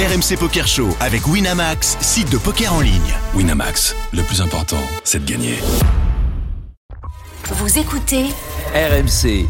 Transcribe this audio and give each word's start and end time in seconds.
RMC 0.00 0.38
Poker 0.38 0.66
Show 0.66 0.88
avec 1.00 1.26
Winamax, 1.26 1.98
site 2.00 2.30
de 2.30 2.38
poker 2.38 2.72
en 2.72 2.80
ligne. 2.80 3.14
Winamax, 3.34 3.94
le 4.12 4.22
plus 4.22 4.40
important, 4.40 4.80
c'est 5.04 5.22
de 5.24 5.30
gagner. 5.30 5.58
Vous 7.50 7.78
écoutez 7.78 8.24
RMC. 8.74 9.46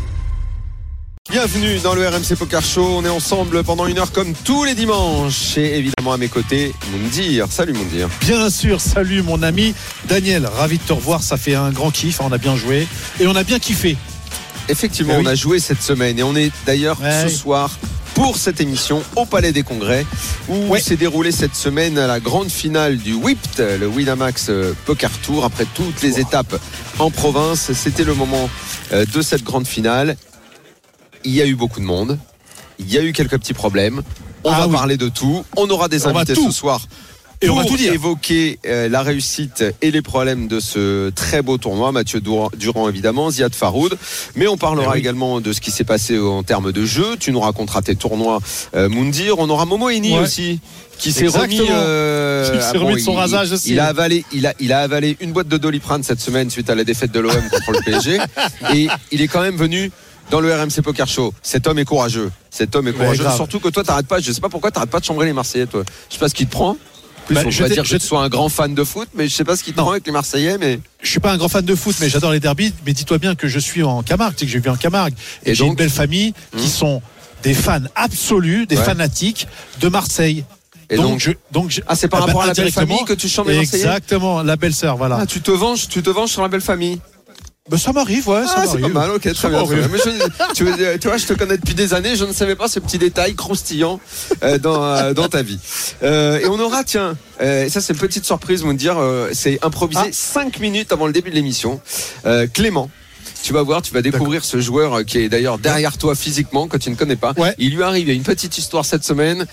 Bienvenue 1.30 1.78
dans 1.78 1.94
le 1.94 2.08
RMC 2.08 2.34
Poker 2.36 2.62
Show. 2.64 2.84
On 2.84 3.04
est 3.04 3.08
ensemble 3.10 3.62
pendant 3.62 3.86
une 3.86 3.98
heure 4.00 4.10
comme 4.10 4.32
tous 4.44 4.64
les 4.64 4.74
dimanches. 4.74 5.56
Et 5.56 5.76
évidemment 5.78 6.12
à 6.12 6.16
mes 6.16 6.28
côtés, 6.28 6.72
Moundir. 6.90 7.46
Salut 7.50 7.72
Moundir. 7.74 8.08
Bien 8.20 8.50
sûr, 8.50 8.80
salut 8.80 9.22
mon 9.22 9.42
ami 9.44 9.74
Daniel, 10.08 10.46
ravi 10.46 10.78
de 10.78 10.82
te 10.82 10.92
revoir, 10.92 11.22
ça 11.22 11.36
fait 11.36 11.54
un 11.54 11.70
grand 11.70 11.90
kiff, 11.92 12.20
on 12.20 12.32
a 12.32 12.38
bien 12.38 12.56
joué 12.56 12.88
et 13.20 13.26
on 13.28 13.36
a 13.36 13.44
bien 13.44 13.60
kiffé. 13.60 13.96
Effectivement, 14.68 15.14
Eh 15.14 15.18
oui. 15.18 15.24
on 15.26 15.30
a 15.30 15.34
joué 15.36 15.60
cette 15.60 15.82
semaine 15.82 16.18
et 16.18 16.22
on 16.24 16.34
est 16.34 16.50
d'ailleurs 16.66 17.00
Ouais. 17.00 17.22
ce 17.22 17.28
soir 17.28 17.70
pour 18.22 18.36
cette 18.36 18.60
émission 18.60 19.02
au 19.16 19.24
Palais 19.24 19.50
des 19.50 19.62
Congrès 19.62 20.04
où 20.46 20.54
Ouais. 20.68 20.78
s'est 20.78 20.96
déroulée 20.96 21.32
cette 21.32 21.54
semaine 21.54 21.94
la 21.94 22.20
grande 22.20 22.50
finale 22.50 22.98
du 22.98 23.14
WIPT, 23.14 23.62
le 23.80 23.86
Winamax 23.88 24.48
euh, 24.50 24.74
Poker 24.84 25.10
Tour. 25.22 25.46
Après 25.46 25.64
toutes 25.74 26.02
les 26.02 26.20
étapes 26.20 26.54
en 26.98 27.10
province, 27.10 27.72
c'était 27.72 28.04
le 28.04 28.12
moment 28.12 28.50
euh, 28.92 29.06
de 29.06 29.22
cette 29.22 29.42
grande 29.42 29.66
finale. 29.66 30.18
Il 31.24 31.32
y 31.34 31.40
a 31.40 31.46
eu 31.46 31.54
beaucoup 31.54 31.80
de 31.80 31.86
monde. 31.86 32.18
Il 32.78 32.92
y 32.92 32.98
a 32.98 33.02
eu 33.02 33.14
quelques 33.14 33.38
petits 33.38 33.54
problèmes. 33.54 34.02
On 34.44 34.50
Ah 34.52 34.58
va 34.60 34.66
oui. 34.66 34.72
parler 34.74 34.96
de 34.98 35.08
tout. 35.08 35.42
On 35.56 35.70
aura 35.70 35.88
des 35.88 36.06
On 36.06 36.14
invités 36.14 36.34
ce 36.34 36.50
soir 36.50 36.82
Et 37.42 37.48
on 37.48 37.54
va 37.54 37.62
pour 37.62 37.70
tout 37.70 37.76
dire. 37.78 37.92
évoquer 37.94 38.58
euh, 38.66 38.88
la 38.90 39.02
réussite 39.02 39.64
et 39.80 39.90
les 39.90 40.02
problèmes 40.02 40.46
de 40.46 40.60
ce 40.60 41.08
très 41.10 41.40
beau 41.40 41.56
tournoi. 41.56 41.90
Mathieu 41.90 42.20
Durand, 42.20 42.88
évidemment, 42.88 43.30
Ziad 43.30 43.54
Faroud. 43.54 43.96
Mais 44.36 44.46
on 44.46 44.58
parlera 44.58 44.88
Eh 44.90 44.92
oui. 44.94 44.98
également 44.98 45.40
de 45.40 45.52
ce 45.54 45.60
qui 45.62 45.70
s'est 45.70 45.84
passé 45.84 46.18
en 46.18 46.42
termes 46.42 46.70
de 46.70 46.84
jeu. 46.84 47.16
Tu 47.18 47.32
nous 47.32 47.40
raconteras 47.40 47.80
tes 47.80 47.94
tournois, 47.96 48.40
euh, 48.76 48.90
Moundir. 48.90 49.38
On 49.38 49.48
aura 49.48 49.64
Momo 49.64 49.88
Eni 49.88 50.12
Ouais. 50.12 50.18
aussi. 50.20 50.60
Qui 50.98 51.12
s'est 51.12 51.28
remis, 51.28 51.60
euh, 51.70 52.60
Qui 52.72 52.76
remis 52.76 52.94
de 52.96 52.98
son 52.98 53.12
il- 53.12 53.16
rasage 53.18 53.52
aussi. 53.52 53.70
Il 53.70 53.80
a 53.80 53.86
avalé, 53.86 54.22
il 54.32 54.46
a, 54.46 54.52
il 54.60 54.70
a 54.70 54.80
avalé 54.80 55.16
une 55.20 55.32
boîte 55.32 55.48
de 55.48 55.56
Doliprane 55.56 56.02
cette 56.02 56.20
semaine 56.20 56.50
suite 56.50 56.68
à 56.68 56.74
la 56.74 56.84
défaite 56.84 57.10
de 57.10 57.20
l'OM 57.20 57.32
contre 57.50 57.72
le 57.72 57.80
PSG. 57.82 58.18
Et 58.74 58.86
il 59.12 59.22
est 59.22 59.28
quand 59.28 59.40
même 59.40 59.56
venu 59.56 59.90
dans 60.30 60.40
le 60.40 60.52
RMC 60.54 60.82
Poker 60.84 61.08
Show. 61.08 61.32
Cet 61.42 61.66
homme 61.66 61.78
est 61.78 61.86
courageux. 61.86 62.30
Cet 62.50 62.76
homme 62.76 62.86
est 62.88 62.92
courageux. 62.92 63.24
Surtout 63.34 63.60
que 63.60 63.68
toi, 63.70 63.82
t'arrêtes 63.82 64.06
pas. 64.08 64.20
Je 64.20 64.30
sais 64.30 64.42
pas 64.42 64.50
pourquoi 64.50 64.70
t'arrêtes 64.70 64.90
pas 64.90 65.00
de 65.00 65.04
chambrer 65.06 65.24
les 65.24 65.32
Marseillais, 65.32 65.66
toi. 65.66 65.84
Je 66.10 66.14
sais 66.14 66.20
pas 66.20 66.28
ce 66.28 66.34
qui 66.34 66.44
te 66.46 66.50
prend. 66.52 66.76
Plus, 67.30 67.36
Bah, 67.36 67.42
on 67.46 67.50
je 67.50 67.62
t'ai- 67.62 67.74
dire 67.74 67.82
que 67.84 67.88
je 67.88 67.96
tu 67.96 68.04
sois 68.04 68.22
un 68.24 68.28
grand 68.28 68.48
fan 68.48 68.74
de 68.74 68.82
foot, 68.82 69.08
mais 69.14 69.28
je 69.28 69.34
sais 69.36 69.44
pas 69.44 69.54
ce 69.54 69.62
qui 69.62 69.70
te 69.72 69.76
Non. 69.76 69.84
prend 69.84 69.92
avec 69.92 70.04
les 70.04 70.10
Marseillais, 70.10 70.58
mais 70.58 70.80
Je 71.00 71.08
suis 71.08 71.20
pas 71.20 71.30
un 71.32 71.36
grand 71.36 71.48
fan 71.48 71.64
de 71.64 71.74
foot, 71.76 71.94
mais 72.00 72.08
j'adore 72.08 72.32
les 72.32 72.40
derbies. 72.40 72.74
Mais 72.84 72.92
dis-toi 72.92 73.18
bien 73.18 73.36
que 73.36 73.46
je 73.46 73.60
suis 73.60 73.84
en 73.84 74.02
Camargue, 74.02 74.34
tu 74.34 74.40
sais 74.40 74.46
que 74.46 74.52
j'ai 74.52 74.58
vu 74.58 74.68
en 74.68 74.74
Camargue. 74.74 75.14
Et, 75.46 75.50
Et 75.50 75.54
j'ai 75.54 75.64
une 75.64 75.76
belle 75.76 75.90
famille 75.90 76.34
qui 76.56 76.64
Hmm. 76.66 76.68
sont 76.68 77.02
des 77.44 77.54
fans 77.54 77.78
absolus, 77.94 78.66
des 78.66 78.76
Ouais. 78.76 78.82
fanatiques 78.84 79.46
de 79.80 79.88
Marseille. 79.88 80.44
Et 80.92 80.96
donc- 80.96 81.20
je, 81.20 81.30
donc 81.52 81.70
je- 81.70 81.82
ah, 81.86 81.94
c'est 81.94 82.08
par 82.08 82.18
Ah 82.18 82.22
bah, 82.22 82.26
rapport 82.26 82.42
à 82.42 82.46
la 82.48 82.52
belle 82.54 82.72
famille 82.72 83.04
que 83.06 83.12
tu 83.12 83.28
chantes 83.28 83.46
les 83.46 83.54
Marseillais? 83.58 83.84
Exactement, 83.84 84.42
la 84.42 84.56
belle-sœur, 84.56 84.96
voilà. 84.96 85.18
Ah, 85.20 85.26
tu 85.26 85.40
te 85.40 85.52
venges, 85.52 85.86
tu 85.88 86.02
te 86.02 86.10
venges 86.10 86.30
sur 86.30 86.42
la 86.42 86.48
belle 86.48 86.60
famille. 86.60 86.98
Bah, 87.70 87.78
ça 87.78 87.92
m'arrive, 87.92 88.28
ouais, 88.28 88.44
ça 88.46 88.54
Ah, 88.56 88.62
c'est 88.66 88.78
m'arrive. 88.78 88.92
pas 88.94 89.00
mal, 89.06 89.10
ok, 89.12 89.20
très 89.32 89.48
bien. 89.48 89.64
très 89.64 89.74
bien. 89.76 89.86
m'arrive. 89.88 89.90
Mais 89.92 89.98
je- 89.98 90.96
tu, 90.98 91.08
vois, 91.08 91.16
je 91.18 91.26
te 91.26 91.32
connais 91.34 91.56
depuis 91.56 91.74
des 91.74 91.94
années, 91.94 92.16
je 92.16 92.24
ne 92.24 92.32
savais 92.32 92.56
pas 92.56 92.66
ce 92.68 92.80
petit 92.80 92.98
détail 92.98 93.34
croustillant 93.36 94.00
euh, 94.42 94.58
dans, 94.58 94.82
euh, 94.84 95.12
dans 95.14 95.28
ta 95.28 95.42
vie. 95.42 95.58
Euh, 96.02 96.40
et 96.40 96.46
on 96.46 96.58
aura, 96.58 96.82
tiens, 96.84 97.16
euh, 97.40 97.68
ça 97.68 97.80
c'est 97.80 97.92
une 97.92 97.98
petite 98.00 98.24
surprise, 98.24 98.62
vous 98.62 98.72
me 98.72 98.76
dire, 98.76 98.98
euh, 98.98 99.30
c'est 99.32 99.64
improvisé 99.64 100.02
Ah. 100.06 100.10
5 100.12 100.58
minutes 100.58 100.92
avant 100.92 101.06
le 101.06 101.12
début 101.12 101.30
de 101.30 101.36
l'émission. 101.36 101.80
Euh, 102.26 102.46
Clément. 102.52 102.90
Tu 103.42 103.54
vas 103.54 103.62
voir, 103.62 103.80
tu 103.80 103.94
vas 103.94 104.02
découvrir 104.02 104.44
ce 104.44 104.60
joueur 104.60 105.02
qui 105.06 105.18
est 105.18 105.28
d'ailleurs 105.30 105.58
derrière 105.58 105.96
toi 105.96 106.14
physiquement, 106.14 106.68
que 106.68 106.76
tu 106.76 106.90
ne 106.90 106.94
connais 106.94 107.16
pas. 107.16 107.32
Ouais. 107.38 107.54
Il 107.58 107.74
lui 107.74 107.82
arrive 107.82 108.10
une 108.10 108.22
petite 108.22 108.58
histoire 108.58 108.84
cette 108.84 109.04
semaine. 109.04 109.46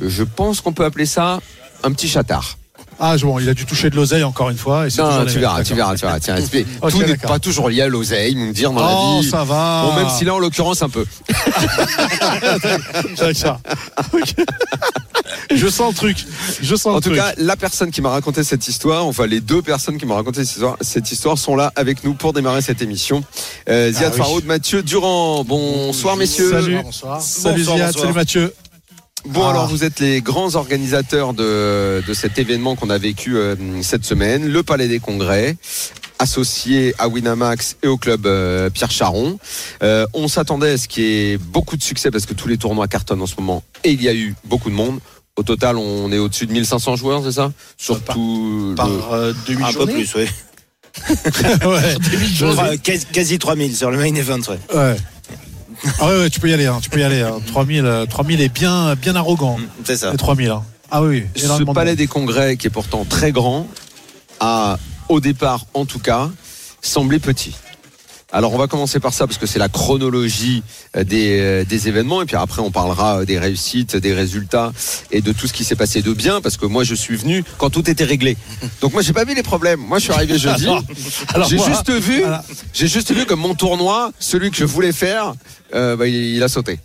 Je 0.00 0.24
pense 0.24 0.60
qu'on 0.60 0.72
peut 0.72 0.84
appeler 0.84 1.06
ça 1.06 1.40
un 1.84 1.92
petit 1.92 2.08
chatard. 2.08 2.56
Ah, 3.00 3.16
bon, 3.20 3.38
il 3.38 3.48
a 3.48 3.54
dû 3.54 3.66
toucher 3.66 3.90
de 3.90 3.96
l'oseille 3.96 4.22
encore 4.24 4.50
une 4.50 4.56
fois. 4.56 4.86
et 4.86 4.90
Non, 4.98 5.08
toujours 5.10 5.26
tu 5.26 5.38
verras, 5.38 5.62
tu 5.64 5.74
verras, 5.74 5.94
tu 5.96 6.02
verras. 6.06 6.20
Tiens, 6.20 6.36
c'est- 6.50 6.66
Ok, 6.80 6.90
tout 6.92 6.98
n'est 7.02 7.16
pas 7.16 7.38
toujours 7.38 7.68
lié 7.68 7.82
à 7.82 7.88
l'oseille, 7.88 8.34
me 8.36 8.52
dire 8.52 8.70
dans 8.72 8.80
Oh, 8.82 9.14
la 9.16 9.20
vie. 9.22 9.28
ça 9.30 9.44
va. 9.44 9.82
Bon, 9.86 9.94
même 9.96 10.08
si 10.16 10.24
là, 10.24 10.34
en 10.34 10.38
l'occurrence, 10.38 10.82
un 10.82 10.88
peu. 10.88 11.04
Avec 13.20 13.36
ça. 13.36 13.58
Je 15.54 15.68
sens 15.68 15.92
le 15.92 15.96
truc. 15.96 16.16
Je 16.62 16.74
sens 16.74 16.86
En 16.86 16.94
le 16.96 17.00
tout 17.00 17.08
truc. 17.10 17.16
cas, 17.20 17.32
la 17.36 17.56
personne 17.56 17.90
qui 17.90 18.00
m'a 18.00 18.10
raconté 18.10 18.42
cette 18.44 18.66
histoire, 18.68 19.04
enfin 19.06 19.26
les 19.26 19.40
deux 19.40 19.62
personnes 19.62 19.98
qui 19.98 20.06
m'ont 20.06 20.14
raconté 20.14 20.44
cette 20.44 20.54
histoire, 20.54 20.76
cette 20.80 21.10
histoire 21.12 21.38
sont 21.38 21.54
là 21.56 21.72
avec 21.76 22.02
nous 22.04 22.14
pour 22.14 22.32
démarrer 22.32 22.62
cette 22.62 22.82
émission. 22.82 23.22
Euh, 23.68 23.92
Ziad 23.92 24.04
Ah 24.06 24.10
oui. 24.12 24.18
Faroud, 24.18 24.44
Mathieu 24.46 24.82
Durand. 24.82 25.44
Bonsoir 25.44 26.16
messieurs. 26.16 26.50
Salut. 26.50 26.80
Bonsoir. 26.82 27.20
Salut 27.20 27.58
Bonsoir, 27.64 27.76
Ziad, 27.76 27.86
bonsoir. 27.88 28.02
salut 28.04 28.14
Mathieu. 28.14 28.54
Bon 29.26 29.44
Ah. 29.46 29.50
alors 29.50 29.68
vous 29.68 29.84
êtes 29.84 30.00
les 30.00 30.20
grands 30.20 30.54
organisateurs 30.54 31.32
de, 31.32 32.02
de 32.06 32.14
cet 32.14 32.38
événement 32.38 32.76
qu'on 32.76 32.90
a 32.90 32.98
vécu 32.98 33.36
euh, 33.36 33.56
cette 33.82 34.04
semaine, 34.04 34.46
le 34.46 34.62
Palais 34.62 34.88
des 34.88 34.98
Congrès 35.00 35.56
associé 36.20 36.94
à 36.98 37.08
Winamax 37.08 37.76
et 37.82 37.88
au 37.88 37.96
club 37.98 38.26
euh, 38.26 38.70
Pierre 38.70 38.90
Charon. 38.90 39.38
Euh, 39.82 40.06
on 40.14 40.28
s'attendait 40.28 40.70
à 40.70 40.78
ce 40.78 40.86
qu'il 40.88 41.02
y 41.02 41.32
ait 41.32 41.38
beaucoup 41.38 41.76
de 41.76 41.82
succès 41.82 42.10
parce 42.10 42.24
que 42.24 42.34
tous 42.34 42.46
les 42.48 42.56
tournois 42.56 42.86
cartonnent 42.86 43.20
en 43.22 43.26
ce 43.26 43.34
moment 43.38 43.62
et 43.82 43.90
il 43.90 44.02
y 44.02 44.08
a 44.08 44.14
eu 44.14 44.34
beaucoup 44.44 44.70
de 44.70 44.74
monde. 44.76 45.00
Au 45.36 45.42
total, 45.42 45.76
on 45.76 46.12
est 46.12 46.18
au-dessus 46.18 46.46
de 46.46 46.52
1500 46.52 46.94
joueurs, 46.96 47.22
c'est 47.24 47.32
ça? 47.32 47.50
Surtout 47.76 48.74
Par 48.76 48.88
le- 48.88 49.00
euh, 49.12 49.32
demi 49.48 49.64
Un 49.64 49.72
peu 49.72 49.86
plus, 49.86 50.14
oui. 50.14 50.26
ouais. 51.66 52.78
Quasi 53.12 53.38
3000 53.40 53.74
sur 53.76 53.90
le 53.90 53.96
main 53.98 54.14
event, 54.14 54.38
ouais. 54.48 54.58
Ouais. 54.72 54.96
Ah 56.00 56.06
ouais, 56.06 56.18
ouais, 56.20 56.30
tu 56.30 56.40
peux 56.40 56.48
y 56.48 56.54
aller, 56.54 56.66
hein, 56.66 56.78
tu 56.82 56.90
peux 56.90 57.00
y 57.00 57.04
aller. 57.04 57.20
Hein. 57.22 57.38
3000, 57.46 57.84
euh, 57.84 58.06
3000 58.06 58.40
est 58.40 58.48
bien, 58.48 58.94
bien 58.94 59.16
arrogant. 59.16 59.58
C'est 59.84 59.96
ça. 59.96 60.10
Les 60.10 60.16
3000. 60.16 60.50
Hein. 60.50 60.62
Ah 60.90 61.02
oui, 61.02 61.24
ce 61.34 61.62
de 61.62 61.72
palais 61.72 61.96
des 61.96 62.06
congrès 62.06 62.56
qui 62.56 62.66
est 62.66 62.70
pourtant 62.70 63.04
très 63.04 63.32
grand 63.32 63.66
a 64.40 64.78
au 65.08 65.20
départ 65.20 65.66
en 65.74 65.86
tout 65.86 65.98
cas 65.98 66.30
semblé 66.80 67.18
petit. 67.18 67.54
Alors 68.34 68.52
on 68.52 68.58
va 68.58 68.66
commencer 68.66 68.98
par 68.98 69.14
ça 69.14 69.28
parce 69.28 69.38
que 69.38 69.46
c'est 69.46 69.60
la 69.60 69.68
chronologie 69.68 70.64
euh, 70.96 71.04
des, 71.04 71.38
euh, 71.38 71.64
des 71.64 71.86
événements 71.86 72.20
et 72.20 72.24
puis 72.26 72.34
après 72.34 72.62
on 72.62 72.72
parlera 72.72 73.20
euh, 73.20 73.24
des 73.24 73.38
réussites, 73.38 73.94
des 73.94 74.12
résultats 74.12 74.72
et 75.12 75.20
de 75.20 75.30
tout 75.30 75.46
ce 75.46 75.52
qui 75.52 75.62
s'est 75.62 75.76
passé 75.76 76.02
de 76.02 76.12
bien 76.12 76.40
parce 76.40 76.56
que 76.56 76.66
moi 76.66 76.82
je 76.82 76.96
suis 76.96 77.14
venu 77.14 77.44
quand 77.58 77.70
tout 77.70 77.88
était 77.88 78.02
réglé. 78.02 78.36
Donc 78.80 78.92
moi 78.92 79.02
j'ai 79.02 79.12
pas 79.12 79.24
vu 79.24 79.36
les 79.36 79.44
problèmes. 79.44 79.78
Moi 79.78 80.00
je 80.00 80.04
suis 80.04 80.12
arrivé 80.12 80.36
jeudi. 80.36 80.66
J'ai 81.48 81.58
juste 81.58 81.90
vu, 81.92 82.24
j'ai 82.72 82.88
juste 82.88 83.12
vu 83.12 83.24
que 83.26 83.34
mon 83.34 83.54
tournoi, 83.54 84.10
celui 84.18 84.50
que 84.50 84.56
je 84.56 84.64
voulais 84.64 84.92
faire, 84.92 85.34
euh, 85.74 85.96
bah, 85.96 86.06
il, 86.08 86.14
il 86.14 86.42
a 86.42 86.48
sauté. 86.48 86.80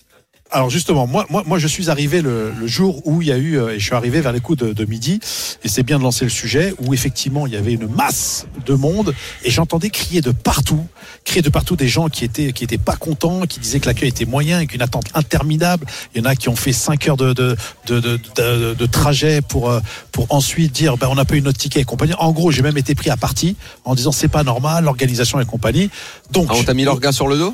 Alors 0.51 0.71
justement, 0.71 1.05
moi, 1.05 1.27
moi, 1.29 1.43
moi, 1.45 1.59
je 1.59 1.67
suis 1.67 1.91
arrivé 1.91 2.23
le, 2.23 2.51
le 2.59 2.65
jour 2.65 3.05
où 3.05 3.21
il 3.21 3.27
y 3.27 3.31
a 3.31 3.37
eu, 3.37 3.59
euh, 3.59 3.69
et 3.75 3.79
je 3.79 3.85
suis 3.85 3.93
arrivé 3.93 4.19
vers 4.19 4.31
les 4.31 4.39
coups 4.39 4.57
de, 4.57 4.73
de 4.73 4.85
midi, 4.85 5.19
et 5.63 5.67
c'est 5.67 5.83
bien 5.83 5.99
de 5.99 6.03
lancer 6.03 6.25
le 6.25 6.31
sujet, 6.31 6.73
où 6.79 6.91
effectivement 6.93 7.45
il 7.45 7.53
y 7.53 7.55
avait 7.55 7.73
une 7.73 7.87
masse 7.87 8.47
de 8.65 8.73
monde, 8.73 9.13
et 9.43 9.51
j'entendais 9.51 9.91
crier 9.91 10.21
de 10.21 10.31
partout, 10.31 10.83
crier 11.23 11.43
de 11.43 11.49
partout 11.49 11.75
des 11.75 11.87
gens 11.87 12.09
qui 12.09 12.25
étaient 12.25 12.51
qui 12.51 12.63
étaient 12.63 12.79
pas 12.79 12.95
contents, 12.95 13.41
qui 13.41 13.59
disaient 13.59 13.79
que 13.79 13.85
l'accueil 13.85 14.09
était 14.09 14.25
moyen, 14.25 14.57
avec 14.57 14.73
une 14.73 14.81
attente 14.81 15.05
interminable. 15.13 15.85
Il 16.15 16.17
y 16.17 16.21
en 16.21 16.25
a 16.29 16.35
qui 16.35 16.49
ont 16.49 16.55
fait 16.55 16.73
5 16.73 17.07
heures 17.09 17.17
de 17.17 17.33
de, 17.33 17.55
de, 17.85 17.99
de, 17.99 18.19
de- 18.37 18.73
de 18.73 18.85
trajet 18.87 19.41
pour 19.41 19.69
euh, 19.69 19.79
pour 20.11 20.25
ensuite 20.29 20.71
dire 20.71 20.97
ben 20.97 21.09
on 21.11 21.16
n'a 21.16 21.25
pas 21.25 21.35
eu 21.35 21.41
notre 21.43 21.59
ticket 21.59 21.81
et 21.81 21.85
compagnie. 21.85 22.13
En 22.17 22.31
gros, 22.31 22.49
j'ai 22.49 22.63
même 22.63 22.77
été 22.77 22.95
pris 22.95 23.11
à 23.11 23.17
partie 23.17 23.55
en 23.85 23.93
disant 23.93 24.11
c'est 24.11 24.27
pas 24.27 24.43
normal 24.43 24.83
l'organisation 24.85 25.39
et 25.39 25.45
compagnie. 25.45 25.91
Donc 26.31 26.47
Ah, 26.49 26.55
on 26.55 26.63
t'a 26.63 26.73
mis 26.73 26.85
l'orga 26.85 27.11
sur 27.11 27.27
le 27.27 27.37
dos? 27.37 27.53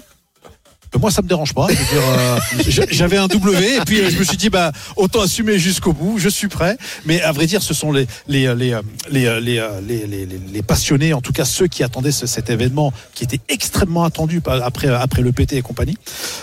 Moi, 1.00 1.12
ça 1.12 1.22
me 1.22 1.28
dérange 1.28 1.54
pas. 1.54 1.68
Euh, 1.70 2.38
j'a- 2.68 2.86
J'avais 2.90 3.18
un 3.18 3.28
W 3.28 3.76
et 3.78 3.80
puis 3.86 4.00
euh, 4.02 4.10
je 4.10 4.18
me 4.18 4.24
suis 4.24 4.38
dit, 4.38 4.50
bah, 4.50 4.72
autant 4.96 5.22
assumer 5.22 5.58
jusqu'au 5.60 5.94
bout. 5.94 6.18
Je 6.18 6.30
suis 6.30 6.48
prêt. 6.48 6.78
Mais 7.06 7.22
à 7.22 7.32
vrai 7.32 7.46
dire, 7.48 7.62
ce 7.62 7.74
sont 7.74 7.92
les 7.92 8.08
les 8.28 8.54
les 8.56 8.74
euh, 8.74 8.82
les 9.10 9.42
les, 9.82 10.08
les, 10.08 10.26
les- 10.54 10.62
passionnés, 10.64 11.14
en 11.14 11.22
tout 11.22 11.34
cas 11.34 11.46
ceux 11.46 11.68
qui 11.68 11.84
attendaient 11.84 12.12
ce- 12.12 12.28
cet 12.28 12.50
événement, 12.50 12.94
qui 13.14 13.24
était 13.24 13.40
extrêmement 13.50 14.04
attendu 14.04 14.42
après 14.64 14.88
après 14.88 15.22
le 15.22 15.32
PT 15.32 15.54
et 15.54 15.62
compagnie. 15.62 15.98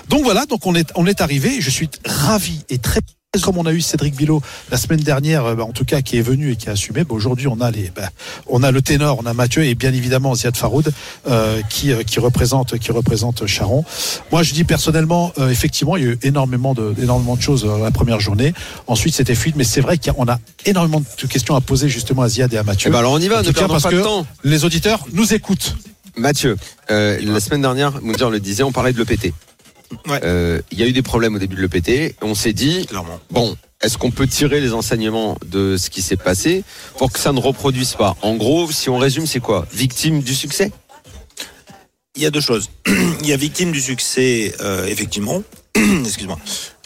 Donc 0.08 0.22
voilà, 0.24 0.46
donc 0.46 0.66
on 0.66 0.74
est 0.74 0.90
on 0.94 1.06
est 1.06 1.20
arrivé. 1.20 1.60
Je 1.60 1.70
suis 1.70 1.88
ravi 2.06 2.60
et 2.68 2.78
très 2.78 3.00
comme 3.40 3.56
on 3.56 3.64
a 3.64 3.72
eu 3.72 3.80
Cédric 3.80 4.14
Villot 4.14 4.42
la 4.70 4.76
semaine 4.76 5.00
dernière, 5.00 5.46
euh, 5.46 5.54
bah, 5.54 5.64
en 5.64 5.72
tout 5.72 5.86
cas 5.86 6.02
qui 6.02 6.18
est 6.18 6.22
venu 6.22 6.52
et 6.52 6.56
qui 6.56 6.68
a 6.68 6.72
assumé, 6.72 7.02
bah, 7.02 7.14
aujourd'hui 7.14 7.48
on 7.48 7.62
a 7.62 7.70
les, 7.70 7.90
bah, 7.96 8.10
on 8.46 8.62
a 8.62 8.70
le 8.70 8.82
ténor, 8.82 9.18
on 9.22 9.26
a 9.26 9.32
Mathieu 9.32 9.64
et 9.64 9.74
bien 9.74 9.90
évidemment 9.94 10.34
Ziad 10.34 10.54
Faroud 10.54 10.92
euh, 11.28 11.62
qui 11.70 11.92
euh, 11.92 12.02
qui 12.02 12.20
représente 12.20 12.78
qui 12.78 12.92
représente 12.92 13.46
Charon. 13.46 13.86
Moi 14.32 14.42
je 14.42 14.52
dis 14.52 14.64
personnellement, 14.64 15.32
euh, 15.38 15.48
effectivement 15.48 15.96
il 15.96 16.04
y 16.04 16.06
a 16.08 16.10
eu 16.10 16.18
énormément 16.22 16.74
de 16.74 16.94
énormément 17.00 17.34
de 17.34 17.40
choses 17.40 17.64
euh, 17.64 17.78
la 17.82 17.90
première 17.90 18.20
journée. 18.20 18.52
Ensuite 18.86 19.14
c'était 19.14 19.34
fluide, 19.34 19.56
mais 19.56 19.64
c'est 19.64 19.80
vrai 19.80 19.96
qu'on 19.96 20.28
a 20.28 20.38
énormément 20.66 21.00
de 21.00 21.26
questions 21.26 21.56
à 21.56 21.62
poser 21.62 21.88
justement 21.88 22.20
à 22.22 22.28
Ziad 22.28 22.52
et 22.52 22.58
à 22.58 22.64
Mathieu. 22.64 22.88
Eh 22.88 22.92
ben 22.92 22.98
alors 22.98 23.12
on 23.12 23.18
y 23.18 23.28
va, 23.28 23.42
ne 23.42 23.50
perdons 23.50 23.72
parce 23.72 23.84
pas 23.84 23.92
de 23.92 23.96
que 23.96 24.02
temps. 24.02 24.26
les 24.44 24.66
auditeurs 24.66 25.06
nous 25.14 25.32
écoutent. 25.32 25.74
Mathieu, 26.18 26.58
euh, 26.90 27.18
la 27.22 27.40
semaine 27.40 27.62
dernière, 27.62 28.02
Moundir 28.02 28.28
le 28.28 28.38
disait, 28.38 28.62
on 28.62 28.72
parlait 28.72 28.92
de 28.92 28.98
l'EPT. 28.98 29.32
Ouais. 30.06 30.20
Euh, 30.24 30.60
Il 30.70 30.78
y 30.78 30.82
a 30.82 30.86
eu 30.86 30.92
des 30.92 31.02
problèmes 31.02 31.34
au 31.34 31.38
début 31.38 31.56
de 31.56 31.62
l'EPT. 31.62 32.16
On 32.22 32.34
s'est 32.34 32.52
dit, 32.52 32.86
Clairement. 32.86 33.20
bon, 33.30 33.56
est-ce 33.82 33.98
qu'on 33.98 34.10
peut 34.10 34.26
tirer 34.26 34.60
les 34.60 34.72
enseignements 34.72 35.36
de 35.46 35.76
ce 35.76 35.90
qui 35.90 36.02
s'est 36.02 36.16
passé 36.16 36.64
pour 36.98 37.10
que 37.12 37.18
ça 37.18 37.32
ne 37.32 37.40
reproduise 37.40 37.94
pas? 37.94 38.16
En 38.22 38.36
gros, 38.36 38.70
si 38.70 38.88
on 38.90 38.98
résume, 38.98 39.26
c'est 39.26 39.40
quoi? 39.40 39.66
Victime 39.72 40.22
du 40.22 40.34
succès? 40.34 40.70
Il 42.14 42.22
y 42.22 42.26
a 42.26 42.30
deux 42.30 42.40
choses. 42.40 42.70
Il 42.86 43.26
y 43.26 43.32
a 43.32 43.36
victime 43.36 43.72
du 43.72 43.80
succès, 43.80 44.54
euh, 44.60 44.86
effectivement. 44.86 45.42
excuse-moi, 46.04 46.38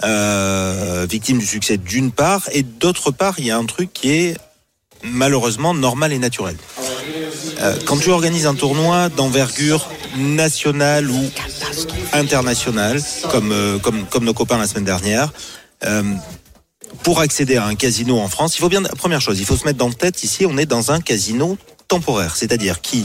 euh, 0.05 1.07
victime 1.11 1.39
du 1.39 1.47
succès 1.47 1.77
d'une 1.77 2.13
part, 2.13 2.49
et 2.53 2.63
d'autre 2.63 3.11
part, 3.11 3.35
il 3.39 3.47
y 3.47 3.51
a 3.51 3.59
un 3.59 3.65
truc 3.65 3.93
qui 3.93 4.11
est 4.11 4.37
malheureusement 5.05 5.75
normal 5.75 6.13
et 6.13 6.19
naturel. 6.19 6.57
Euh, 7.61 7.75
quand 7.87 7.99
tu 7.99 8.11
organises 8.11 8.47
un 8.47 8.55
tournoi 8.55 9.09
d'envergure 9.09 9.89
nationale 10.17 11.11
ou 11.11 11.31
internationale, 12.13 13.01
comme, 13.31 13.53
euh, 13.53 13.79
comme, 13.79 14.25
nos 14.25 14.35
copains 14.35 14.59
la 14.59 14.67
semaine 14.67 14.85
dernière, 14.85 15.33
euh, 15.85 16.03
pour 17.03 17.21
accéder 17.21 17.57
à 17.57 17.67
un 17.67 17.75
casino 17.75 18.19
en 18.19 18.29
France, 18.29 18.57
il 18.57 18.61
faut 18.61 18.69
bien, 18.69 18.83
première 18.83 19.21
chose, 19.21 19.39
il 19.39 19.47
faut 19.47 19.57
se 19.57 19.65
mettre 19.65 19.79
dans 19.79 19.89
la 19.89 19.95
tête 19.95 20.23
ici, 20.23 20.47
on 20.47 20.57
est 20.59 20.67
dans 20.67 20.93
un 20.93 21.01
casino 21.01 21.57
temporaire, 21.89 22.37
c'est-à-dire 22.37 22.81
qui 22.81 23.05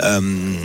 euh, 0.00 0.20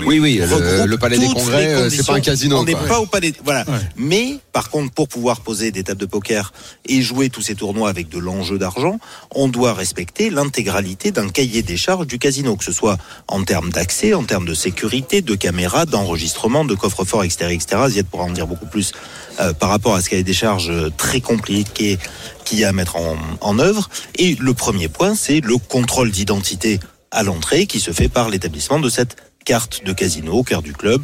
Oui, 0.06 0.20
oui, 0.20 0.38
le, 0.40 0.98
palais 0.98 1.18
des 1.18 1.28
congrès, 1.28 1.74
euh, 1.74 1.90
c'est 1.90 2.06
pas 2.06 2.16
un 2.16 2.20
casino. 2.20 2.60
On 2.60 2.64
n'est 2.64 2.74
pas 2.74 3.00
au 3.00 3.06
palais. 3.06 3.34
Voilà. 3.44 3.62
Ouais. 3.68 3.78
Mais 3.96 4.40
par 4.52 4.70
contre, 4.70 4.92
pour 4.92 5.08
pouvoir 5.08 5.42
poser 5.42 5.72
des 5.72 5.84
tables 5.84 6.00
de 6.00 6.06
poker 6.06 6.54
et 6.86 7.02
jouer 7.02 7.30
tous 7.30 7.42
ces 7.42 7.56
tournois 7.56 7.90
avec 7.90 8.10
de 8.10 8.20
l'enjeu 8.20 8.58
d'argent, 8.58 9.00
on 9.34 9.48
doit 9.48 9.74
respecter 9.74 10.30
l'intégralité 10.30 11.12
d'un 11.12 11.30
cahier 11.30 11.62
des 11.62 11.78
charges 11.78 12.08
du 12.08 12.20
casino, 12.20 12.56
que 12.56 12.66
ce 12.66 12.72
soit 12.72 12.98
en 13.28 13.44
termes 13.44 13.70
d'accès, 13.70 14.14
en 14.14 14.24
termes 14.24 14.46
de 14.46 14.54
sécurité, 14.54 15.22
de 15.22 15.36
caméras, 15.36 15.86
d'enregistrement, 15.86 16.66
de 16.66 16.76
coffre-fort, 16.76 17.24
etc., 17.24 17.52
etc. 17.52 17.84
Ziad 17.90 18.08
pourra 18.08 18.26
en 18.26 18.32
dire 18.32 18.48
beaucoup 18.48 18.66
plus 18.66 18.92
euh, 19.40 19.54
par 19.54 19.70
rapport 19.70 19.96
à 19.96 20.02
ce 20.02 20.10
cahier 20.10 20.24
des 20.24 20.34
charges 20.34 20.70
euh, 20.70 20.90
très 20.98 21.22
compliqué 21.22 21.98
qu'il 22.44 22.60
y 22.60 22.66
a 22.66 22.70
à 22.70 22.74
mettre 22.74 22.98
en, 22.98 23.16
en 23.40 23.60
œuvre. 23.60 23.90
Et 24.16 24.36
le 24.40 24.54
premier 24.54 24.90
point, 24.90 25.16
c'est 25.16 25.40
le 25.40 25.58
contrôle 25.58 26.12
d'identité 26.12 26.80
à 27.12 27.24
l'entrée 27.24 27.66
qui 27.68 27.80
se 27.80 27.92
fait 27.92 28.10
par 28.10 28.30
l'établissement 28.30 28.80
de 28.80 28.90
cette 28.90 29.18
carte 29.46 29.84
de 29.84 29.94
casino 29.94 30.34
au 30.34 30.44
cœur 30.44 30.62
du 30.62 30.74
club 30.74 31.04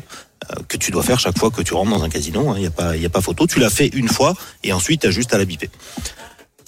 euh, 0.52 0.56
que 0.68 0.78
tu 0.78 0.92
dois 0.92 1.04
faire 1.04 1.20
chaque 1.20 1.38
fois 1.38 1.52
que 1.52 1.62
tu 1.62 1.74
rentres 1.74 1.92
dans 1.92 2.04
un 2.04 2.10
casino. 2.10 2.56
Il 2.56 2.62
n'y 2.62 2.68
a, 2.68 3.08
a 3.08 3.10
pas 3.10 3.22
photo. 3.22 3.48
Tu 3.48 3.60
l'as 3.60 3.70
fait 3.70 3.88
une 3.88 4.08
fois 4.08 4.36
et 4.64 4.74
ensuite 4.74 5.02
tu 5.02 5.08
as 5.08 5.12
juste 5.12 5.34
à 5.34 5.38
la 5.38 5.46
biper. 5.46 5.70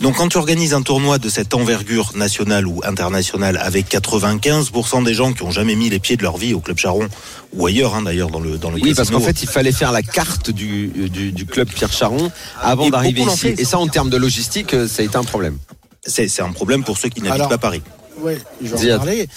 Donc 0.01 0.15
quand 0.15 0.29
tu 0.29 0.37
organises 0.37 0.73
un 0.73 0.81
tournoi 0.81 1.17
de 1.17 1.27
cette 1.27 1.53
envergure 1.53 2.11
nationale 2.15 2.65
ou 2.65 2.81
internationale 2.85 3.57
avec 3.61 3.91
95% 3.91 5.03
des 5.03 5.13
gens 5.13 5.33
qui 5.33 5.43
ont 5.43 5.51
jamais 5.51 5.75
mis 5.75 5.89
les 5.89 5.99
pieds 5.99 6.15
de 6.15 6.23
leur 6.23 6.37
vie 6.37 6.53
au 6.53 6.61
club 6.61 6.77
Charon 6.77 7.09
ou 7.53 7.65
ailleurs 7.65 7.95
hein, 7.95 8.03
d'ailleurs 8.03 8.29
dans 8.29 8.39
le 8.39 8.57
dans 8.57 8.69
le 8.71 8.79
Oui, 8.81 8.93
parce 8.93 9.11
qu'en 9.11 9.19
fait, 9.19 9.43
il 9.43 9.49
fallait 9.49 9.73
faire 9.73 9.91
la 9.91 10.01
carte 10.01 10.51
du, 10.51 10.87
du, 10.87 11.33
du 11.33 11.45
club 11.45 11.67
Pierre 11.67 11.91
Charon 11.91 12.31
avant 12.61 12.85
Et 12.85 12.91
d'arriver 12.91 13.23
ici. 13.23 13.47
Et 13.57 13.65
ça, 13.65 13.77
en 13.77 13.87
termes 13.87 14.09
de 14.09 14.17
logistique, 14.17 14.73
euh, 14.73 14.87
ça 14.87 15.01
a 15.01 15.05
été 15.05 15.17
un 15.17 15.23
problème. 15.23 15.57
c'est 16.05 16.29
c'est 16.29 16.41
un 16.41 16.53
problème 16.53 16.83
pour 16.85 16.97
ceux 16.97 17.09
qui 17.09 17.21
n'habitent 17.21 17.49
pas 17.49 17.57
Paris. 17.57 17.81
Ouais, 18.21 18.39
je 18.63 18.75
vais 18.75 18.93
en 18.93 18.97
parler. 18.97 19.27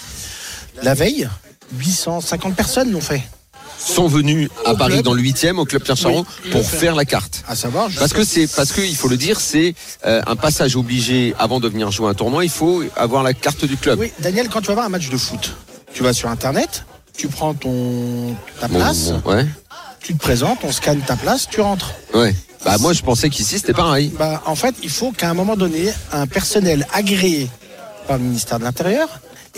La 0.81 0.93
veille, 0.93 1.27
850 1.77 2.55
personnes 2.55 2.91
l'ont 2.91 3.01
fait. 3.01 3.21
Sont 3.79 4.07
venus 4.07 4.49
à 4.65 4.75
Paris 4.75 4.93
club. 4.93 5.05
dans 5.05 5.13
le 5.13 5.21
8e 5.21 5.57
au 5.57 5.65
club 5.65 5.83
Pierre 5.83 5.97
Charon 5.97 6.25
Oui, 6.45 6.51
pour 6.51 6.65
faire. 6.65 6.79
faire 6.79 6.95
la 6.95 7.03
carte. 7.05 7.43
À 7.47 7.55
savoir, 7.55 7.89
Parce 7.99 8.13
que 8.13 8.23
c'est 8.23 8.47
parce 8.47 8.71
que 8.71 8.79
il 8.81 8.95
faut 8.95 9.09
le 9.09 9.17
dire, 9.17 9.39
c'est 9.41 9.75
euh, 10.05 10.21
un 10.25 10.35
passage 10.37 10.75
obligé 10.77 11.35
avant 11.37 11.59
de 11.59 11.67
venir 11.67 11.91
jouer 11.91 12.07
un 12.09 12.13
tournoi. 12.13 12.45
Il 12.45 12.49
faut 12.49 12.81
avoir 12.95 13.23
la 13.23 13.33
carte 13.33 13.65
du 13.65 13.75
club. 13.75 13.99
Oui, 13.99 14.11
Daniel, 14.19 14.47
quand 14.47 14.61
tu 14.61 14.67
vas 14.67 14.75
voir 14.75 14.85
un 14.85 14.89
match 14.89 15.09
de 15.09 15.17
foot, 15.17 15.53
tu 15.93 16.01
vas 16.01 16.13
sur 16.13 16.29
Internet, 16.29 16.85
tu 17.17 17.27
prends 17.27 17.53
ton 17.53 18.33
ta 18.61 18.69
Bon, 18.69 18.75
place, 18.79 19.11
bon, 19.23 19.31
ouais, 19.31 19.45
tu 19.99 20.13
te 20.13 20.19
présentes, 20.19 20.59
on 20.63 20.71
scanne 20.71 21.01
ta 21.01 21.15
place, 21.17 21.47
tu 21.49 21.59
rentres. 21.61 21.93
ouais. 22.13 22.33
Bah 22.63 22.77
moi, 22.79 22.93
je 22.93 23.01
pensais 23.01 23.29
qu'ici 23.29 23.59
c'était 23.59 23.73
pareil. 23.73 24.09
Bah, 24.17 24.41
en 24.45 24.55
fait, 24.55 24.73
il 24.83 24.89
faut 24.89 25.11
qu'à 25.11 25.29
un 25.29 25.33
moment 25.33 25.57
donné, 25.57 25.91
un 26.13 26.27
personnel 26.27 26.87
agréé 26.93 27.49
par 28.07 28.17
le 28.17 28.23
ministère 28.23 28.59
de 28.59 28.63
l'Intérieur 28.63 29.07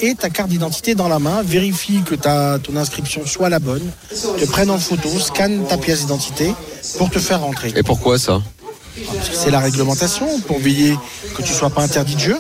ait 0.02 0.16
ta 0.16 0.30
carte 0.30 0.50
d'identité 0.50 0.94
dans 0.94 1.08
la 1.08 1.20
main, 1.20 1.42
vérifie 1.42 2.02
que 2.06 2.16
ta, 2.16 2.60
ton 2.60 2.76
inscription 2.76 3.26
soit 3.26 3.50
la 3.50 3.60
bonne, 3.60 3.90
te 4.10 4.46
prenne 4.46 4.70
en 4.70 4.78
photo, 4.78 5.08
scanne 5.20 5.66
ta 5.68 5.78
pièce 5.78 6.02
d'identité 6.02 6.54
pour 6.98 7.10
te 7.10 7.20
faire 7.20 7.42
rentrer. 7.42 7.72
Et 7.76 7.84
pourquoi 7.84 8.20
ça? 8.20 8.42
C'est 9.32 9.52
la 9.52 9.60
réglementation 9.60 10.40
pour 10.42 10.60
veiller 10.60 10.98
que 11.36 11.42
tu 11.42 11.54
sois 11.54 11.70
pas 11.70 11.82
interdit 11.82 12.16
de 12.16 12.20
jeu, 12.20 12.38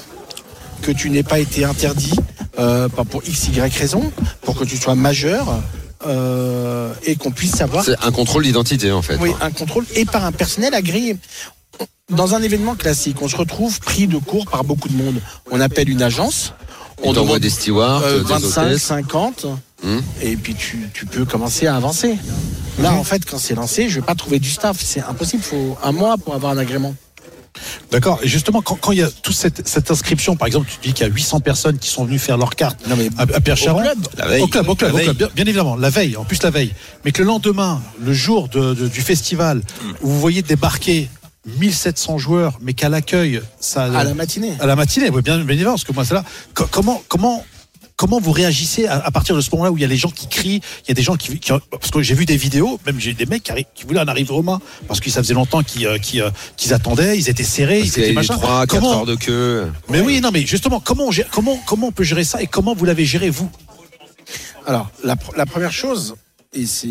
que 0.81 0.91
tu 0.91 1.09
n'aies 1.09 1.23
pas 1.23 1.39
été 1.39 1.63
interdit 1.63 2.15
euh, 2.59 2.87
pas 2.87 3.03
pour 3.03 3.21
x, 3.25 3.49
y 3.49 3.59
raison, 3.59 4.11
pour 4.41 4.57
que 4.57 4.63
tu 4.63 4.77
sois 4.77 4.95
majeur 4.95 5.61
euh, 6.07 6.93
et 7.03 7.15
qu'on 7.15 7.31
puisse 7.31 7.55
savoir 7.55 7.83
C'est 7.83 8.01
un 8.01 8.11
contrôle 8.11 8.43
d'identité 8.43 8.91
en 8.91 9.01
fait. 9.01 9.17
oui, 9.19 9.31
un 9.41 9.51
contrôle 9.51 9.85
et 9.95 10.05
par 10.05 10.23
un 10.23 10.31
personnel 10.31 10.73
agréé. 10.73 11.17
Dans 12.11 12.35
un 12.35 12.41
événement 12.41 12.75
classique, 12.75 13.17
on 13.21 13.27
se 13.27 13.35
retrouve 13.35 13.79
pris 13.79 14.07
de 14.07 14.17
court 14.17 14.45
par 14.45 14.63
beaucoup 14.63 14.89
de 14.89 14.95
monde. 14.95 15.19
On 15.51 15.59
appelle 15.59 15.89
une 15.89 16.03
agence, 16.03 16.53
On 16.99 17.13
t'envoie 17.13 17.23
demande, 17.23 17.39
des 17.39 17.49
stewards, 17.49 18.03
euh, 18.03 18.19
des 18.19 18.25
25, 18.29 18.65
hôtesses. 18.67 18.83
50, 18.83 19.45
Hmm. 19.83 19.99
et 20.21 20.37
puis 20.37 20.55
tu, 20.55 20.89
tu 20.93 21.05
peux 21.05 21.25
commencer 21.25 21.67
à 21.67 21.75
avancer. 21.75 22.17
Là, 22.79 22.93
en 22.93 23.03
fait, 23.03 23.25
quand 23.25 23.37
c'est 23.37 23.55
lancé, 23.55 23.89
je 23.89 23.95
vais 23.99 24.05
pas 24.05 24.15
trouver 24.15 24.39
du 24.39 24.49
staff. 24.49 24.77
C'est 24.79 25.01
impossible. 25.01 25.43
Il 25.45 25.49
faut 25.49 25.77
un 25.83 25.91
mois 25.91 26.17
pour 26.17 26.33
avoir 26.33 26.53
un 26.53 26.57
agrément. 26.57 26.95
D'accord. 27.91 28.19
Et 28.23 28.27
justement, 28.27 28.61
quand, 28.61 28.75
quand 28.75 28.91
il 28.93 28.99
y 28.99 29.03
a 29.03 29.09
toute 29.09 29.35
cette, 29.35 29.67
cette 29.67 29.89
inscription, 29.91 30.35
par 30.35 30.47
exemple, 30.47 30.67
tu 30.69 30.87
dis 30.87 30.93
qu'il 30.93 31.05
y 31.05 31.09
a 31.09 31.13
800 31.13 31.39
personnes 31.41 31.77
qui 31.77 31.89
sont 31.89 32.05
venues 32.05 32.19
faire 32.19 32.37
leur 32.37 32.55
carte 32.55 32.85
Non, 32.87 32.95
mais 32.97 33.09
à, 33.17 33.23
à 33.23 33.41
Pierre 33.41 33.57
Charon. 33.57 33.81
club. 33.81 33.97
La 34.17 34.27
veille. 34.27 34.41
Au 34.41 34.47
club, 34.47 34.67
au 34.69 34.75
club, 34.75 34.93
La 34.93 34.99
au 35.01 35.03
club, 35.03 35.17
bien, 35.17 35.29
bien 35.35 35.45
évidemment, 35.45 35.75
la 35.75 35.89
veille, 35.89 36.15
en 36.17 36.23
plus 36.25 36.41
la 36.43 36.49
veille. 36.51 36.73
Mais 37.03 37.11
que 37.11 37.21
le 37.21 37.27
lendemain, 37.27 37.81
le 37.99 38.13
jour 38.13 38.47
de- 38.49 38.73
de- 38.73 38.87
du 38.87 39.01
festival, 39.01 39.57
Hmm. 39.59 39.91
où 40.01 40.09
vous 40.09 40.19
voyez 40.19 40.41
débarquer 40.41 41.09
1700 41.45 42.17
joueurs, 42.17 42.57
mais 42.61 42.73
qu'à 42.73 42.89
l'accueil, 42.89 43.41
ça, 43.59 43.83
à 43.85 44.03
la 44.03 44.13
matinée. 44.13 44.53
à 44.59 44.65
la 44.65 44.75
matinée, 44.75 45.09
oui, 45.09 45.21
bien, 45.21 45.37
bien 45.39 45.49
évidemment, 45.55 45.71
parce 45.75 45.83
que 45.83 45.93
moi, 45.93 46.05
c'est 46.05 46.13
là. 46.15 46.23
Co- 46.53 46.67
comment, 46.71 47.01
comment, 47.07 47.45
comment 47.95 48.19
vous 48.19 48.31
réagissez 48.31 48.87
à, 48.87 48.95
à 49.05 49.11
partir 49.11 49.35
de 49.35 49.41
ce 49.41 49.49
moment-là 49.51 49.71
où 49.71 49.77
il 49.77 49.81
y 49.81 49.83
a 49.83 49.87
les 49.87 49.95
gens 49.97 50.09
qui 50.09 50.27
crient, 50.27 50.61
il 50.83 50.89
y 50.89 50.91
a 50.91 50.93
des 50.95 51.01
gens 51.03 51.15
qui, 51.15 51.39
qui- 51.39 51.51
parce 51.71 51.91
que 51.91 52.01
j'ai 52.01 52.15
vu 52.15 52.25
des 52.25 52.35
vidéos, 52.37 52.79
même 52.85 52.99
j'ai 52.99 53.13
des 53.13 53.25
mecs 53.25 53.43
qui, 53.43 53.51
arri- 53.51 53.65
qui 53.75 53.83
voulaient 53.85 53.99
en 54.01 54.07
arriver 54.07 54.31
aux 54.31 54.41
mains, 54.43 54.59
parce 54.87 54.99
que 54.99 55.09
ça 55.09 55.21
faisait 55.21 55.33
longtemps 55.35 55.61
qu'ils, 55.63 55.85
euh, 55.87 55.97
qu'ils, 55.97 56.21
euh, 56.21 56.29
qu'ils 56.57 56.73
attendaient, 56.73 57.17
ils 57.17 57.29
étaient 57.29 57.43
serrés, 57.43 57.79
Parce 57.79 57.95
ils 57.95 57.99
étaient 58.01 58.11
eu 58.11 58.15
machin. 58.15 58.35
3, 58.37 58.65
4 58.67 58.69
Comment, 58.79 58.91
heures 58.99 59.05
de 59.05 59.15
queue. 59.15 59.71
mais 59.89 60.01
oui, 60.01 60.19
non, 60.21 60.31
mais 60.33 60.45
justement, 60.45 60.79
comment 60.79 61.05
on, 61.05 61.11
gère- 61.11 61.29
comment, 61.31 61.57
comment 61.65 61.87
on 61.87 61.91
peut 61.91 62.03
gérer 62.03 62.23
ça 62.23 62.41
et 62.41 62.47
comment 62.47 62.73
vous 62.73 62.85
l'avez 62.85 63.05
géré 63.05 63.29
vous? 63.29 63.49
Alors, 64.65 64.89
la, 65.03 65.15
pr- 65.15 65.35
la 65.37 65.45
première 65.45 65.71
chose, 65.71 66.15
et 66.53 66.65
c'est, 66.65 66.87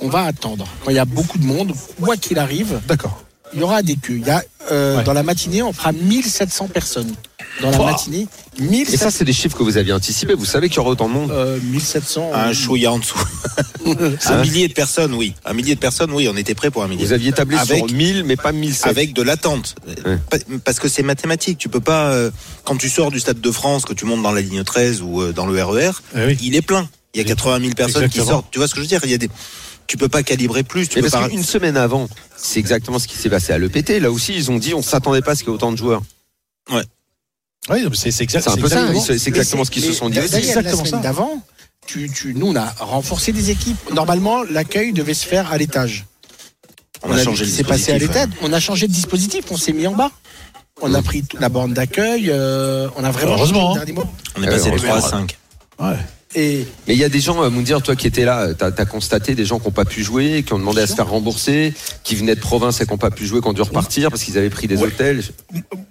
on 0.00 0.08
va 0.08 0.24
attendre. 0.24 0.66
Quand 0.84 0.90
il 0.90 0.96
y 0.96 1.00
a 1.00 1.04
beaucoup 1.06 1.38
de 1.38 1.44
monde, 1.44 1.72
quoi 2.00 2.16
qu'il 2.16 2.38
arrive, 2.38 2.80
D'accord. 2.86 3.22
Il 3.54 3.60
y 3.60 3.62
aura 3.62 3.82
des 3.82 3.96
queues. 3.96 4.18
Il 4.20 4.26
y 4.26 4.30
a, 4.30 4.42
euh, 4.70 4.98
Ouais. 4.98 5.04
Dans 5.04 5.12
la 5.12 5.22
matinée, 5.22 5.62
on 5.62 5.72
fera 5.72 5.92
1700 5.92 6.68
personnes. 6.68 7.12
Dans 7.62 7.70
la 7.70 7.78
matinée, 7.78 8.26
Et 8.58 8.62
1700. 8.62 8.96
ça, 9.04 9.10
c'est 9.10 9.24
des 9.24 9.32
chiffres 9.32 9.56
que 9.56 9.62
vous 9.64 9.76
aviez 9.78 9.92
anticipés. 9.92 10.34
Vous 10.34 10.44
savez 10.44 10.68
qu'il 10.68 10.76
y 10.76 10.80
aura 10.80 10.90
autant 10.90 11.08
de 11.08 11.14
monde. 11.14 11.30
euh, 11.32 11.58
1700. 11.60 12.30
Un 12.34 12.50
euh, 12.50 12.52
chouïa 12.54 12.92
en 12.92 12.98
dessous. 12.98 13.18
un 14.26 14.42
millier 14.42 14.68
de 14.68 14.72
personnes, 14.74 15.14
oui. 15.14 15.34
Un 15.44 15.54
millier 15.54 15.74
de 15.74 15.80
personnes, 15.80 16.12
oui. 16.12 16.28
On 16.32 16.36
était 16.36 16.54
prêt 16.54 16.70
pour 16.70 16.82
un 16.84 16.88
millier. 16.88 17.04
Vous 17.04 17.12
aviez 17.12 17.32
tablé 17.32 17.56
Avec- 17.56 17.78
sur 17.78 17.86
1000, 17.96 18.24
mais 18.24 18.36
pas 18.36 18.52
1007. 18.52 18.86
avec 18.86 19.12
de 19.12 19.22
l'attente. 19.22 19.74
Ouais. 20.06 20.18
Parce 20.64 20.78
que 20.78 20.88
c'est 20.88 21.02
mathématique. 21.02 21.58
Tu 21.58 21.68
peux 21.68 21.80
pas, 21.80 22.10
euh, 22.12 22.30
quand 22.64 22.76
tu 22.76 22.88
sors 22.88 23.10
du 23.10 23.18
Stade 23.20 23.40
de 23.40 23.50
France, 23.50 23.84
que 23.84 23.94
tu 23.94 24.04
montes 24.04 24.22
dans 24.22 24.32
la 24.32 24.40
ligne 24.42 24.62
13 24.62 25.02
ou 25.02 25.22
euh, 25.22 25.32
dans 25.32 25.46
le 25.46 25.60
RER, 25.62 25.90
Eh 26.14 26.26
oui. 26.26 26.38
il 26.42 26.54
est 26.54 26.62
plein. 26.62 26.88
Il 27.14 27.18
y 27.18 27.24
a 27.24 27.24
80 27.26 27.60
000 27.60 27.72
personnes 27.74 28.08
qui 28.08 28.20
sortent. 28.20 28.46
Tu 28.50 28.58
vois 28.58 28.68
ce 28.68 28.74
que 28.74 28.80
je 28.80 28.82
veux 28.82 28.88
dire? 28.88 29.00
Il 29.04 29.10
y 29.10 29.14
a 29.14 29.18
des. 29.18 29.30
Tu 29.88 29.96
peux 29.96 30.08
pas 30.08 30.22
calibrer 30.22 30.62
plus. 30.62 30.86
Tu 30.88 30.96
Mais 30.98 31.02
peux 31.02 31.10
parce 31.10 31.24
pas. 31.24 31.28
qu'une 31.30 31.42
semaine 31.42 31.76
avant, 31.76 32.08
c'est 32.36 32.60
exactement 32.60 32.98
ce 33.00 33.08
qui 33.08 33.16
s'est 33.16 33.30
passé 33.30 33.52
à 33.52 33.58
l'EPT. 33.58 33.98
Là 34.00 34.10
aussi, 34.12 34.34
ils 34.36 34.50
ont 34.52 34.58
dit 34.58 34.74
on 34.74 34.82
s'attendait 34.82 35.22
pas 35.22 35.32
à 35.32 35.34
ce 35.34 35.40
qu'il 35.40 35.48
y 35.48 35.52
ait 35.52 35.54
autant 35.56 35.72
de 35.72 35.76
joueurs. 35.78 36.02
Oui, 36.70 37.82
non, 37.82 37.90
mais 37.90 37.96
c'est 37.96 38.10
c'est 38.10 38.22
exact- 38.24 38.42
C'est 38.44 38.50
un 38.50 38.54
c'est 38.54 38.60
peu 38.60 38.68
ça. 38.68 38.76
exactement- 38.76 39.00
C'est 39.02 39.18
c'est 39.18 39.28
exactement 39.28 39.64
ce 39.64 39.70
qu'ils 39.70 39.82
se 39.82 39.92
sont 39.92 40.08
dit. 40.08 40.14
Daniel, 40.16 40.36
exactement 40.36 40.82
la 40.82 40.88
semaine 40.88 41.02
ça. 41.02 41.08
d'avant, 41.08 41.42
tu, 41.86 42.08
tu, 42.10 42.34
nous, 42.34 42.46
on 42.46 42.56
a 42.56 42.66
renforcé 42.78 43.32
des 43.32 43.50
équipes. 43.50 43.76
Normalement, 43.92 44.42
l'accueil 44.44 44.92
devait 44.92 45.12
se 45.14 45.26
faire 45.26 45.50
à 45.52 45.58
l'étage. 45.58 46.06
On 47.02 47.10
a 47.12 47.22
changé 47.22 47.44
ce 47.44 47.50
le 47.50 47.50
qui 47.50 47.56
s'est 47.56 47.64
passé 47.64 47.92
à 47.92 47.98
dispositif, 47.98 48.22
l'étage. 48.24 48.38
On 48.42 48.52
a 48.52 48.60
changé 48.60 48.88
de 48.88 48.92
dispositif. 48.92 49.44
On 49.50 49.56
s'est 49.56 49.72
mis 49.72 49.86
en 49.86 49.94
bas. 49.94 50.10
On 50.80 50.94
a 50.94 51.02
pris 51.02 51.22
toute 51.24 51.40
la 51.40 51.48
borne 51.48 51.72
d'accueil. 51.74 52.28
euh, 52.30 52.88
on 52.96 53.04
a 53.04 53.10
vraiment 53.10 53.32
Heureusement, 53.34 53.74
changé 53.74 53.80
le 53.80 53.86
dernier 53.86 54.00
mot. 54.00 54.10
On 54.36 54.42
est 54.42 54.46
passé 54.48 54.64
ouais, 54.70 54.70
de 54.72 54.76
3 54.78 54.88
à 54.88 54.98
heureusement. 54.98 55.10
5. 55.10 55.38
Ouais. 55.80 55.96
Et 56.34 56.66
Mais 56.86 56.94
il 56.94 56.98
y 57.00 57.04
a 57.04 57.08
des 57.08 57.20
gens, 57.20 57.42
euh, 57.42 57.48
Moundir, 57.48 57.80
toi 57.80 57.96
qui 57.96 58.06
étais 58.06 58.26
là, 58.26 58.52
t'as 58.52 58.66
as 58.66 58.84
constaté 58.84 59.34
des 59.34 59.46
gens 59.46 59.58
qui 59.58 59.64
n'ont 59.64 59.70
pas 59.72 59.86
pu 59.86 60.02
jouer, 60.04 60.42
qui 60.46 60.52
ont 60.52 60.58
demandé 60.58 60.82
à 60.82 60.86
se 60.86 60.94
faire 60.94 61.08
rembourser, 61.08 61.72
qui 62.04 62.16
venaient 62.16 62.34
de 62.34 62.40
province 62.40 62.82
et 62.82 62.84
qui 62.84 62.90
n'ont 62.90 62.98
pas 62.98 63.10
pu 63.10 63.26
jouer, 63.26 63.40
qui 63.40 63.48
ont 63.48 63.54
dû 63.54 63.62
repartir 63.62 64.10
parce 64.10 64.22
qu'ils 64.24 64.36
avaient 64.36 64.50
pris 64.50 64.66
des 64.66 64.76
Ouais. 64.76 64.88
hôtels. 64.88 65.22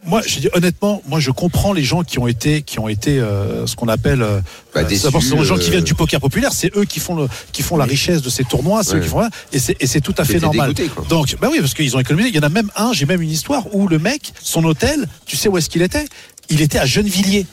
Moi, 0.05 0.21
je 0.27 0.39
dis 0.39 0.49
honnêtement, 0.53 1.01
moi, 1.07 1.19
je 1.19 1.31
comprends 1.31 1.73
les 1.73 1.83
gens 1.83 2.03
qui 2.03 2.19
ont 2.19 2.27
été, 2.27 2.61
qui 2.61 2.77
ont 2.79 2.87
été, 2.87 3.19
euh, 3.19 3.65
ce 3.65 3.75
qu'on 3.75 3.87
appelle, 3.87 4.21
euh, 4.21 4.39
Bah, 4.75 4.81
euh, 4.81 4.83
déçus, 4.83 5.07
ce 5.11 5.19
sont 5.21 5.39
les 5.39 5.43
gens 5.45 5.57
qui 5.57 5.69
euh, 5.69 5.71
viennent 5.71 5.83
du 5.83 5.95
poker 5.95 6.21
populaire. 6.21 6.51
C'est 6.53 6.75
eux 6.77 6.85
qui 6.85 6.99
font 6.99 7.15
le, 7.15 7.27
qui 7.51 7.63
font 7.63 7.75
la 7.75 7.85
richesse 7.85 8.21
de 8.21 8.29
ces 8.29 8.43
tournois. 8.43 8.83
C'est 8.83 8.91
eux 8.93 8.97
Ouais. 8.97 9.01
qui 9.03 9.09
font 9.09 9.21
ça. 9.21 9.29
Et 9.53 9.57
c'est, 9.59 9.75
et 9.79 9.87
c'est 9.87 10.01
tout 10.01 10.13
à 10.19 10.23
fait 10.23 10.39
normal. 10.39 10.71
Donc, 11.09 11.35
bah 11.41 11.49
oui, 11.51 11.57
parce 11.59 11.73
qu'ils 11.73 11.97
ont 11.97 11.99
économisé. 11.99 12.29
Il 12.29 12.35
y 12.35 12.39
en 12.39 12.43
a 12.43 12.49
même 12.49 12.69
un. 12.75 12.93
J'ai 12.93 13.07
même 13.07 13.23
une 13.23 13.31
histoire 13.31 13.73
où 13.73 13.87
le 13.87 13.97
mec, 13.97 14.33
son 14.43 14.63
hôtel, 14.65 15.07
tu 15.25 15.35
sais 15.35 15.49
où 15.49 15.57
est-ce 15.57 15.69
qu'il 15.69 15.81
était? 15.81 16.05
Il 16.49 16.61
était 16.61 16.77
à 16.77 16.85
Gennevilliers. 16.85 17.47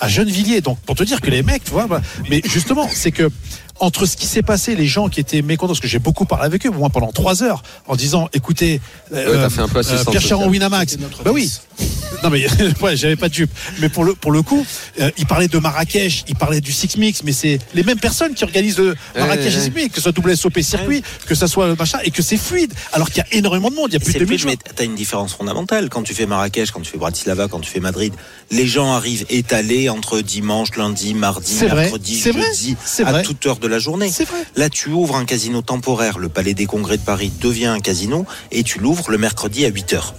À 0.00 0.08
Gennevilliers. 0.08 0.60
Donc, 0.60 0.78
pour 0.80 0.96
te 0.96 1.02
dire 1.02 1.20
que 1.20 1.30
les 1.30 1.42
mecs, 1.42 1.64
tu 1.64 1.70
vois, 1.70 1.86
bah, 1.86 2.02
mais 2.28 2.42
justement, 2.44 2.88
c'est 2.92 3.12
que 3.12 3.30
entre 3.80 4.06
ce 4.06 4.16
qui 4.16 4.26
s'est 4.26 4.42
passé, 4.42 4.74
les 4.74 4.86
gens 4.86 5.08
qui 5.08 5.20
étaient 5.20 5.42
mécontents, 5.42 5.72
parce 5.72 5.80
que 5.80 5.88
j'ai 5.88 5.98
beaucoup 5.98 6.24
parlé 6.24 6.46
avec 6.46 6.66
eux, 6.66 6.70
au 6.70 6.74
moins 6.74 6.90
pendant 6.90 7.12
trois 7.12 7.42
heures, 7.42 7.62
en 7.86 7.96
disant, 7.96 8.28
écoutez, 8.32 8.80
Ouais, 9.12 9.24
un 9.36 9.68
peu 9.68 9.78
assistance 9.78 10.10
Pierre 10.10 10.22
Charon. 10.22 10.48
Winamax, 10.48 10.96
bah 11.24 11.30
oui, 11.32 11.52
non 12.24 12.30
mais 12.30 12.46
ouais, 12.82 12.96
j'avais 12.96 13.16
pas 13.16 13.28
de 13.28 13.34
jupe. 13.34 13.50
Mais 13.80 13.88
pour 13.88 14.04
le 14.04 14.14
pour 14.14 14.32
le 14.32 14.42
coup, 14.42 14.64
euh, 15.00 15.10
il 15.16 15.26
parlait 15.26 15.48
de 15.48 15.58
Marrakech, 15.58 16.24
il 16.28 16.34
parlait 16.34 16.60
du 16.60 16.72
Six 16.72 16.96
Mix, 16.96 17.22
mais 17.22 17.32
c'est 17.32 17.58
les 17.74 17.82
mêmes 17.82 17.98
personnes 17.98 18.34
qui 18.34 18.44
organisent 18.44 18.78
le 18.78 18.96
Marrakech 19.14 19.54
ouais. 19.54 19.60
Six 19.60 19.70
Mix, 19.70 19.94
que 19.94 20.00
ce 20.00 20.10
soit 20.10 20.18
WSOP 20.18 20.60
circuit, 20.60 21.02
que 21.26 21.34
ça 21.34 21.46
soit 21.46 21.68
le 21.68 21.76
machin, 21.76 21.98
et 22.04 22.10
que 22.10 22.22
c'est 22.22 22.36
fluide. 22.36 22.72
Alors 22.92 23.10
qu'il 23.10 23.18
y 23.18 23.34
a 23.34 23.38
énormément 23.38 23.70
de 23.70 23.74
monde, 23.74 23.88
il 23.90 23.94
y 23.94 23.96
a 23.96 24.00
plus 24.00 24.14
de 24.14 24.24
plus, 24.24 24.38
2000 24.38 24.46
mais 24.46 24.56
t'as 24.56 24.84
une 24.84 24.94
différence 24.94 25.34
fondamentale. 25.34 25.88
Quand 25.88 26.02
tu 26.02 26.14
fais 26.14 26.26
Marrakech, 26.26 26.70
quand 26.70 26.80
tu 26.80 26.90
fais 26.90 26.98
Bratislava, 26.98 27.48
quand 27.48 27.60
tu 27.60 27.70
fais 27.70 27.80
Madrid, 27.80 28.12
les 28.50 28.66
gens 28.66 28.92
arrivent 28.92 29.26
étalés 29.28 29.88
entre 29.88 30.20
dimanche, 30.20 30.76
lundi, 30.76 31.14
mardi, 31.14 31.58
mercredi, 31.62 32.20
jeudi, 32.20 32.76
à 33.04 33.22
toute 33.22 33.44
heure 33.46 33.58
de 33.58 33.65
la 33.68 33.78
journée. 33.78 34.10
C'est 34.10 34.24
vrai. 34.24 34.44
Là, 34.56 34.68
tu 34.70 34.90
ouvres 34.90 35.16
un 35.16 35.24
casino 35.24 35.62
temporaire, 35.62 36.18
le 36.18 36.28
Palais 36.28 36.54
des 36.54 36.66
Congrès 36.66 36.96
de 36.96 37.02
Paris 37.02 37.32
devient 37.40 37.66
un 37.66 37.80
casino, 37.80 38.26
et 38.50 38.62
tu 38.62 38.78
l'ouvres 38.78 39.10
le 39.10 39.18
mercredi 39.18 39.64
à 39.64 39.68
8 39.68 39.92
heures. 39.94 40.14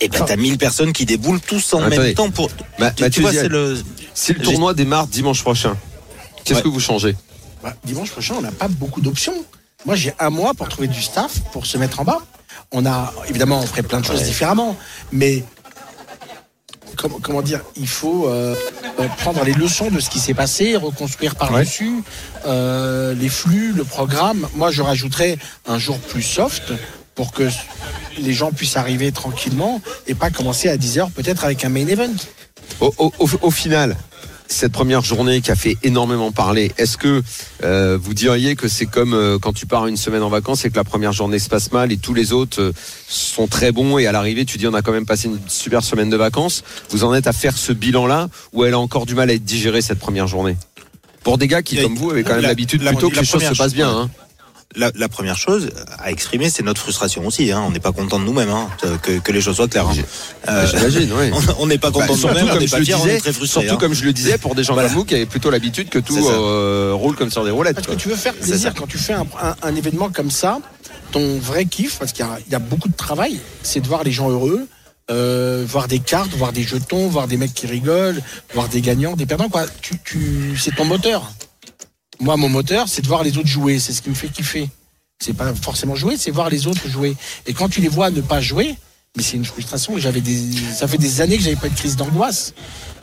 Et 0.00 0.08
ben, 0.08 0.24
t'as 0.24 0.36
1000 0.36 0.56
personnes 0.56 0.92
qui 0.92 1.04
déboulent 1.04 1.40
tous 1.40 1.74
en 1.74 1.80
même 1.88 2.14
temps 2.14 2.30
pour. 2.30 2.48
Ma- 2.78 2.90
tu, 2.90 3.20
vois, 3.20 3.32
c'est 3.32 3.48
le. 3.48 3.76
Si 4.14 4.32
le 4.32 4.40
tournoi 4.40 4.72
démarre 4.74 5.06
dimanche 5.06 5.42
prochain, 5.42 5.76
qu'est-ce 6.44 6.58
Ouais. 6.58 6.62
que 6.64 6.68
vous 6.68 6.80
changez? 6.80 7.16
Bah, 7.62 7.74
dimanche 7.84 8.10
prochain, 8.10 8.36
on 8.38 8.40
n'a 8.40 8.52
pas 8.52 8.68
beaucoup 8.68 9.00
d'options. 9.02 9.34
Moi, 9.84 9.96
j'ai 9.96 10.12
un 10.18 10.30
mois 10.30 10.54
pour 10.54 10.68
trouver 10.68 10.88
du 10.88 11.02
staff, 11.02 11.40
pour 11.52 11.66
se 11.66 11.76
mettre 11.78 12.00
en 12.00 12.04
bas. 12.04 12.20
On 12.72 12.86
a, 12.86 13.12
évidemment, 13.28 13.60
on 13.60 13.66
ferait 13.66 13.82
plein 13.82 14.00
de 14.00 14.04
choses 14.06 14.22
différemment, 14.22 14.76
mais 15.12 15.44
comment, 17.00 17.18
comment 17.20 17.42
dire, 17.42 17.60
il 17.76 17.88
faut 17.88 18.28
euh, 18.28 18.54
euh, 19.00 19.06
prendre 19.18 19.42
les 19.44 19.52
leçons 19.54 19.90
de 19.90 20.00
ce 20.00 20.10
qui 20.10 20.18
s'est 20.20 20.34
passé, 20.34 20.76
reconstruire 20.76 21.34
par-dessus 21.34 22.02
euh, 22.46 23.14
les 23.14 23.28
flux, 23.28 23.72
le 23.72 23.84
programme. 23.84 24.46
Moi, 24.54 24.70
je 24.70 24.82
rajouterais 24.82 25.38
un 25.66 25.78
jour 25.78 25.98
plus 25.98 26.22
soft 26.22 26.72
pour 27.14 27.32
que 27.32 27.48
les 28.18 28.32
gens 28.32 28.52
puissent 28.52 28.76
arriver 28.76 29.12
tranquillement 29.12 29.80
et 30.06 30.14
pas 30.14 30.30
commencer 30.30 30.68
à 30.68 30.76
10h 30.76 31.10
peut-être 31.10 31.44
avec 31.44 31.64
un 31.64 31.68
main 31.70 31.86
event. 31.86 32.12
au, 32.80 32.92
au- 32.98 33.12
au- 33.18 33.28
au 33.42 33.50
final, 33.50 33.96
cette 34.50 34.72
première 34.72 35.02
journée 35.02 35.40
qui 35.40 35.50
a 35.50 35.54
fait 35.54 35.76
énormément 35.84 36.32
parler, 36.32 36.72
est-ce 36.76 36.96
que 36.96 37.22
euh, 37.62 37.96
vous 38.00 38.14
diriez 38.14 38.56
que 38.56 38.66
c'est 38.68 38.86
comme 38.86 39.14
euh, 39.14 39.38
quand 39.38 39.52
tu 39.52 39.64
pars 39.64 39.86
une 39.86 39.96
semaine 39.96 40.22
en 40.22 40.28
vacances 40.28 40.64
et 40.64 40.70
que 40.70 40.76
la 40.76 40.84
première 40.84 41.12
journée 41.12 41.38
se 41.38 41.48
passe 41.48 41.70
mal 41.72 41.92
et 41.92 41.96
tous 41.96 42.14
les 42.14 42.32
autres 42.32 42.60
euh, 42.60 42.72
sont 43.08 43.46
très 43.46 43.70
bons 43.70 43.98
et 43.98 44.06
à 44.06 44.12
l'arrivée 44.12 44.44
tu 44.44 44.58
dis 44.58 44.66
on 44.66 44.74
a 44.74 44.82
quand 44.82 44.92
même 44.92 45.06
passé 45.06 45.28
une 45.28 45.38
super 45.46 45.84
semaine 45.84 46.10
de 46.10 46.16
vacances, 46.16 46.64
vous 46.90 47.04
en 47.04 47.14
êtes 47.14 47.28
à 47.28 47.32
faire 47.32 47.56
ce 47.56 47.72
bilan-là 47.72 48.28
ou 48.52 48.64
elle 48.64 48.74
a 48.74 48.78
encore 48.78 49.06
du 49.06 49.14
mal 49.14 49.30
à 49.30 49.34
être 49.34 49.44
digérée 49.44 49.82
cette 49.82 50.00
première 50.00 50.26
journée? 50.26 50.56
Pour 51.22 51.38
des 51.38 51.46
gars 51.48 51.62
qui, 51.62 51.76
comme 51.80 51.94
vous, 51.96 52.10
avaient 52.10 52.22
quand 52.24 52.34
même 52.34 52.42
l'habitude 52.42 52.82
la- 52.82 52.92
plutôt 52.92 53.10
que 53.10 53.16
la 53.16 53.20
les 53.20 53.26
choses 53.26 53.44
se 53.44 53.54
passent 53.54 53.74
bien. 53.74 53.90
Hein. 53.90 54.10
La, 54.76 54.92
la 54.94 55.08
première 55.08 55.36
chose 55.36 55.70
à 55.98 56.12
exprimer, 56.12 56.48
c'est 56.48 56.62
notre 56.62 56.80
frustration 56.80 57.26
aussi. 57.26 57.50
Hein. 57.50 57.60
On 57.66 57.72
n'est 57.72 57.80
pas 57.80 57.90
content 57.90 58.20
de 58.20 58.24
nous-mêmes, 58.24 58.50
hein. 58.50 58.68
que, 59.02 59.18
que 59.18 59.32
les 59.32 59.40
choses 59.40 59.56
soient 59.56 59.66
claires. 59.66 59.88
hein. 59.88 59.94
Euh, 60.48 60.64
J'imagine, 60.68 61.10
oui. 61.12 61.30
on- 61.58 61.66
n'est 61.66 61.76
pas 61.76 61.90
Bah, 61.90 62.00
content 62.00 62.14
de 62.14 62.18
surtout, 62.20 62.34
nous-mêmes, 62.34 62.46
on 62.50 62.52
comme 62.52 62.60
n'est 62.60 62.66
je 62.68 62.70
pas 62.70 62.78
le 62.78 62.84
fiers, 62.84 62.94
on 62.94 62.98
est 63.04 63.08
disais, 63.08 63.18
très 63.20 63.32
frustrés. 63.32 63.62
surtout 63.62 63.74
hein. 63.74 63.78
comme 63.80 63.94
je 63.94 64.04
le 64.04 64.12
disais, 64.12 64.38
pour 64.38 64.54
des 64.54 64.62
gens 64.62 64.74
Voilà. 64.74 64.88
comme 64.88 64.98
vous 64.98 65.04
qui 65.04 65.16
avaient 65.16 65.26
plutôt 65.26 65.50
l'habitude 65.50 65.88
que 65.88 65.98
tout 65.98 66.16
euh, 66.16 66.92
roule 66.94 67.16
comme 67.16 67.30
sur 67.32 67.44
des 67.44 67.50
roulettes. 67.50 67.74
Parce 67.74 67.86
quoi. 67.88 67.96
que 67.96 68.00
tu 68.00 68.08
veux 68.10 68.14
faire 68.14 68.32
C'est 68.40 68.46
plaisir 68.50 68.72
quand 68.74 68.86
tu 68.86 68.96
fais 68.98 69.14
un, 69.14 69.26
un- 69.42 69.56
un 69.60 69.74
événement 69.74 70.08
comme 70.10 70.30
ça. 70.30 70.60
Ton 71.10 71.38
vrai 71.40 71.64
kiff, 71.64 71.98
parce 71.98 72.12
qu'il 72.12 72.24
y 72.24 72.28
a, 72.28 72.38
il 72.46 72.52
y 72.52 72.54
a 72.54 72.60
beaucoup 72.60 72.88
de 72.88 72.96
travail, 72.96 73.40
c'est 73.64 73.80
de 73.80 73.88
voir 73.88 74.04
les 74.04 74.12
gens 74.12 74.30
heureux, 74.30 74.68
euh, 75.10 75.64
voir 75.66 75.88
des 75.88 75.98
cartes, 75.98 76.30
voir 76.36 76.52
des 76.52 76.62
jetons, 76.62 77.08
voir 77.08 77.26
des 77.26 77.36
mecs 77.36 77.52
qui 77.54 77.66
rigolent, 77.66 78.22
voir 78.54 78.68
des 78.68 78.80
gagnants, 78.80 79.16
des 79.16 79.26
perdants. 79.26 79.48
Quoi. 79.48 79.64
Tu, 79.82 79.98
tu, 80.04 80.56
c'est 80.56 80.76
ton 80.76 80.84
moteur. 80.84 81.32
Moi, 82.20 82.36
mon 82.36 82.48
moteur, 82.48 82.88
c'est 82.88 83.02
de 83.02 83.08
voir 83.08 83.22
les 83.24 83.38
autres 83.38 83.48
jouer. 83.48 83.78
C'est 83.78 83.92
ce 83.92 84.02
qui 84.02 84.10
me 84.10 84.14
fait 84.14 84.28
kiffer. 84.28 84.68
C'est 85.18 85.34
pas 85.34 85.54
forcément 85.54 85.94
jouer, 85.94 86.16
c'est 86.16 86.30
voir 86.30 86.48
les 86.48 86.66
autres 86.66 86.88
jouer. 86.88 87.16
Et 87.46 87.52
quand 87.52 87.68
tu 87.68 87.80
les 87.80 87.88
vois 87.88 88.10
ne 88.10 88.20
pas 88.20 88.40
jouer, 88.40 88.76
mais 89.16 89.22
c'est 89.22 89.36
une 89.36 89.44
frustration. 89.44 89.98
J'avais 89.98 90.20
des, 90.20 90.38
ça 90.72 90.88
fait 90.88 90.98
des 90.98 91.20
années 91.20 91.36
que 91.36 91.42
j'avais 91.42 91.56
pas 91.56 91.68
de 91.68 91.74
crise 91.74 91.96
d'angoisse. 91.96 92.54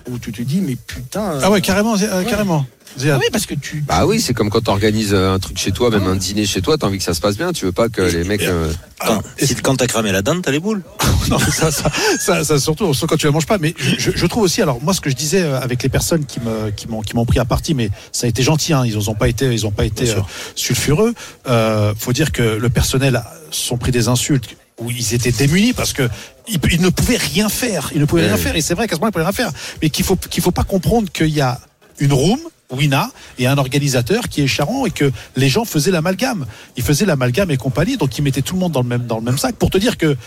Où 0.10 0.18
tu 0.20 0.32
te 0.32 0.42
dis, 0.42 0.62
mais 0.62 0.76
putain. 0.76 1.40
Ah 1.44 1.52
ouais, 1.52 1.60
carrément, 1.60 1.96
euh, 2.00 2.24
carrément. 2.24 2.66
Ah 3.10 3.18
oui, 3.20 3.26
parce 3.32 3.46
que 3.46 3.54
tu. 3.56 3.82
Bah 3.88 4.06
oui, 4.06 4.20
c'est 4.22 4.34
comme 4.34 4.50
quand 4.50 4.62
tu 4.62 4.70
organises 4.72 5.14
un 5.14 5.38
truc 5.40 5.58
chez 5.58 5.72
toi, 5.72 5.90
même 5.90 6.08
un 6.08 6.16
dîner 6.16 6.46
chez 6.46 6.62
toi, 6.62 6.78
t'as 6.78 6.88
envie 6.88 6.98
que 6.98 7.04
ça 7.04 7.14
se 7.14 7.22
passe 7.22 7.38
bien, 7.38 7.52
tu 7.54 7.66
veux 7.66 7.72
pas 7.72 7.90
que 7.90 8.02
les 8.02 8.24
mecs. 8.24 8.42
euh, 8.44 8.72
Quand, 9.00 9.22
si- 9.40 9.56
quand 9.56 9.76
t'as 9.76 9.88
cramé 9.88 10.12
la 10.12 10.22
dinde, 10.22 10.42
t'as 10.42 10.52
les 10.52 10.60
boules. 10.60 10.82
non, 11.30 11.38
mais 11.40 11.52
ça, 11.52 11.72
ça, 11.72 11.92
ça, 12.20 12.44
ça, 12.44 12.60
surtout 12.60 12.94
surtout 12.94 13.08
quand 13.08 13.18
tu 13.18 13.26
la 13.28 13.32
manges 13.32 13.46
pas. 13.46 13.58
Mais 13.60 13.74
je, 13.78 14.12
je 14.16 14.26
trouve 14.26 14.44
aussi, 14.44 14.62
alors 14.62 14.82
moi, 14.82 14.94
ce 14.94 15.02
que 15.02 15.10
je 15.10 15.16
disais 15.16 15.42
euh, 15.44 15.60
avec 15.60 15.84
les 15.84 15.90
personnes 15.90 16.26
qui 16.26 16.40
me, 16.40 16.72
qui 16.72 16.88
m'ont, 16.88 17.02
qui 17.02 17.16
m'ont 17.16 17.26
pris 17.26 17.40
à 17.40 17.46
partie, 17.46 17.74
mais 17.76 17.90
ça 18.12 18.26
a 18.26 18.30
été 18.30 18.42
gentil. 18.42 18.74
Hein, 18.74 18.84
ils 18.86 18.98
ont 19.10 19.16
pas 19.16 19.28
été, 19.28 19.46
ils 19.54 19.66
ont 19.68 19.72
pas 19.72 19.86
été 19.86 20.10
euh, 20.10 20.20
sulfureux. 20.56 21.14
Euh, 21.48 21.94
faut 21.98 22.14
dire 22.14 22.32
que 22.32 22.42
le 22.42 22.70
personnel 22.70 23.16
a- 23.18 23.32
sont 23.52 23.78
pris 23.78 23.92
des 23.92 24.08
insultes 24.08 24.56
où 24.80 24.92
ils 24.92 25.14
étaient 25.14 25.32
démunis 25.32 25.74
parce 25.74 25.94
que 25.94 26.08
ils, 26.48 26.60
ils 26.72 26.82
ne 26.82 26.90
pouvaient 26.90 27.18
rien 27.18 27.50
faire. 27.50 27.92
Ils 27.94 28.02
ne 28.02 28.06
pouvaient 28.06 28.24
rien 28.26 28.34
Ouais. 28.34 28.38
faire. 28.40 28.56
Et 28.56 28.62
c'est 28.62 28.74
vrai 28.74 28.88
qu'à 28.88 28.96
ce 28.96 29.00
moment, 29.00 29.10
ils 29.10 29.14
pouvaient 29.14 29.24
rien 29.26 29.32
faire. 29.34 29.52
Mais 29.82 29.90
qu'il 29.90 30.06
faut, 30.06 30.16
qu'il 30.16 30.42
faut 30.42 30.52
pas 30.52 30.64
comprendre 30.64 31.12
qu'il 31.12 31.30
y 31.30 31.42
a 31.42 31.60
une 32.00 32.14
room. 32.14 32.40
Wina 32.72 33.10
et 33.40 33.48
un 33.48 33.58
organisateur 33.58 34.28
qui 34.30 34.42
est 34.42 34.48
Charon 34.48 34.86
et 34.86 34.92
que 34.92 35.12
les 35.36 35.50
gens 35.50 35.66
faisaient 35.66 35.92
l'amalgame. 35.92 36.46
Ils 36.76 36.84
faisaient 36.84 37.06
l'amalgame 37.06 37.52
et 37.52 37.58
compagnie, 37.58 37.98
donc 37.98 38.18
ils 38.18 38.22
mettaient 38.22 38.42
tout 38.42 38.56
le 38.56 38.60
monde 38.60 38.72
dans 38.74 38.82
le 38.82 38.88
même 38.88 39.06
dans 39.06 39.18
le 39.18 39.24
même 39.24 39.38
sac. 39.38 39.56
Pour 39.56 39.70
te 39.70 39.78
dire 39.78 39.98
que 39.98 40.18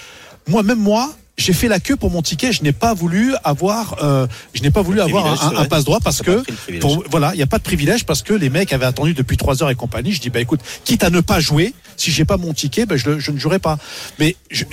moi, 0.48 0.62
même 0.62 0.78
moi, 0.78 1.12
j'ai 1.36 1.52
fait 1.52 1.68
la 1.68 1.80
queue 1.80 1.96
pour 1.96 2.10
mon 2.10 2.22
ticket. 2.22 2.52
Je 2.52 2.62
n'ai 2.62 2.72
pas 2.72 2.92
voulu 2.94 3.34
avoir, 3.44 3.96
euh, 4.02 4.26
je 4.54 4.62
n'ai 4.62 4.70
pas 4.70 4.82
voulu 4.82 5.00
avoir 5.00 5.26
un, 5.26 5.56
un 5.58 5.64
passe 5.66 5.84
droit 5.84 5.98
parce 6.00 6.20
que 6.22 6.42
pour, 6.80 7.04
voilà, 7.10 7.32
il 7.34 7.36
n'y 7.38 7.42
a 7.42 7.46
pas 7.46 7.58
de 7.58 7.62
privilège 7.62 8.04
parce 8.04 8.22
que 8.22 8.32
les 8.34 8.50
mecs 8.50 8.72
avaient 8.72 8.86
attendu 8.86 9.14
depuis 9.14 9.36
trois 9.36 9.62
heures 9.62 9.70
et 9.70 9.74
compagnie. 9.74 10.12
Je 10.12 10.20
dis 10.20 10.30
bah 10.30 10.40
écoute, 10.40 10.60
quitte 10.84 11.02
à 11.04 11.10
ne 11.10 11.20
pas 11.20 11.40
jouer, 11.40 11.74
si 11.96 12.10
j'ai 12.10 12.24
pas 12.24 12.36
mon 12.36 12.52
ticket, 12.54 12.86
ben 12.86 12.96
je, 12.96 13.18
je 13.18 13.30
ne 13.30 13.38
jouerai 13.38 13.58
pas. 13.58 13.78
Mais 14.18 14.36
je- 14.50 14.64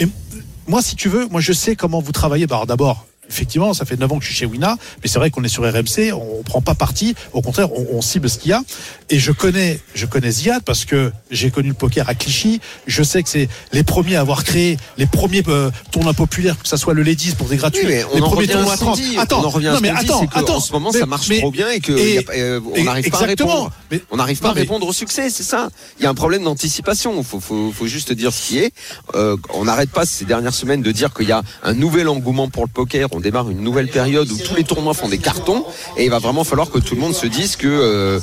moi, 0.67 0.81
si 0.81 0.95
tu 0.97 1.07
veux, 1.09 1.27
moi 1.27 1.39
je 1.41 1.53
sais 1.53 1.75
comment 1.77 2.01
vous 2.01 2.11
travaillez. 2.11 2.47
Bah, 2.47 2.63
d'abord. 2.67 3.06
Effectivement, 3.29 3.73
ça 3.73 3.85
fait 3.85 3.97
9 3.97 4.11
ans 4.11 4.17
que 4.19 4.23
je 4.23 4.29
suis 4.29 4.37
chez 4.37 4.45
Wina, 4.45 4.77
mais 5.03 5.09
c'est 5.09 5.19
vrai 5.19 5.29
qu'on 5.31 5.43
est 5.43 5.49
sur 5.49 5.63
RMC, 5.63 6.13
on, 6.13 6.39
on 6.39 6.43
prend 6.43 6.61
pas 6.61 6.75
parti, 6.75 7.13
au 7.33 7.41
contraire, 7.41 7.71
on, 7.73 7.85
on 7.97 8.01
cible 8.01 8.29
ce 8.29 8.37
qu'il 8.37 8.51
y 8.51 8.53
a. 8.53 8.61
Et 9.09 9.19
je 9.19 9.31
connais, 9.31 9.79
je 9.95 10.05
connais 10.05 10.31
Ziad 10.31 10.63
parce 10.63 10.85
que 10.85 11.11
j'ai 11.31 11.51
connu 11.51 11.69
le 11.69 11.73
poker 11.73 12.07
à 12.09 12.15
Clichy. 12.15 12.59
Je 12.87 13.03
sais 13.03 13.23
que 13.23 13.29
c'est 13.29 13.49
les 13.73 13.83
premiers 13.83 14.15
à 14.15 14.21
avoir 14.21 14.43
créé 14.43 14.77
les 14.97 15.05
premiers 15.07 15.43
euh, 15.47 15.71
tournois 15.91 16.13
populaires, 16.13 16.57
que 16.61 16.67
ça 16.67 16.77
soit 16.77 16.93
le 16.93 17.03
Ladies 17.03 17.33
pour 17.37 17.47
des 17.47 17.57
gratuits, 17.57 17.81
Oui, 17.85 17.91
mais 17.93 18.03
on 18.11 18.15
les 18.15 18.21
en 18.21 18.25
premiers 18.29 18.41
revient 18.47 18.51
tournois 18.53 18.71
à 18.71 18.73
à 18.73 18.77
ce 18.77 18.83
qu'on 18.83 18.91
30. 18.93 18.99
dit. 19.01 19.17
Attends, 19.17 19.41
on 19.41 19.45
en 19.45 19.49
revient 19.49 19.71
non 19.73 19.79
mais 19.81 19.89
qu'on 19.89 19.99
dit, 19.99 20.05
attends, 20.05 20.25
attends. 20.33 20.55
en 20.55 20.59
ce 20.59 20.71
moment 20.73 20.89
Mais- 20.93 20.99
ça 20.99 21.05
marche 21.05 21.29
mais- 21.29 21.39
trop 21.39 21.51
bien 21.51 21.69
et 21.69 21.79
que 21.79 21.91
et- 21.91 22.19
a 22.19 22.31
euh, 22.33 22.59
on 22.75 22.83
n'arrive 22.83 23.09
pas 23.09 23.17
à 23.23 23.25
répondre. 23.25 23.71
Mais- 23.91 24.01
On 24.11 24.17
n'arrive 24.17 24.39
pas 24.39 24.49
à 24.49 24.53
répondre 24.53 24.87
au 24.87 24.93
succès, 24.93 25.29
c'est 25.29 25.43
ça. 25.43 25.69
Il 25.99 26.03
y 26.03 26.05
a 26.05 26.09
un 26.09 26.13
problème 26.15 26.43
d'anticipation. 26.43 27.21
Faut, 27.23 27.39
faut, 27.39 27.71
faut 27.71 27.87
juste 27.87 28.11
dire 28.13 28.31
ce 28.33 28.47
qui 28.47 28.59
est. 28.59 28.71
Euh, 29.15 29.35
on 29.53 29.65
n'arrête 29.65 29.89
pas 29.89 30.05
ces 30.05 30.25
dernières 30.25 30.53
semaines 30.53 30.81
de 30.81 30.91
dire 30.91 31.13
qu'il 31.13 31.27
y 31.27 31.31
a 31.31 31.41
un 31.63 31.73
nouvel 31.73 32.07
engouement 32.07 32.49
pour 32.49 32.63
le 32.63 32.69
poker. 32.69 33.07
On 33.17 33.19
démarre 33.19 33.49
une 33.49 33.61
nouvelle 33.61 33.87
période 33.87 34.31
où 34.31 34.37
tous 34.37 34.53
les 34.53 34.63
tournois 34.63 34.93
font 34.93 35.09
des 35.09 35.17
cartons 35.17 35.65
et 35.97 36.03
il 36.05 36.11
va 36.11 36.19
vraiment 36.19 36.43
falloir 36.43 36.69
que 36.69 36.77
tout 36.77 36.93
le 36.93 37.01
monde 37.01 37.15
se 37.15 37.25
dise 37.25 37.55
que 37.55 37.65
euh, 37.67 38.19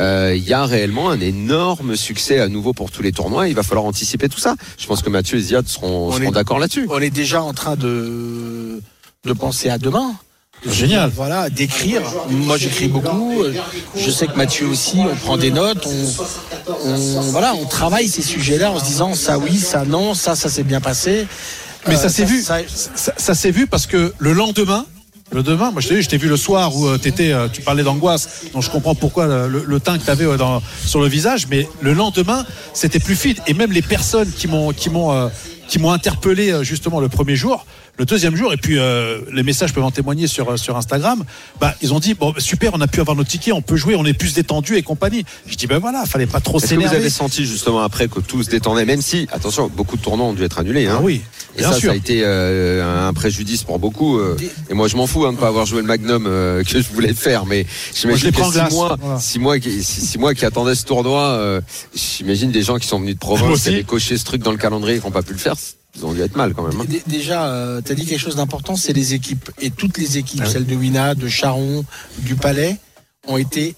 euh, 0.00 0.34
il 0.36 0.42
y 0.42 0.52
a 0.52 0.64
réellement 0.66 1.10
un 1.10 1.20
énorme 1.20 1.94
succès 1.94 2.40
à 2.40 2.48
nouveau 2.48 2.72
pour 2.72 2.90
tous 2.90 3.02
les 3.02 3.12
tournois. 3.12 3.46
Il 3.46 3.54
va 3.54 3.62
falloir 3.62 3.84
anticiper 3.86 4.28
tout 4.28 4.40
ça. 4.40 4.56
Je 4.78 4.86
pense 4.88 5.00
que 5.00 5.10
Mathieu 5.10 5.38
et 5.38 5.42
Ziad 5.42 5.68
seront, 5.68 6.10
d'accord 6.30 6.58
là-dessus. 6.58 6.88
on 6.90 6.98
est 6.98 7.10
déjà 7.10 7.40
en 7.40 7.52
train 7.52 7.76
de, 7.76 8.80
de 9.24 9.32
penser 9.32 9.68
à 9.68 9.78
demain. 9.78 10.12
Génial. 10.68 11.10
Voilà, 11.14 11.48
d'écrire. 11.48 12.02
Moi, 12.30 12.56
j'écris 12.56 12.88
beaucoup. 12.88 13.42
Je 13.96 14.10
sais 14.10 14.26
que 14.26 14.36
Mathieu 14.36 14.66
aussi, 14.66 14.96
on 14.98 15.14
prend 15.14 15.36
des 15.36 15.52
notes. 15.52 15.86
On, 15.86 16.88
on- 16.88 17.20
voilà, 17.30 17.54
on 17.54 17.64
travaille 17.66 18.08
ces 18.08 18.22
sujets-là 18.22 18.72
en 18.72 18.78
se 18.80 18.84
disant 18.84 19.14
ça 19.14 19.38
oui, 19.38 19.56
ça 19.58 19.84
non, 19.84 20.14
ça, 20.14 20.34
ça 20.34 20.48
s'est 20.48 20.62
bien 20.64 20.80
passé. 20.80 21.26
Mais 21.88 21.94
Euh, 21.94 21.98
ça 21.98 22.08
s'est 22.08 22.24
vu. 22.24 22.40
ça- 22.42 22.58
Ça, 22.94 23.12
ça 23.16 23.34
s'est 23.34 23.50
vu 23.50 23.66
parce 23.66 23.86
que 23.86 24.12
le 24.18 24.32
lendemain, 24.32 24.86
le 25.32 25.42
demain, 25.42 25.70
moi 25.70 25.80
je 25.80 25.88
t'ai 25.88 25.94
vu, 25.96 26.02
je 26.02 26.08
t'ai 26.08 26.18
vu 26.18 26.28
le 26.28 26.36
soir 26.36 26.76
où 26.76 26.86
euh, 26.86 26.98
t'étais, 26.98 27.32
euh, 27.32 27.48
tu 27.52 27.62
parlais 27.62 27.82
d'angoisse, 27.82 28.42
donc 28.52 28.62
je 28.62 28.70
comprends 28.70 28.94
pourquoi 28.94 29.26
le, 29.48 29.80
teint 29.80 29.98
que 29.98 30.04
t'avais 30.04 30.26
euh, 30.26 30.36
dans, 30.36 30.62
sur 30.84 31.00
le 31.00 31.08
visage, 31.08 31.46
mais 31.50 31.68
le 31.80 31.92
lendemain, 31.94 32.44
c'était 32.74 32.98
plus 33.00 33.16
fluide. 33.16 33.38
Et 33.46 33.54
même 33.54 33.72
les 33.72 33.82
personnes 33.82 34.30
qui 34.30 34.46
m'ont, 34.46 34.72
qui 34.72 34.90
m'ont, 34.90 35.12
euh, 35.12 35.28
qui 35.68 35.78
m'ont 35.78 35.90
interpellé 35.92 36.50
euh, 36.52 36.62
justement 36.62 37.00
le 37.00 37.08
premier 37.08 37.34
jour, 37.36 37.66
le 37.98 38.06
deuxième 38.06 38.34
jour, 38.36 38.52
et 38.52 38.56
puis 38.56 38.78
euh, 38.78 39.20
les 39.32 39.42
messages 39.42 39.72
peuvent 39.74 39.84
en 39.84 39.90
témoigner 39.90 40.26
sur 40.26 40.50
euh, 40.50 40.56
sur 40.56 40.76
Instagram. 40.76 41.24
Bah, 41.60 41.74
ils 41.82 41.92
ont 41.92 42.00
dit 42.00 42.14
bon 42.14 42.32
super, 42.38 42.72
on 42.74 42.80
a 42.80 42.86
pu 42.86 43.00
avoir 43.00 43.16
nos 43.16 43.22
tickets, 43.24 43.52
on 43.52 43.60
peut 43.62 43.76
jouer, 43.76 43.94
on 43.96 44.04
est 44.06 44.14
plus 44.14 44.32
détendu 44.34 44.76
et 44.76 44.82
compagnie. 44.82 45.24
Je 45.46 45.56
dis 45.56 45.66
ben 45.66 45.78
voilà, 45.78 46.06
fallait 46.06 46.26
pas 46.26 46.40
trop 46.40 46.56
que 46.58 46.62
vous 46.62 46.68
s'énerver. 46.68 46.96
avez 46.96 47.10
senti 47.10 47.44
justement 47.44 47.80
après 47.82 48.08
que 48.08 48.20
tout 48.20 48.42
se 48.42 48.48
détendait, 48.50 48.86
même 48.86 49.02
si, 49.02 49.28
attention, 49.30 49.68
beaucoup 49.74 49.96
de 49.98 50.02
tournois 50.02 50.26
ont 50.26 50.32
dû 50.32 50.42
être 50.42 50.58
annulés. 50.58 50.86
Hein. 50.86 50.96
Ah 50.98 51.02
oui, 51.02 51.20
Et 51.54 51.58
bien 51.58 51.70
ça, 51.70 51.78
sûr. 51.78 51.88
ça 51.90 51.92
a 51.92 51.96
été 51.96 52.22
euh, 52.24 53.08
un 53.08 53.12
préjudice 53.12 53.62
pour 53.62 53.78
beaucoup. 53.78 54.18
euh, 54.18 54.36
et 54.70 54.74
moi, 54.74 54.88
je 54.88 54.96
m'en 54.96 55.06
fous 55.06 55.26
hein, 55.26 55.32
de 55.34 55.38
pas 55.38 55.48
avoir 55.48 55.66
joué 55.66 55.82
le 55.82 55.86
Magnum 55.86 56.24
euh, 56.26 56.62
que 56.64 56.80
je 56.80 56.88
voulais 56.92 57.12
faire. 57.12 57.44
Mais 57.44 57.66
j'imagine 57.94 58.32
que 58.32 58.42
six 58.42 58.74
mois, 58.74 58.96
voilà. 58.98 59.20
six 59.20 59.38
mois, 59.38 59.58
qui, 59.58 59.82
six, 59.84 60.00
six 60.00 60.18
mois 60.18 60.34
qui 60.34 60.46
attendaient 60.46 60.74
ce 60.74 60.86
tournoi, 60.86 61.20
euh, 61.20 61.60
j'imagine 61.94 62.50
des 62.50 62.62
gens 62.62 62.78
qui 62.78 62.86
sont 62.88 62.98
venus 63.00 63.14
de 63.14 63.20
province, 63.20 63.62
qui 63.64 63.68
avaient 63.68 63.82
coché 63.84 64.16
ce 64.16 64.24
truc 64.24 64.42
dans 64.42 64.50
le 64.52 64.56
calendrier 64.56 64.96
et 64.96 65.00
qui 65.00 65.06
n'ont 65.06 65.12
pas 65.12 65.22
pu 65.22 65.34
le 65.34 65.38
faire. 65.38 65.54
Ils 65.96 66.06
ont 66.06 66.12
dû 66.12 66.22
être 66.22 66.36
mal 66.36 66.54
quand 66.54 66.62
même. 66.66 66.80
hein. 66.80 66.84
Dé- 66.88 67.02
Déjà, 67.06 67.80
tu 67.84 67.92
as 67.92 67.94
dit 67.94 68.06
quelque 68.06 68.20
chose 68.20 68.36
d'important, 68.36 68.76
c'est 68.76 68.92
les 68.94 69.14
équipes. 69.14 69.50
Et 69.60 69.70
toutes 69.70 69.98
les 69.98 70.16
équipes, 70.18 70.40
Ah 70.42 70.46
oui. 70.46 70.52
celles 70.52 70.66
de 70.66 70.74
Wina, 70.74 71.14
de 71.14 71.28
Charon, 71.28 71.84
du 72.18 72.34
Palais, 72.34 72.76
ont 73.28 73.36
été 73.36 73.74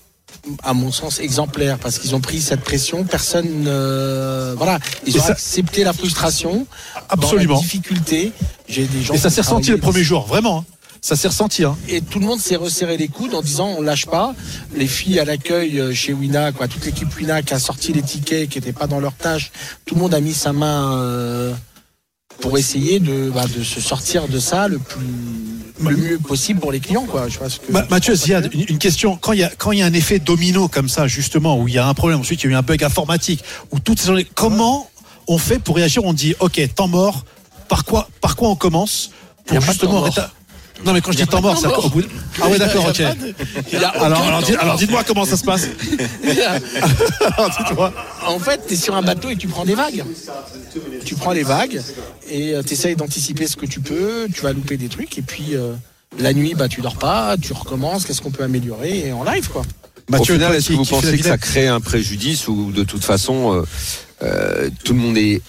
à 0.62 0.74
mon 0.74 0.92
sens, 0.92 1.20
exemplaire 1.20 1.78
parce 1.78 1.98
qu'ils 1.98 2.14
ont 2.14 2.20
pris 2.20 2.40
cette 2.40 2.60
pression. 2.60 3.04
Personne, 3.04 3.64
euh, 3.66 4.54
voilà, 4.56 4.78
ils 5.06 5.16
ont 5.16 5.20
ça- 5.22 5.32
accepté 5.32 5.84
la 5.84 5.92
frustration, 5.92 6.66
Absolument. 7.08 7.54
dans 7.54 7.60
la 7.60 7.62
difficulté. 7.62 8.32
J'ai 8.68 8.86
des 8.86 9.02
gens 9.02 9.14
Et 9.14 9.18
ça 9.18 9.30
s'est 9.30 9.40
ressenti 9.40 9.70
le 9.70 9.78
premier 9.78 10.04
jour, 10.04 10.26
vraiment. 10.26 10.58
hein. 10.58 10.64
Ça 11.00 11.16
s'est 11.16 11.28
ressenti. 11.28 11.64
Hein. 11.64 11.76
et 11.88 12.00
tout 12.00 12.18
le 12.18 12.24
monde 12.24 12.40
s'est 12.40 12.56
resserré 12.56 12.96
les 12.96 13.08
coudes 13.08 13.34
en 13.34 13.42
disant 13.42 13.74
on 13.76 13.82
lâche 13.82 14.06
pas. 14.06 14.34
Les 14.74 14.86
filles 14.86 15.18
à 15.20 15.24
l'accueil 15.26 15.78
euh, 15.78 15.92
chez 15.92 16.14
Wina, 16.14 16.52
quoi, 16.52 16.66
toute 16.66 16.84
l'équipe 16.86 17.14
Wina 17.16 17.42
qui 17.42 17.52
a 17.52 17.58
sorti 17.58 17.92
les 17.92 18.00
tickets, 18.02 18.48
qui 18.48 18.58
n'étaient 18.58 18.72
pas 18.72 18.86
dans 18.86 19.00
leur 19.00 19.12
tâche, 19.12 19.50
tout 19.84 19.94
le 19.96 20.00
monde 20.00 20.14
a 20.14 20.20
mis 20.20 20.32
sa 20.32 20.52
main 20.54 20.96
euh, 20.96 21.52
pour 22.40 22.58
essayer 22.58 23.00
de, 23.00 23.30
bah, 23.30 23.46
de 23.46 23.62
se 23.62 23.80
sortir 23.80 24.28
de 24.28 24.38
ça 24.38 24.68
le 24.68 24.78
plus 24.78 25.00
le 25.80 25.96
mieux 25.96 26.18
possible 26.18 26.60
pour 26.60 26.72
les 26.72 26.80
clients, 26.80 27.04
quoi. 27.04 27.28
Je 27.28 27.38
pense 27.38 27.58
que 27.58 27.72
Ma- 27.72 27.84
Mathieu 27.86 28.14
Ziad, 28.14 28.48
une, 28.52 28.78
question. 28.78 29.16
Quand 29.16 29.32
il, 29.32 29.40
y 29.40 29.42
a, 29.42 29.50
quand 29.50 29.72
il 29.72 29.80
y 29.80 29.82
a 29.82 29.86
un 29.86 29.92
effet 29.92 30.18
domino 30.18 30.68
comme 30.68 30.88
ça, 30.88 31.08
justement, 31.08 31.58
où 31.58 31.68
il 31.68 31.74
y 31.74 31.78
a 31.78 31.86
un 31.86 31.94
problème, 31.94 32.20
ensuite 32.20 32.42
il 32.42 32.46
y 32.46 32.48
a 32.50 32.52
eu 32.52 32.56
un 32.56 32.62
bug 32.62 32.82
informatique, 32.84 33.42
où 33.72 33.80
toutes 33.80 33.98
ces 33.98 34.06
journées, 34.06 34.26
comment 34.34 34.88
on 35.26 35.36
fait 35.36 35.58
pour 35.58 35.76
réagir? 35.76 36.04
On 36.04 36.12
dit, 36.12 36.34
OK, 36.40 36.60
temps 36.74 36.88
mort, 36.88 37.24
par 37.68 37.84
quoi, 37.84 38.08
par 38.20 38.36
quoi 38.36 38.50
on 38.50 38.56
commence 38.56 39.10
pour 39.46 39.60
justement 39.60 40.06
Non, 40.84 40.92
mais 40.92 41.00
quand 41.00 41.12
je 41.12 41.18
dis 41.18 41.26
temps 41.26 41.40
mort, 41.40 41.60
mort. 41.62 41.86
au 41.86 41.88
bout 41.88 42.02
de- 42.02 42.08
Ah 42.42 42.48
ouais, 42.48 42.58
d'accord, 42.58 42.86
ok. 42.88 43.00
Alors, 43.00 44.02
alors, 44.02 44.18
temps 44.40 44.40
dis- 44.46 44.52
mort. 44.52 44.60
alors 44.62 44.76
dites-moi 44.76 45.04
comment 45.06 45.24
ça 45.24 45.36
se 45.36 45.44
passe. 45.44 45.68
alors 47.36 47.50
dites-moi. 47.50 47.92
En 48.26 48.38
fait, 48.38 48.60
tu 48.66 48.74
es 48.74 48.76
sur 48.76 48.94
un 48.94 49.02
bateau 49.02 49.30
et 49.30 49.36
tu 49.36 49.46
prends 49.48 49.64
des 49.64 49.74
vagues. 49.74 50.04
Tu 51.04 51.14
prends 51.14 51.32
les 51.32 51.42
vagues 51.42 51.80
et 52.30 52.54
tu 52.66 52.72
essayes 52.72 52.96
d'anticiper 52.96 53.46
ce 53.46 53.56
que 53.56 53.66
tu 53.66 53.80
peux. 53.80 54.26
Tu 54.34 54.40
vas 54.42 54.52
louper 54.52 54.76
des 54.76 54.88
trucs 54.88 55.16
et 55.18 55.22
puis 55.22 55.54
euh, 55.54 55.74
la 56.18 56.32
nuit, 56.32 56.54
bah, 56.54 56.68
tu 56.68 56.80
dors 56.80 56.96
pas, 56.96 57.36
tu 57.40 57.52
recommences. 57.52 58.04
Qu'est-ce 58.04 58.20
qu'on 58.20 58.30
peut 58.30 58.44
améliorer 58.44 59.06
et 59.08 59.12
en 59.12 59.24
live, 59.24 59.48
quoi. 59.48 59.62
Au 60.12 60.24
final, 60.24 60.48
toi 60.48 60.56
est-ce 60.56 60.68
que 60.68 60.72
vous 60.74 60.84
pensez 60.84 61.16
que 61.16 61.24
ça 61.24 61.38
crée 61.38 61.66
un 61.68 61.80
préjudice 61.80 62.46
ou 62.48 62.72
de 62.72 62.84
toute 62.84 63.04
façon, 63.04 63.54
euh, 63.54 63.62
euh, 64.22 64.68
tout 64.84 64.92
le 64.92 64.98
monde 64.98 65.16
est 65.16 65.40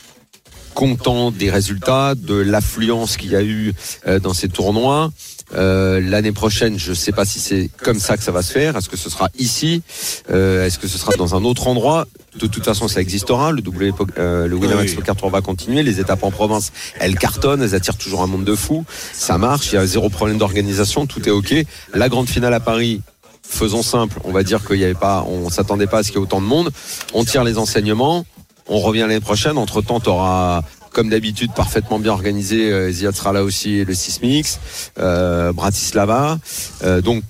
content 0.75 1.31
des 1.31 1.49
résultats, 1.49 2.13
de 2.15 2.35
l'affluence 2.35 3.17
qu'il 3.17 3.31
y 3.31 3.35
a 3.35 3.41
eu 3.41 3.73
euh, 4.07 4.19
dans 4.19 4.33
ces 4.35 4.49
tournois 4.49 5.11
Euh, 5.53 6.01
L'année 6.01 6.31
prochaine, 6.31 6.79
je 6.79 6.89
ne 6.89 6.95
sais 6.95 7.11
pas 7.11 7.23
si 7.23 7.39
c'est 7.39 7.69
comme 7.83 7.99
ça 7.99 8.17
que 8.17 8.23
ça 8.23 8.31
va 8.31 8.41
se 8.41 8.51
faire. 8.51 8.75
Est-ce 8.75 8.89
que 8.89 8.97
ce 8.97 9.11
sera 9.11 9.29
ici? 9.37 9.83
Euh, 10.31 10.65
Est-ce 10.65 10.79
que 10.79 10.87
ce 10.87 10.97
sera 10.97 11.13
dans 11.17 11.35
un 11.35 11.43
autre 11.43 11.67
endroit? 11.67 12.07
De 12.39 12.47
toute 12.47 12.65
façon, 12.65 12.87
ça 12.87 12.99
existera. 12.99 13.51
Le 13.51 13.61
W, 13.61 13.93
euh, 14.17 14.47
le 14.47 14.55
Winamax 14.55 14.89
Oui. 14.89 14.95
Poker 14.97 15.15
Tour 15.15 15.29
va 15.29 15.41
continuer. 15.41 15.83
Les 15.83 15.99
étapes 15.99 16.23
en 16.23 16.31
province, 16.31 16.71
elles 16.99 17.15
cartonnent, 17.15 17.61
elles 17.61 17.75
attirent 17.75 17.97
toujours 18.05 18.23
un 18.23 18.27
monde 18.27 18.43
de 18.43 18.55
fous. 18.55 18.85
Ça 19.13 19.37
marche. 19.37 19.71
Il 19.71 19.75
y 19.75 19.77
a 19.77 19.85
zéro 19.85 20.09
problème 20.09 20.39
d'organisation. 20.39 21.05
Tout 21.05 21.21
est 21.29 21.31
ok. 21.39 21.53
La 21.93 22.09
grande 22.09 22.27
finale 22.27 22.55
à 22.55 22.59
Paris, 22.59 23.01
faisons 23.47 23.83
simple, 23.83 24.17
on 24.23 24.31
va 24.31 24.41
dire 24.41 24.65
qu'il 24.65 24.79
y 24.79 24.83
avait 24.83 24.95
pas, 24.95 25.23
on 25.29 25.51
s'attendait 25.51 25.87
pas 25.87 25.99
à 25.99 26.03
ce 26.03 26.07
qu'il 26.09 26.17
y 26.17 26.21
ait 26.21 26.23
autant 26.23 26.41
de 26.41 26.47
monde. 26.47 26.71
On 27.13 27.23
tire 27.23 27.43
les 27.43 27.59
enseignements, 27.59 28.25
on 28.67 28.79
revient 28.79 29.01
l'année 29.01 29.19
prochaine. 29.19 29.57
Entre 29.57 29.81
temps, 29.81 29.99
tu 29.99 30.09
auras, 30.09 30.61
comme 30.91 31.09
d'habitude, 31.09 31.51
parfaitement 31.53 31.99
bien 31.99 32.11
organisé. 32.11 32.71
euh, 32.71 32.91
Ziad 32.91 33.15
sera 33.15 33.33
là 33.33 33.43
aussi, 33.43 33.83
le 33.85 33.93
Sismix, 33.93 34.59
euh, 34.99 35.51
Bratislava. 35.53 36.39
Euh, 36.83 37.01
donc, 37.01 37.23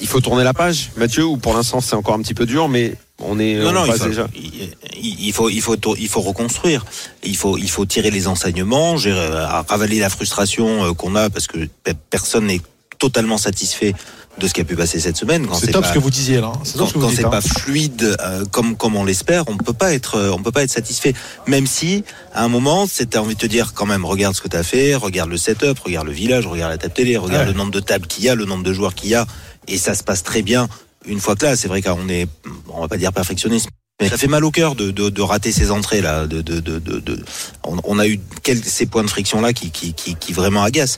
il 0.00 0.06
faut 0.06 0.20
tourner 0.20 0.44
la 0.44 0.54
page, 0.54 0.90
Mathieu, 0.96 1.24
ou 1.26 1.36
pour 1.36 1.52
l'instant 1.54 1.80
c'est 1.82 1.94
encore 1.94 2.14
un 2.14 2.22
petit 2.22 2.32
peu 2.32 2.46
dur, 2.46 2.68
mais 2.68 2.94
on 3.18 3.38
est, 3.38 3.56
Non, 3.56 3.68
on 3.68 3.72
non, 3.72 3.84
il 3.84 3.92
faut, 3.92 4.06
déjà. 4.06 4.26
il, 4.34 5.32
faut, 5.34 5.50
il 5.50 5.60
faut, 5.60 5.76
il 5.98 6.08
faut 6.08 6.22
reconstruire. 6.22 6.86
Il 7.22 7.36
faut, 7.36 7.58
il 7.58 7.68
faut 7.68 7.84
tirer 7.84 8.10
les 8.10 8.26
enseignements, 8.26 8.96
gérer, 8.96 9.18
euh, 9.18 9.46
ravaler 9.68 9.98
la 9.98 10.08
frustration 10.08 10.86
euh, 10.86 10.94
qu'on 10.94 11.16
a 11.16 11.28
parce 11.28 11.46
que 11.48 11.66
pe- 11.84 11.92
personne 12.08 12.46
n'est 12.46 12.62
totalement 12.98 13.36
satisfait 13.36 13.94
de 14.38 14.46
ce 14.48 14.54
qui 14.54 14.60
a 14.60 14.64
pu 14.64 14.74
passer 14.76 15.00
cette 15.00 15.16
semaine. 15.16 15.46
Quand 15.46 15.54
C'est 15.54 15.66
c'est 15.66 15.72
top 15.72 15.82
pas- 15.82 15.88
ce 15.88 15.94
que 15.94 15.98
vous 15.98 16.10
disiez 16.10 16.40
là. 16.40 16.52
C'est 16.64 16.78
quand, 16.78 16.86
ce 16.86 16.92
que 16.94 16.98
vous 16.98 17.04
quand 17.04 17.10
dites. 17.10 17.18
c'est 17.20 17.26
hein. 17.26 17.30
pas 17.30 17.40
fluide 17.42 18.16
euh, 18.22 18.44
comme 18.46 18.76
comme 18.76 18.96
on 18.96 19.04
l'espère, 19.04 19.44
on 19.48 19.56
peut 19.56 19.72
pas 19.74 19.92
être 19.92 20.14
euh, 20.14 20.30
on 20.32 20.42
peut 20.42 20.52
pas 20.52 20.62
être 20.62 20.70
satisfait. 20.70 21.14
Même 21.46 21.66
si 21.66 22.04
à 22.32 22.44
un 22.44 22.48
moment, 22.48 22.86
c'était 22.86 23.18
envie 23.18 23.34
de 23.34 23.40
te 23.40 23.46
dire 23.46 23.72
quand 23.74 23.86
même, 23.86 24.04
regarde 24.04 24.34
ce 24.34 24.40
que 24.40 24.48
tu 24.48 24.56
as 24.56 24.62
fait, 24.62 24.94
regarde 24.94 25.28
le 25.30 25.36
setup, 25.36 25.78
regarde 25.80 26.06
le 26.06 26.12
village, 26.12 26.46
regarde 26.46 26.70
la 26.72 26.78
table 26.78 26.94
télé, 26.94 27.16
regarde 27.16 27.46
Ouais. 27.48 27.52
le 27.52 27.58
nombre 27.58 27.72
de 27.72 27.80
tables 27.80 28.06
qu'il 28.06 28.24
y 28.24 28.28
a, 28.28 28.34
le 28.34 28.44
nombre 28.46 28.62
de 28.64 28.72
joueurs 28.72 28.94
qu'il 28.94 29.10
y 29.10 29.14
a, 29.14 29.26
et 29.68 29.76
ça 29.78 29.94
se 29.94 30.02
passe 30.02 30.22
très 30.22 30.42
bien. 30.42 30.68
Une 31.06 31.20
fois 31.20 31.34
que 31.36 31.44
là, 31.46 31.56
c'est 31.56 31.68
vrai 31.68 31.82
qu'on 31.82 32.08
est, 32.08 32.26
on 32.68 32.80
va 32.80 32.88
pas 32.88 32.96
dire 32.98 33.12
perfectionniste. 33.12 33.68
Mais 34.00 34.08
ça 34.08 34.16
fait 34.16 34.28
mal 34.28 34.44
au 34.46 34.50
cœur 34.50 34.74
de, 34.76 34.90
de, 34.90 35.10
de 35.10 35.22
rater 35.22 35.52
ces 35.52 35.70
entrées 35.70 36.00
là. 36.00 36.26
De, 36.26 36.40
de, 36.40 36.60
de, 36.60 36.78
de, 36.78 37.00
de- 37.00 37.22
On, 37.64 37.76
on 37.84 37.98
a 37.98 38.06
eu 38.06 38.18
quelques, 38.42 38.64
ces 38.64 38.86
points 38.86 39.02
de 39.04 39.10
friction 39.10 39.42
là 39.42 39.52
qui, 39.52 39.70
qui, 39.70 39.92
qui, 39.92 40.14
qui 40.14 40.32
vraiment 40.32 40.62
agacent. 40.62 40.96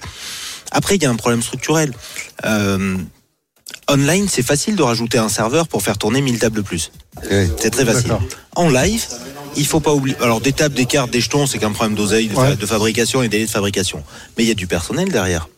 Après, 0.71 0.95
il 0.97 1.03
y 1.03 1.07
a 1.07 1.11
un 1.11 1.17
problème 1.17 1.43
structurel. 1.43 1.93
Euh, 2.45 2.97
online, 3.91 4.26
c'est 4.30 4.43
facile 4.43 4.76
de 4.76 4.82
rajouter 4.82 5.19
un 5.19 5.28
serveur 5.28 5.69
pour 5.69 5.82
faire 5.82 5.99
tourner 5.99 6.21
1000 6.21 6.39
tables 6.39 6.56
de 6.56 6.63
plus. 6.63 6.91
Ouais. 7.30 7.49
C'est 7.61 7.71
très 7.71 7.85
facile. 7.85 8.13
En 8.54 8.69
live, 8.69 9.04
il 9.56 9.67
faut 9.67 9.80
pas 9.80 9.93
oublier. 9.93 10.17
Alors 10.23 10.41
des 10.41 10.52
tables, 10.52 10.75
des 10.75 10.87
cartes, 10.87 11.11
des 11.11 11.21
jetons, 11.21 11.47
c'est 11.47 11.58
qu'un 11.58 11.73
problème 11.73 11.97
d'oseille, 11.97 12.28
de, 12.28 12.35
fa- 12.35 12.41
Ouais. 12.50 12.56
de 12.56 12.67
fabrication 12.67 13.23
et 13.23 13.28
délai 13.28 13.47
de 13.47 13.50
fabrication. 13.50 14.02
Mais 14.37 14.45
il 14.45 14.49
y 14.49 14.52
a 14.52 14.54
du 14.54 14.67
personnel 14.67 15.08
derrière. 15.11 15.49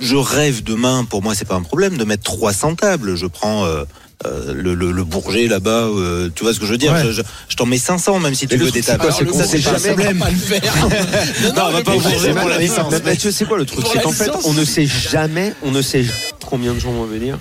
Je 0.00 0.16
rêve 0.16 0.62
demain, 0.62 1.04
pour 1.08 1.22
moi 1.22 1.34
c'est 1.34 1.46
pas 1.46 1.54
un 1.54 1.62
problème 1.62 1.96
de 1.96 2.04
mettre 2.04 2.22
300 2.24 2.74
tables. 2.74 3.14
Je 3.16 3.26
prends 3.26 3.64
euh, 3.64 3.84
euh, 4.26 4.52
le, 4.54 4.74
le, 4.74 4.92
le 4.92 5.04
Bourget 5.04 5.46
là-bas, 5.46 5.84
euh, 5.84 6.28
tu 6.34 6.42
vois 6.44 6.52
ce 6.52 6.60
que 6.60 6.66
je 6.66 6.72
veux 6.72 6.78
dire? 6.78 6.92
Ouais. 6.92 7.02
Je, 7.04 7.12
je- 7.12 7.22
je 7.48 7.56
t'en 7.56 7.64
mets 7.66 7.78
500 7.78 8.18
même 8.18 8.34
si 8.34 8.46
tu 8.46 8.56
veux 8.56 8.70
des 8.70 8.82
c'est 8.82 8.88
tables. 8.92 9.04
quoi, 9.04 9.12
c'est 9.12 9.22
Alors, 9.22 9.32
qu'on 9.32 9.38
ça, 9.38 9.46
sait 9.46 9.58
pas 9.60 9.70
un 9.70 9.78
problème. 9.94 10.18
pas 10.18 10.30
le 10.30 10.36
faire. 10.36 10.74
Non, 11.54 11.62
on 11.68 11.70
va 11.72 11.82
pas 11.82 11.94
au 11.94 12.00
Bourget 12.00 12.34
pour 12.34 12.48
la 12.48 12.58
licence. 12.58 12.90
mais 12.92 13.00
Mathieu, 13.00 13.30
c'est 13.30 13.44
quoi 13.46 13.56
le 13.58 13.64
truc 13.66 13.86
C'est 13.90 14.02
qu'en 14.02 14.12
fait, 14.12 14.30
on 14.44 14.52
ne 14.52 14.64
sait 14.64 14.86
jamais, 14.86 15.54
on 15.62 15.70
ne 15.70 15.80
sait 15.82 16.02
jamais 16.04 16.14
combien 16.46 16.72
de 16.74 16.78
gens 16.78 16.92
vont 16.92 17.04
venir. 17.04 17.38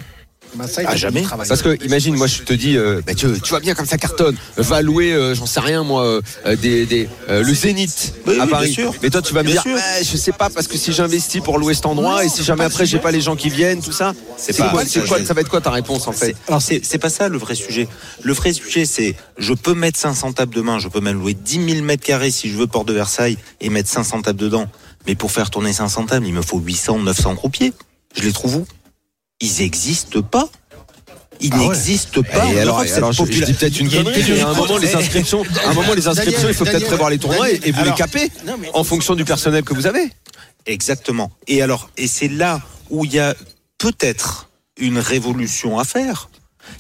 Bah, 0.56 0.68
ça, 0.70 0.84
Ah, 0.86 0.96
jamais. 0.96 1.24
Parce 1.50 1.62
que 1.62 1.84
imagine, 1.84 2.16
moi 2.16 2.28
je 2.28 2.44
te 2.44 2.54
dis, 2.54 2.78
euh, 2.78 3.02
bah, 3.06 3.14
tu, 3.14 3.28
tu 3.42 3.50
vois 3.50 3.60
bien 3.60 3.74
comme 3.76 3.88
ça 3.88 3.98
cartonne, 3.98 4.38
va 4.56 4.82
louer, 4.82 5.12
euh, 5.12 5.36
j'en 5.36 5.48
sais 5.48 5.60
rien 5.60 5.84
moi, 5.84 6.06
euh, 6.06 6.56
des, 6.56 6.86
des, 6.86 7.10
euh, 7.28 7.44
le 7.44 7.54
Zénith 7.54 8.14
Oui, 8.26 8.40
à 8.40 8.46
oui, 8.46 8.50
Paris. 8.52 8.66
bien 8.68 8.74
sûr. 8.74 8.94
Mais 9.04 9.10
toi 9.10 9.22
tu 9.22 9.34
vas 9.34 9.42
me 9.42 9.48
Bien 9.48 9.56
dire, 9.56 9.64
sûr. 9.64 9.74
ouais, 9.76 10.04
je 10.10 10.16
sais 10.16 10.32
pas 10.32 10.50
parce 10.50 10.68
que 10.68 10.78
si 10.78 10.94
j'investis 10.94 11.42
pour 11.42 11.58
louer 11.58 11.74
cet 11.74 11.88
endroit 11.88 12.24
et 12.24 12.30
si 12.30 12.42
jamais 12.44 12.64
après 12.64 12.86
j'ai 12.86 13.00
pas 13.00 13.12
les 13.12 13.20
gens 13.20 13.36
qui 13.36 13.50
viennent, 13.50 13.82
tout 13.82 13.92
ça, 13.92 14.14
C'est 14.38 14.56
quoi, 14.56 14.70
quoi, 14.70 14.86
ça 15.26 15.34
va 15.34 15.42
être 15.42 15.50
quoi 15.50 15.60
ta 15.60 15.72
réponse 15.72 16.08
en 16.08 16.14
fait? 16.14 16.36
Alors 16.48 16.62
c'est 16.62 17.00
pas 17.00 17.10
ça 17.10 17.28
le 17.28 17.38
vrai 17.38 17.56
sujet. 17.56 17.90
Le 18.24 18.32
vrai 18.32 18.54
sujet 18.54 18.86
c'est 18.86 19.16
je 19.38 19.54
peux 19.54 19.74
mettre 19.74 20.00
500 20.00 20.34
tables 20.34 20.56
demain, 20.56 20.80
je 20.80 20.88
peux 20.88 21.02
même 21.02 21.20
louer 21.20 21.34
10 21.34 21.70
000 21.74 21.84
mètres 21.84 22.06
carrés 22.06 22.32
si 22.32 22.50
je 22.50 22.56
veux 22.56 22.68
Porte 22.68 22.88
de 22.88 22.94
Versailles 22.94 23.38
et 23.60 23.70
mettre 23.70 23.90
500 23.90 24.22
tables 24.22 24.40
dedans. 24.40 24.68
Mais 25.06 25.16
pour 25.16 25.32
faire 25.34 25.50
tourner 25.50 25.74
500 25.74 26.06
tables, 26.06 26.26
il 26.28 26.34
me 26.34 26.42
faut 26.42 26.60
800, 26.60 27.00
900 27.00 27.36
croupiers. 27.36 27.74
Je 28.16 28.22
les 28.24 28.32
trouve 28.32 28.56
où? 28.58 28.66
Ils 29.42 29.62
existent 29.62 30.22
pas. 30.22 30.48
Ils 31.42 31.50
Ah 31.54 31.58
ouais. 31.58 31.68
n'existent 31.68 32.22
pas. 32.24 32.46
Et 32.54 32.60
alors, 32.60 32.76
Europe, 32.76 32.86
et 32.86 32.88
cette 32.88 32.98
alors 33.00 33.12
je, 33.12 33.26
je 33.26 33.44
dis 33.44 33.54
peut-être 33.54 33.80
une 33.80 33.88
Il 33.92 34.04
connerie, 34.04 34.24
mais 34.32 34.40
à 34.42 34.48
un 34.48 34.54
moment 34.54 34.78
les 34.78 34.96
inscriptions, 34.96 35.44
à 35.66 35.70
un 35.70 35.74
moment 35.74 35.94
les 35.94 36.08
inscriptions, 36.08 36.48
il 36.48 36.54
faut 36.54 36.64
peut-être 36.64 36.86
prévoir 36.88 37.10
les 37.10 37.18
tournois 37.20 37.52
et, 37.52 37.60
et 37.64 37.72
vous 37.72 37.84
les 37.84 37.90
alors, 37.90 37.98
mais- 38.58 38.70
en 38.74 38.84
fonction 38.86 39.16
du 39.16 39.26
personnel 39.26 39.64
que 39.64 39.74
vous 39.74 39.86
avez. 39.86 40.10
Exactement. 40.66 41.32
Et 41.48 41.62
alors, 41.62 41.90
et 41.98 42.08
c'est 42.08 42.30
là 42.30 42.62
où 42.90 43.04
il 43.04 43.14
y 43.14 43.20
a 43.20 43.36
peut-être 43.78 44.50
une 44.78 44.98
révolution 44.98 45.78
à 45.78 45.84
faire, 45.84 46.30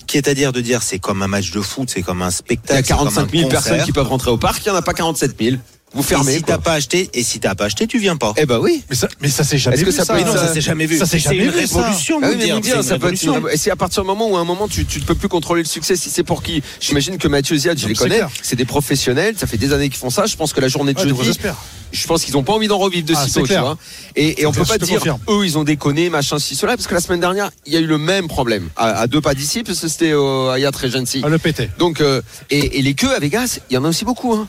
qui 0.08 0.18
est 0.18 0.28
à 0.30 0.34
dire 0.34 0.54
de 0.54 0.62
dire 0.62 0.82
c'est 0.84 1.00
comme 1.00 1.22
un 1.22 1.28
match 1.28 1.52
de 1.52 1.60
foot, 1.62 1.90
c'est 1.94 2.02
comme 2.02 2.22
un 2.22 2.30
Il 2.30 2.32
y 2.32 2.36
spectacle, 2.36 2.80
a 2.80 2.84
c'est 2.84 2.94
comme 2.94 3.10
45 3.14 3.32
000 3.32 3.46
un 3.46 3.50
personnes 3.50 3.84
qui 3.84 3.92
peuvent 3.92 4.08
rentrer 4.08 4.32
au 4.32 4.38
parc, 4.38 4.66
il 4.66 4.70
n'y 4.70 4.76
en 4.76 4.80
a 4.80 4.82
pas 4.82 4.94
47 4.94 5.36
000. 5.38 5.58
Vous 5.94 6.04
fermez. 6.04 6.34
Et 6.34 6.38
si 6.38 6.44
t'as 6.44 6.58
pas 6.58 6.74
acheté, 6.74 7.10
et 7.14 7.24
si 7.24 7.40
t'as 7.40 7.56
pas 7.56 7.66
acheté, 7.66 7.88
tu 7.88 8.00
viens 8.00 8.18
pas. 8.18 8.34
Eh 8.36 8.46
ben 8.46 8.60
oui. 8.60 8.84
Mais 8.90 8.96
ça, 8.98 9.08
mais 9.22 9.30
ça 9.30 9.46
s'est 9.46 9.58
jamais 9.58 9.78
Est-ce 9.78 9.86
que 9.86 9.92
vu. 9.92 9.96
ça 9.96 10.14
non, 10.14 10.26
ça- 10.34 10.48
ça 10.48 10.54
s'est 10.54 10.60
jamais 10.62 10.86
vu. 10.88 10.98
ça 10.98 11.06
s'est 11.06 11.12
C'est 11.20 11.30
jamais 11.30 11.46
une 11.46 11.52
vu, 11.52 11.66
ça. 11.68 11.78
révolution. 11.80 12.20
Ah 12.22 12.28
oui, 12.32 12.38
dire, 12.38 12.60
dire, 12.60 12.84
ça 12.84 13.00
peut 13.00 13.14
être 13.14 13.24
une 13.24 13.30
révolution. 13.30 13.34
révo- 13.36 13.50
Et 13.54 13.58
c'est 13.58 13.72
à 13.72 13.78
partir 13.78 14.02
du 14.04 14.08
moment 14.08 14.30
où 14.30 14.36
à 14.36 14.42
un 14.42 14.44
moment 14.44 14.68
tu, 14.68 14.86
tu 14.86 15.00
ne 15.00 15.06
peux 15.06 15.16
plus 15.16 15.30
contrôler 15.30 15.62
le 15.62 15.68
succès, 15.70 15.96
si 15.96 16.10
c'est 16.10 16.24
pour 16.24 16.44
qui 16.44 16.62
J'imagine 16.82 17.18
que 17.18 17.30
Mathieu 17.30 17.56
Ziad, 17.56 17.78
je 17.78 17.84
Non, 17.84 17.90
les 17.90 17.96
connais, 17.96 18.22
c'est 18.42 18.58
des 18.58 18.66
professionnels, 18.66 19.36
ça 19.38 19.48
fait 19.48 19.58
des 19.58 19.72
années 19.72 19.88
qu'ils 19.88 19.98
font 20.00 20.10
ça. 20.10 20.26
Je 20.26 20.36
pense 20.36 20.52
que 20.52 20.60
la 20.60 20.68
journée 20.68 20.94
de 20.94 21.00
Ouais, 21.00 21.06
de 21.06 21.10
jeudi, 21.12 21.24
j'espère. 21.24 21.56
je 21.94 22.08
pense 22.08 22.26
qu'ils 22.26 22.34
n'ont 22.34 22.44
pas 22.44 22.54
envie 22.54 22.68
d'en 22.68 22.78
revivre 22.78 23.06
de 23.06 23.14
Ah, 23.16 23.26
sitôt, 23.26 23.48
tu 23.48 23.54
vois. 23.54 23.78
Et, 24.18 24.42
et 24.42 24.46
on 24.46 24.52
peut 24.52 24.66
pas 24.66 24.78
dire, 24.78 24.98
confirme. 24.98 25.20
eux, 25.30 25.46
ils 25.46 25.58
ont 25.58 25.64
déconné, 25.64 26.10
machin, 26.10 26.40
ci, 26.40 26.56
cela, 26.58 26.76
parce 26.76 26.88
que 26.88 26.94
la 26.94 27.00
semaine 27.00 27.22
dernière, 27.22 27.52
il 27.66 27.72
y 27.74 27.78
a 27.78 27.80
eu 27.80 27.86
le 27.88 27.98
même 27.98 28.28
problème 28.28 28.68
à, 28.76 29.00
à 29.00 29.08
deux 29.08 29.22
pas 29.22 29.34
d'ici, 29.34 29.64
parce 29.64 29.80
que 29.80 29.88
c'était 29.88 30.14
au 30.14 30.50
Hayat 30.50 30.72
Regency. 30.72 31.22
Ah, 31.24 31.30
le 31.30 31.38
pété. 31.38 31.70
Donc, 31.80 32.02
euh, 32.02 32.22
et, 32.50 32.80
et 32.80 32.82
les 32.82 32.96
queues 32.96 33.16
à 33.16 33.20
Vegas, 33.20 33.60
il 33.70 33.76
y 33.76 33.78
en 33.78 33.86
a 33.86 33.90
aussi 33.90 34.04
beaucoup. 34.04 34.34
Hein. 34.34 34.48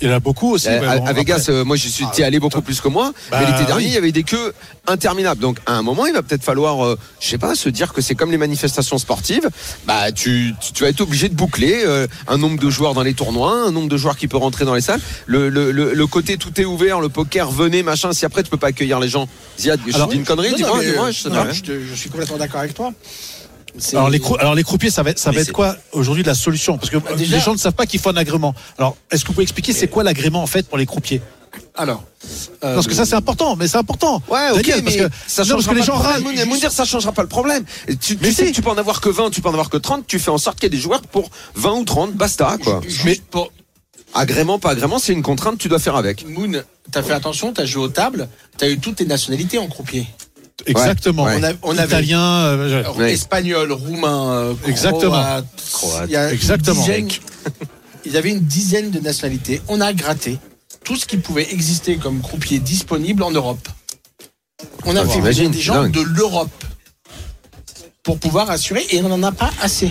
Il 0.00 0.08
y 0.08 0.10
en 0.10 0.14
a 0.16 0.20
beaucoup 0.20 0.52
aussi. 0.54 0.68
Euh, 0.68 0.78
mais 0.80 0.86
à, 0.88 0.98
bon, 0.98 1.06
à 1.06 1.12
Vegas, 1.12 1.36
après- 1.42 1.52
euh, 1.52 1.64
moi 1.64 1.76
j'y 1.76 1.90
suis 1.90 2.04
Ah, 2.04 2.24
allé 2.26 2.40
beaucoup 2.40 2.62
plus 2.62 2.80
que 2.80 2.88
moi, 2.88 3.12
Bah, 3.30 3.38
mais 3.40 3.46
l'été 3.52 3.64
dernier 3.66 3.84
oui. 3.84 3.90
il 3.90 3.94
y 3.94 3.98
avait 3.98 4.12
des 4.12 4.22
queues 4.22 4.52
interminables. 4.86 5.40
Donc 5.40 5.58
à 5.66 5.74
un 5.74 5.82
moment 5.82 6.06
il 6.06 6.12
va 6.12 6.22
peut-être 6.22 6.42
falloir, 6.42 6.84
euh, 6.84 6.98
je 7.20 7.28
sais 7.28 7.38
pas, 7.38 7.54
se 7.54 7.68
dire 7.68 7.92
que 7.92 8.00
c'est 8.00 8.14
comme 8.14 8.30
les 8.30 8.38
manifestations 8.38 8.98
sportives. 8.98 9.48
Bah 9.86 10.10
tu, 10.10 10.54
tu, 10.60 10.72
tu 10.72 10.82
vas 10.82 10.88
être 10.90 11.00
obligé 11.02 11.28
de 11.28 11.34
boucler 11.34 11.82
euh, 11.84 12.06
un 12.26 12.38
nombre 12.38 12.58
de 12.58 12.70
joueurs 12.70 12.94
dans 12.94 13.02
les 13.02 13.14
tournois, 13.14 13.64
un 13.66 13.70
nombre 13.70 13.88
de 13.88 13.96
joueurs 13.96 14.16
qui 14.16 14.28
peut 14.28 14.38
rentrer 14.38 14.64
dans 14.64 14.74
les 14.74 14.80
salles. 14.80 15.00
Le, 15.26 15.48
le, 15.48 15.70
le, 15.72 15.92
le 15.94 16.06
côté 16.06 16.36
tout 16.38 16.58
est 16.60 16.64
ouvert, 16.64 17.00
le 17.00 17.08
poker 17.08 17.50
venez 17.50 17.82
machin. 17.82 18.12
Si 18.12 18.24
après 18.24 18.42
tu 18.42 18.50
peux 18.50 18.56
pas 18.56 18.68
accueillir 18.68 18.98
les 18.98 19.08
gens, 19.08 19.28
Ziad, 19.60 19.78
je 19.86 19.94
Alors, 19.94 20.08
dis 20.08 20.16
une 20.16 20.24
connerie, 20.24 20.54
dis-moi, 20.54 20.80
je 21.10 21.28
je, 21.52 21.60
te- 21.62 21.80
je 21.86 21.94
suis 21.94 22.08
complètement 22.10 22.38
d'accord 22.38 22.60
avec 22.60 22.74
toi. 22.74 22.92
Alors 23.92 24.10
les, 24.10 24.18
crou- 24.20 24.36
alors 24.38 24.54
les 24.54 24.64
croupiers, 24.64 24.90
ça 24.90 25.02
va 25.02 25.10
être, 25.10 25.18
ça 25.18 25.30
va 25.30 25.40
être 25.40 25.52
quoi 25.52 25.76
aujourd'hui 25.92 26.22
la 26.24 26.34
solution? 26.34 26.76
Parce 26.78 26.90
que 26.90 26.98
déjà- 27.16 27.36
les 27.36 27.42
gens 27.42 27.52
ne 27.52 27.58
savent 27.58 27.72
pas 27.74 27.86
qu'il 27.86 28.00
faut 28.00 28.10
un 28.10 28.16
agrément. 28.16 28.54
Alors 28.78 28.96
est-ce 29.10 29.22
que 29.22 29.28
vous 29.28 29.34
pouvez 29.34 29.44
expliquer 29.44 29.72
c'est 29.72 29.88
quoi 29.88 30.02
l'agrément 30.04 30.42
en 30.42 30.46
fait 30.46 30.66
pour 30.68 30.78
les 30.78 30.86
croupiers? 30.86 31.22
Alors. 31.74 32.02
euh, 32.64 32.74
Parce 32.74 32.86
que 32.86 32.94
ça 32.94 33.04
c'est 33.04 33.14
important, 33.14 33.56
mais 33.56 33.68
c'est 33.68 33.76
important. 33.78 34.22
Ouais, 34.28 34.50
ok, 34.50 34.56
Daniel, 34.56 34.76
mais 34.76 34.82
parce 34.82 34.96
que, 34.96 35.16
ça 35.26 35.42
non, 35.42 35.48
changera 35.50 35.56
parce 35.56 35.66
que 35.66 35.70
les 35.74 35.80
pas 35.80 35.86
gens 35.86 35.96
le 35.96 36.08
râlent. 36.32 36.46
Mounir, 36.48 36.70
ça 36.72 36.84
changera 36.84 37.12
pas 37.12 37.22
le 37.22 37.28
problème. 37.28 37.64
Et 37.88 37.96
Tu, 37.96 38.16
tu 38.16 38.22
Mais 38.22 38.30
sais 38.32 38.44
si. 38.46 38.50
que 38.52 38.56
tu 38.56 38.62
peux 38.62 38.70
en 38.70 38.78
avoir 38.78 39.00
que 39.00 39.08
20, 39.10 39.30
tu 39.30 39.40
peux 39.42 39.48
en 39.48 39.52
avoir 39.52 39.68
que 39.70 39.76
30, 39.76 40.06
tu 40.06 40.18
fais 40.18 40.30
en 40.30 40.38
sorte 40.38 40.58
qu'il 40.58 40.64
y 40.64 40.66
ait 40.74 40.76
des 40.76 40.82
joueurs 40.82 41.02
pour 41.02 41.30
20 41.54 41.72
ou 41.72 41.84
30, 41.84 42.12
basta, 42.14 42.56
quoi. 42.62 42.80
mais 43.04 43.20
pour 43.30 43.52
Agrément, 44.14 44.58
pas 44.58 44.70
agrément, 44.70 44.98
c'est 44.98 45.14
une 45.14 45.22
contrainte, 45.22 45.56
tu 45.56 45.68
dois 45.68 45.78
faire 45.78 45.96
avec. 45.96 46.28
Moon, 46.28 46.52
t'as 46.90 47.02
fait 47.02 47.14
attention, 47.14 47.52
t'as 47.54 47.64
joué 47.64 47.84
aux 47.84 47.88
tables, 47.88 48.28
t'as 48.58 48.68
eu 48.68 48.78
toutes 48.78 48.96
tes 48.96 49.06
nationalités 49.06 49.56
en 49.58 49.68
croupier. 49.68 50.06
Exactement. 50.66 51.24
Ouais. 51.24 51.36
On, 51.38 51.42
a- 51.44 51.52
on 51.62 51.78
avait 51.78 51.86
Italien. 51.86 52.20
euh, 52.20 52.92
Ouais. 52.94 53.12
espagnol, 53.12 53.72
roumain, 53.72 54.32
euh, 54.32 54.54
Exactement. 54.66 55.12
croate, 55.22 55.46
Croate. 55.72 56.04
il 56.08 56.12
y 56.12 56.16
a 56.16 56.28
une 56.28 56.34
Exactement. 56.34 56.80
dizaine- 56.80 57.08
il 58.04 58.12
y 58.12 58.16
avait 58.16 58.30
une 58.30 58.40
dizaine 58.40 58.90
de 58.90 59.00
nationalités. 59.00 59.60
On 59.68 59.80
a 59.80 59.92
gratté 59.92 60.38
tout 60.84 60.96
ce 60.96 61.06
qui 61.06 61.16
pouvait 61.16 61.52
exister 61.52 61.96
comme 61.96 62.20
croupier 62.20 62.58
disponible 62.58 63.22
en 63.22 63.30
Europe. 63.30 63.68
On 64.84 64.96
a 64.96 65.00
Ah, 65.02 65.04
fait 65.06 65.12
t'imagines, 65.14 65.44
venir 65.46 65.56
des 65.56 65.60
gens 65.62 65.82
dingue. 65.82 65.92
de 65.92 66.00
l'Europe 66.02 66.64
pour 68.02 68.18
pouvoir 68.18 68.50
assurer 68.50 68.84
et 68.90 69.00
on 69.02 69.08
n'en 69.08 69.22
a 69.22 69.32
pas 69.32 69.50
assez. 69.60 69.90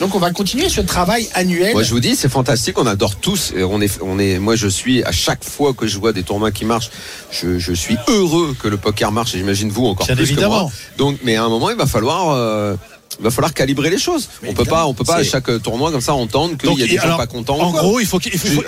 Donc 0.00 0.14
on 0.14 0.18
va 0.18 0.30
continuer 0.30 0.68
ce 0.68 0.80
travail 0.80 1.28
annuel. 1.34 1.72
Moi, 1.74 1.82
je 1.82 1.90
vous 1.90 2.00
dis, 2.00 2.16
c'est 2.16 2.28
fantastique. 2.30 2.78
On 2.78 2.86
adore 2.86 3.16
tous. 3.16 3.52
Et 3.54 3.62
on 3.62 3.80
est, 3.80 3.98
on 4.02 4.18
est, 4.18 4.38
moi, 4.38 4.56
je 4.56 4.66
suis, 4.68 5.02
à 5.04 5.12
chaque 5.12 5.44
fois 5.44 5.74
que 5.74 5.86
je 5.86 5.98
vois 5.98 6.12
des 6.12 6.22
tournois 6.22 6.50
qui 6.50 6.64
marchent, 6.64 6.90
je, 7.30 7.58
je 7.58 7.72
suis 7.72 7.96
heureux 8.08 8.56
que 8.58 8.68
le 8.68 8.76
poker 8.78 9.12
marche. 9.12 9.34
Et 9.34 9.38
j'imagine 9.38 9.70
vous 9.70 9.86
encore 9.86 10.06
Bien 10.06 10.16
plus 10.16 10.24
que 10.24 10.30
évidemment. 10.32 10.62
moi. 10.62 10.72
Donc, 10.96 11.18
mais 11.24 11.36
à 11.36 11.44
un 11.44 11.48
moment, 11.48 11.70
il 11.70 11.76
va 11.76 11.86
falloir, 11.86 12.30
euh, 12.30 12.74
il 13.18 13.24
va 13.24 13.30
falloir 13.30 13.52
calibrer 13.52 13.90
les 13.90 13.98
choses. 13.98 14.28
on 14.46 14.54
peut 14.54 14.64
pas, 14.64 14.86
on 14.86 14.94
peut 14.94 15.04
pas 15.04 15.16
à 15.16 15.24
chaque 15.24 15.62
tournoi 15.62 15.90
comme 15.90 16.00
ça 16.00 16.14
entendre 16.14 16.56
qu'il 16.56 16.78
y 16.78 16.82
a 16.82 16.86
des 16.86 16.96
gens 16.96 17.02
alors, 17.02 17.16
pas 17.18 17.26
contents. 17.26 17.58
En 17.60 17.70
quoi. 17.72 17.80
gros, 17.82 18.00
il 18.00 18.06
faut 18.06 18.18
qu'il 18.18 18.32
il 18.32 18.38
faut- 18.38 18.48
il 18.48 18.54
faut- 18.54 18.62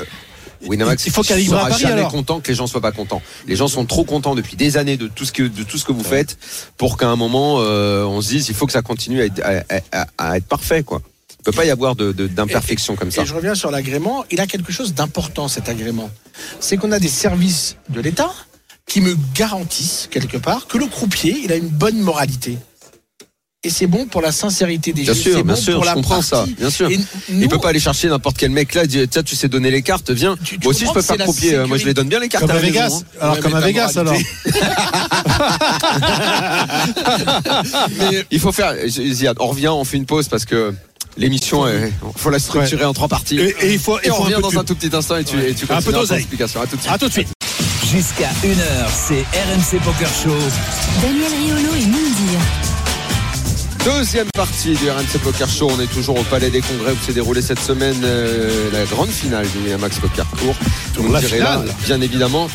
Winamax, 0.67 1.07
il 1.07 1.13
faut 1.13 1.23
calibrer 1.23 1.57
sera 1.57 1.67
à 1.67 1.71
Paris, 1.71 1.83
jamais 1.83 1.95
alors. 1.95 2.11
content 2.13 2.41
que 2.41 2.49
les 2.49 2.55
gens 2.55 2.67
soient 2.67 2.81
pas 2.81 2.93
contents. 2.93 3.21
Les 3.47 3.57
gens 3.57 3.69
sont 3.69 3.85
trop 3.87 4.05
contents 4.05 4.35
depuis 4.35 4.57
des 4.57 4.77
années 4.77 4.97
de 4.97 5.09
tout 5.09 5.25
ce 5.25 5.33
que 5.33 5.43
de 5.43 5.63
tout 5.63 5.79
ce 5.79 5.85
que 5.85 5.93
vous 5.93 6.05
faites 6.05 6.39
pour 6.77 6.97
qu'à 6.97 7.09
un 7.09 7.17
moment 7.17 7.57
euh, 7.61 8.05
on 8.05 8.21
se 8.21 8.29
dise 8.29 8.49
il 8.49 8.55
faut 8.55 8.67
que 8.67 8.73
ça 8.73 8.83
continue 8.83 9.21
à 9.21 9.25
être, 9.27 9.41
à- 9.43 9.65
à- 9.93 10.07
à 10.19 10.37
être 10.37 10.47
parfait 10.47 10.83
quoi. 10.83 11.01
Il 11.41 11.43
peut 11.45 11.53
pas 11.53 11.65
y 11.65 11.71
avoir 11.71 11.97
d'imperfection 11.97 12.95
comme 12.95 13.11
ça. 13.11 13.23
Et 13.23 13.27
je 13.27 13.35
reviens 13.35 13.57
sur 13.57 13.73
l'agrément. 13.73 14.25
Il 14.31 14.41
a 14.41 14.47
quelque 14.47 14.71
chose 14.73 14.95
d'important, 14.95 15.49
cet 15.49 15.69
agrément. 15.69 16.09
C'est 16.61 16.77
qu'on 16.77 16.93
a 16.93 17.01
des 17.01 17.09
services 17.09 17.77
de 17.89 18.01
l'État 18.01 18.33
qui 18.87 19.01
me 19.01 19.17
garantissent, 19.35 20.09
quelque 20.11 20.37
part, 20.37 20.69
que 20.69 20.79
le 20.79 20.87
croupier, 20.87 21.37
il 21.43 21.51
a 21.53 21.57
une 21.57 21.69
bonne 21.69 21.99
moralité. 21.99 22.59
Et 23.65 23.71
c'est 23.71 23.87
bon 23.87 24.07
pour 24.07 24.23
la 24.23 24.33
sincérité 24.33 24.93
des 24.93 25.03
Bien 25.03 25.13
jeux. 25.15 25.21
sûr, 25.21 25.37
c'est 25.37 25.43
bien 25.45 25.55
bon 25.55 25.61
sûr, 25.61 25.75
pour 25.75 25.85
je 25.85 25.89
la 25.89 25.95
comprends 25.95 26.21
ça, 26.21 26.45
bien 26.59 26.69
sûr. 26.69 26.91
Et 26.91 26.99
Il 27.29 27.39
nous, 27.39 27.49
peut 27.49 27.61
pas 27.61 27.69
aller 27.69 27.79
chercher 27.79 28.09
n'importe 28.09 28.37
quel 28.37 28.51
mec 28.51 28.75
là, 28.75 28.87
dire 28.87 29.07
tiens 29.09 29.23
tu 29.23 29.37
sais 29.37 29.47
donner 29.47 29.71
les 29.71 29.83
cartes, 29.83 30.11
viens. 30.11 30.35
Tu- 30.43 30.59
tu 30.59 30.65
Moi 30.65 30.71
aussi 30.75 30.85
je 30.85 30.91
peux 30.91 31.01
faire 31.01 31.17
croupier, 31.19 31.55
euh, 31.55 31.69
moi 31.69 31.79
je 31.79 31.87
les 31.87 31.95
donne 31.95 32.09
bien 32.09 32.19
les 32.19 32.29
cartes 32.29 32.45
comme 32.45 32.51
à 32.57 32.61
maison, 32.61 32.67
Vegas. 32.67 32.93
hein. 32.93 33.03
Alors 33.21 33.35
Ouais, 33.37 33.41
comme 33.41 33.55
à 33.55 33.61
Vegas 33.61 33.93
alors. 33.97 34.17
Il 38.33 38.41
faut 38.41 38.51
faire 38.51 38.75
Ziad, 38.89 39.37
on 39.39 39.47
revient, 39.47 39.69
on 39.69 39.85
fait 39.85 39.97
une 39.97 40.07
pause 40.07 40.27
parce 40.27 40.45
que 40.45 40.75
l'émission 41.17 41.69
il 41.69 41.93
faut 42.17 42.31
la 42.31 42.41
structurer 42.41 42.85
en 42.85 42.95
trois 42.95 43.07
parties. 43.07 43.39
Et, 43.39 43.55
et 43.61 43.73
il 43.75 43.79
faut, 43.79 43.97
Et 44.03 44.11
on 44.11 44.17
revient 44.17 44.39
dans 44.43 44.59
un 44.59 44.65
tout 44.65 44.75
petit 44.75 44.91
instant 44.97 45.19
et 45.19 45.25
tu, 45.25 45.41
et 45.41 45.55
tu 45.55 45.67
Un 45.67 45.77
peu 45.81 45.93
continueras 45.93 46.07
ton 46.09 46.15
explication. 46.17 46.61
À 46.63 46.67
tout 46.67 46.75
de 46.75 46.81
suite. 46.83 46.93
À 46.93 46.99
tout 46.99 47.07
de 47.07 47.13
suite. 47.13 47.29
Jusqu'à 47.93 48.31
1h, 48.43 48.89
c'est 49.07 49.23
RMC 49.23 49.79
Poker 49.85 50.09
Show. 50.09 50.35
Daniel 51.01 51.31
Riolo 51.31 51.75
et. 51.77 51.87
Deuxième 53.85 54.29
partie 54.33 54.75
du 54.75 54.89
RMC 54.89 55.19
Poker 55.25 55.49
Show. 55.49 55.69
On 55.77 55.81
est 55.81 55.89
toujours 55.89 56.17
au 56.17 56.23
Palais 56.23 56.51
des 56.51 56.61
Congrès 56.61 56.93
où 56.93 56.97
s'est 57.05 57.13
déroulée 57.13 57.43
cette 57.43 57.59
semaine 57.59 58.01
euh, 58.05 58.71
la 58.73 58.85
grande 58.85 59.09
finale 59.09 59.45
du 59.49 59.59
Winamax 59.59 59.99
Poker 59.99 60.25
Tour. 60.39 60.55
Vous 60.95 61.13
la 61.13 61.21
me 61.21 61.27
direz 61.27 61.41
là, 61.41 61.65
bien 61.85 62.01
évidemment. 62.01 62.49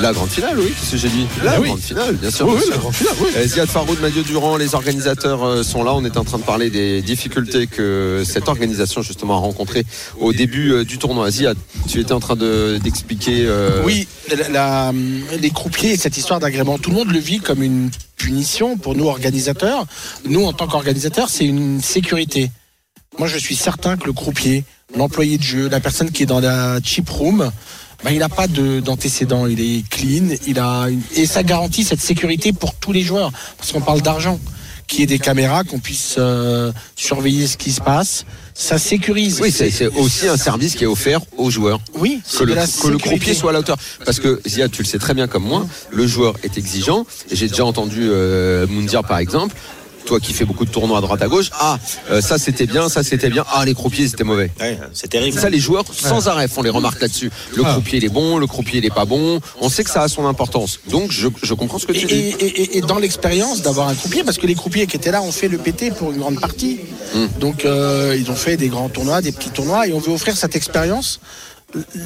La 0.00 0.12
grande 0.12 0.28
finale, 0.28 0.58
oui, 0.58 0.66
qu'est-ce 0.78 0.90
que 0.92 0.96
j'ai 0.98 1.08
dit 1.08 1.26
La 1.42 1.52
Ah 1.52 1.60
oui. 1.60 1.68
grande 1.68 1.80
finale, 1.80 2.16
bien 2.16 2.30
sûr. 2.30 2.46
Oui, 2.46 2.52
bien 2.52 2.60
oui, 2.60 2.64
sûr. 2.66 2.74
la 2.74 2.78
grande 2.80 2.94
finale, 2.94 3.14
oui. 3.22 3.28
Euh, 3.36 3.46
Ziad 3.48 3.66
Faroud, 3.68 3.98
Mathieu 4.00 4.22
Durand, 4.24 4.56
les 4.58 4.74
organisateurs 4.74 5.42
euh, 5.44 5.62
sont 5.62 5.82
là. 5.82 5.94
On 5.94 6.04
est 6.04 6.18
en 6.18 6.24
train 6.24 6.36
de 6.38 6.42
parler 6.42 6.68
des 6.68 7.00
difficultés 7.00 7.66
que 7.66 8.22
cette 8.26 8.48
organisation 8.48 9.00
justement 9.00 9.36
a 9.36 9.40
rencontrées 9.40 9.86
au 10.20 10.34
début 10.34 10.72
euh, 10.72 10.84
du 10.84 10.98
tournoi. 10.98 11.30
Ziad, 11.30 11.56
tu 11.88 11.98
étais 12.00 12.12
en 12.12 12.20
train 12.20 12.36
de- 12.36 12.78
d'expliquer. 12.82 13.46
euh, 13.46 13.82
Oui, 13.86 14.06
la- 14.36 14.48
la- 14.50 14.92
les 15.40 15.50
croupiers, 15.50 15.96
cette 15.96 16.18
histoire 16.18 16.40
d'agrément, 16.40 16.76
tout 16.78 16.90
le 16.90 16.96
monde 16.96 17.10
le 17.10 17.18
vit 17.18 17.40
comme 17.40 17.62
une 17.62 17.90
punition 18.16 18.76
pour 18.76 18.94
nous 18.94 19.06
organisateurs. 19.06 19.86
Nous, 20.28 20.44
en 20.44 20.52
tant 20.52 20.66
qu'organisateurs, 20.66 21.30
c'est 21.30 21.46
une 21.46 21.80
sécurité. 21.80 22.50
Moi, 23.18 23.28
je 23.28 23.38
suis 23.38 23.56
certain 23.56 23.96
que 23.96 24.04
le 24.04 24.12
croupier, 24.12 24.64
l'employé 24.94 25.38
de 25.38 25.42
jeu, 25.42 25.68
la 25.70 25.80
personne 25.80 26.10
qui 26.10 26.24
est 26.24 26.26
dans 26.26 26.40
la 26.40 26.80
chip 26.84 27.08
room, 27.08 27.50
ben, 28.04 28.10
il 28.12 28.18
n'a 28.18 28.28
pas 28.28 28.46
de- 28.46 28.80
d'antécédents, 28.80 29.46
il 29.46 29.60
est 29.60 29.88
clean, 29.88 30.28
il 30.46 30.58
a 30.58 30.88
une- 30.88 31.02
et 31.14 31.26
ça 31.26 31.42
garantit 31.42 31.84
cette 31.84 32.00
sécurité 32.00 32.52
pour 32.52 32.74
tous 32.74 32.92
les 32.92 33.02
joueurs, 33.02 33.32
parce 33.58 33.72
qu'on 33.72 33.80
parle 33.80 34.02
d'argent, 34.02 34.38
qu'il 34.86 35.00
y 35.00 35.02
ait 35.02 35.06
des 35.06 35.18
caméras, 35.18 35.64
qu'on 35.64 35.80
puisse 35.80 36.14
euh, 36.18 36.70
surveiller 36.94 37.48
ce 37.48 37.56
qui 37.56 37.72
se 37.72 37.80
passe, 37.80 38.24
ça 38.54 38.78
sécurise. 38.78 39.40
Oui, 39.42 39.50
c'est 39.50 39.86
aussi 39.96 40.28
un 40.28 40.36
service 40.36 40.76
qui 40.76 40.84
est 40.84 40.86
offert 40.86 41.20
aux 41.36 41.50
joueurs. 41.50 41.80
oui, 41.94 42.20
que 42.22 42.30
c'est 42.38 42.44
le, 42.44 42.54
que 42.54 42.88
le 42.88 42.98
croupier 42.98 43.34
soit 43.34 43.50
à 43.50 43.52
la 43.54 43.58
hauteur. 43.60 43.76
Parce 44.04 44.20
que 44.20 44.40
Ziad, 44.46 44.70
tu 44.70 44.82
le 44.82 44.86
sais 44.86 44.98
très 44.98 45.12
bien 45.14 45.26
comme 45.26 45.42
moi, 45.44 45.66
le 45.90 46.06
joueur 46.06 46.34
est 46.44 46.56
exigeant. 46.56 47.04
Et 47.30 47.36
j'ai 47.36 47.48
déjà 47.48 47.64
entendu 47.64 48.02
euh, 48.02 48.66
Moundir 48.68 49.02
par 49.02 49.18
exemple. 49.18 49.56
Toi 50.06 50.20
qui 50.20 50.32
fais 50.32 50.44
beaucoup 50.44 50.64
de 50.64 50.70
tournois 50.70 50.98
à 50.98 51.00
droite 51.00 51.20
à 51.20 51.26
gauche, 51.28 51.50
ah 51.52 51.78
euh, 52.10 52.20
ça 52.20 52.38
c'était 52.38 52.66
bien, 52.66 52.88
ça 52.88 53.02
c'était 53.02 53.28
bien, 53.28 53.44
ah 53.52 53.64
les 53.64 53.74
croupiers 53.74 54.06
c'était 54.08 54.24
mauvais. 54.24 54.50
Ouais, 54.60 54.78
c'est 54.92 55.08
terrible. 55.08 55.38
Ça 55.38 55.50
les 55.50 55.58
joueurs 55.58 55.84
sans 55.92 56.28
arrêt 56.28 56.46
font 56.48 56.62
les 56.62 56.70
remarques 56.70 57.00
là-dessus. 57.00 57.30
Le 57.56 57.62
Ah. 57.66 57.72
croupier 57.72 57.98
il 57.98 58.04
est 58.04 58.08
bon, 58.08 58.38
le 58.38 58.46
croupier 58.46 58.78
il 58.78 58.84
est 58.86 58.94
pas 58.94 59.04
bon. 59.04 59.40
On 59.60 59.68
sait 59.68 59.82
que 59.84 59.90
ça 59.90 60.02
a 60.02 60.08
son 60.08 60.24
importance. 60.26 60.78
Donc 60.88 61.10
je, 61.10 61.28
je 61.42 61.54
comprends 61.54 61.78
ce 61.78 61.86
que 61.86 61.92
Et, 61.92 61.98
tu 61.98 62.06
dis. 62.06 62.14
et- 62.14 62.44
et- 62.62 62.78
et 62.78 62.80
dans 62.82 62.98
l'expérience 62.98 63.62
d'avoir 63.62 63.88
un 63.88 63.94
croupier, 63.94 64.22
parce 64.24 64.38
que 64.38 64.46
les 64.46 64.54
croupiers 64.54 64.86
qui 64.86 64.96
étaient 64.96 65.10
là 65.10 65.22
ont 65.22 65.32
fait 65.32 65.48
le 65.48 65.58
PT 65.58 65.90
pour 65.90 66.12
une 66.12 66.18
grande 66.18 66.40
partie. 66.40 66.78
Hmm. 67.14 67.26
Donc 67.40 67.64
euh, 67.64 68.16
ils 68.18 68.30
ont 68.30 68.36
fait 68.36 68.56
des 68.56 68.68
grands 68.68 68.88
tournois, 68.88 69.20
des 69.22 69.32
petits 69.32 69.50
tournois, 69.50 69.88
et 69.88 69.92
on 69.92 69.98
veut 69.98 70.12
offrir 70.12 70.36
cette 70.36 70.54
expérience 70.54 71.20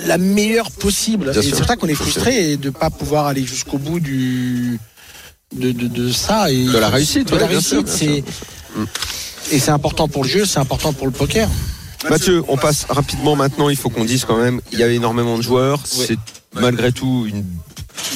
la 0.06 0.16
meilleure 0.18 0.70
possible. 0.70 1.32
C'est 1.34 1.50
pour 1.50 1.66
ça 1.66 1.76
qu'on 1.76 1.86
est 1.86 1.94
frustré 1.94 2.56
de 2.56 2.68
ne 2.68 2.70
pas 2.70 2.88
pouvoir 2.90 3.26
aller 3.26 3.44
jusqu'au 3.44 3.76
bout 3.78 4.00
du 4.00 4.80
de, 5.54 5.72
de, 5.72 5.86
de 5.88 6.10
ça 6.12 6.50
et 6.50 6.64
De 6.64 6.78
la 6.78 6.88
réussite, 6.88 7.28
De 7.28 7.36
la 7.36 7.42
ouais, 7.42 7.48
réussite, 7.48 7.84
bien 7.84 7.92
c'est 7.92 8.24
et 9.52 9.58
c'est 9.58 9.70
important 9.72 10.06
pour 10.06 10.22
le 10.22 10.28
jeu, 10.28 10.44
c'est 10.44 10.60
important 10.60 10.92
pour 10.92 11.06
le 11.06 11.12
poker. 11.12 11.48
Mathieu, 12.08 12.42
on 12.48 12.56
passe 12.56 12.86
rapidement 12.88 13.34
maintenant. 13.34 13.68
Il 13.68 13.76
faut 13.76 13.90
qu'on 13.90 14.04
dise 14.04 14.24
quand 14.24 14.36
même, 14.36 14.60
il 14.72 14.78
y 14.78 14.82
a 14.82 14.88
énormément 14.88 15.36
de 15.36 15.42
joueurs. 15.42 15.80
C'est 15.84 16.18
malgré 16.54 16.92
tout 16.92 17.26
une 17.28 17.44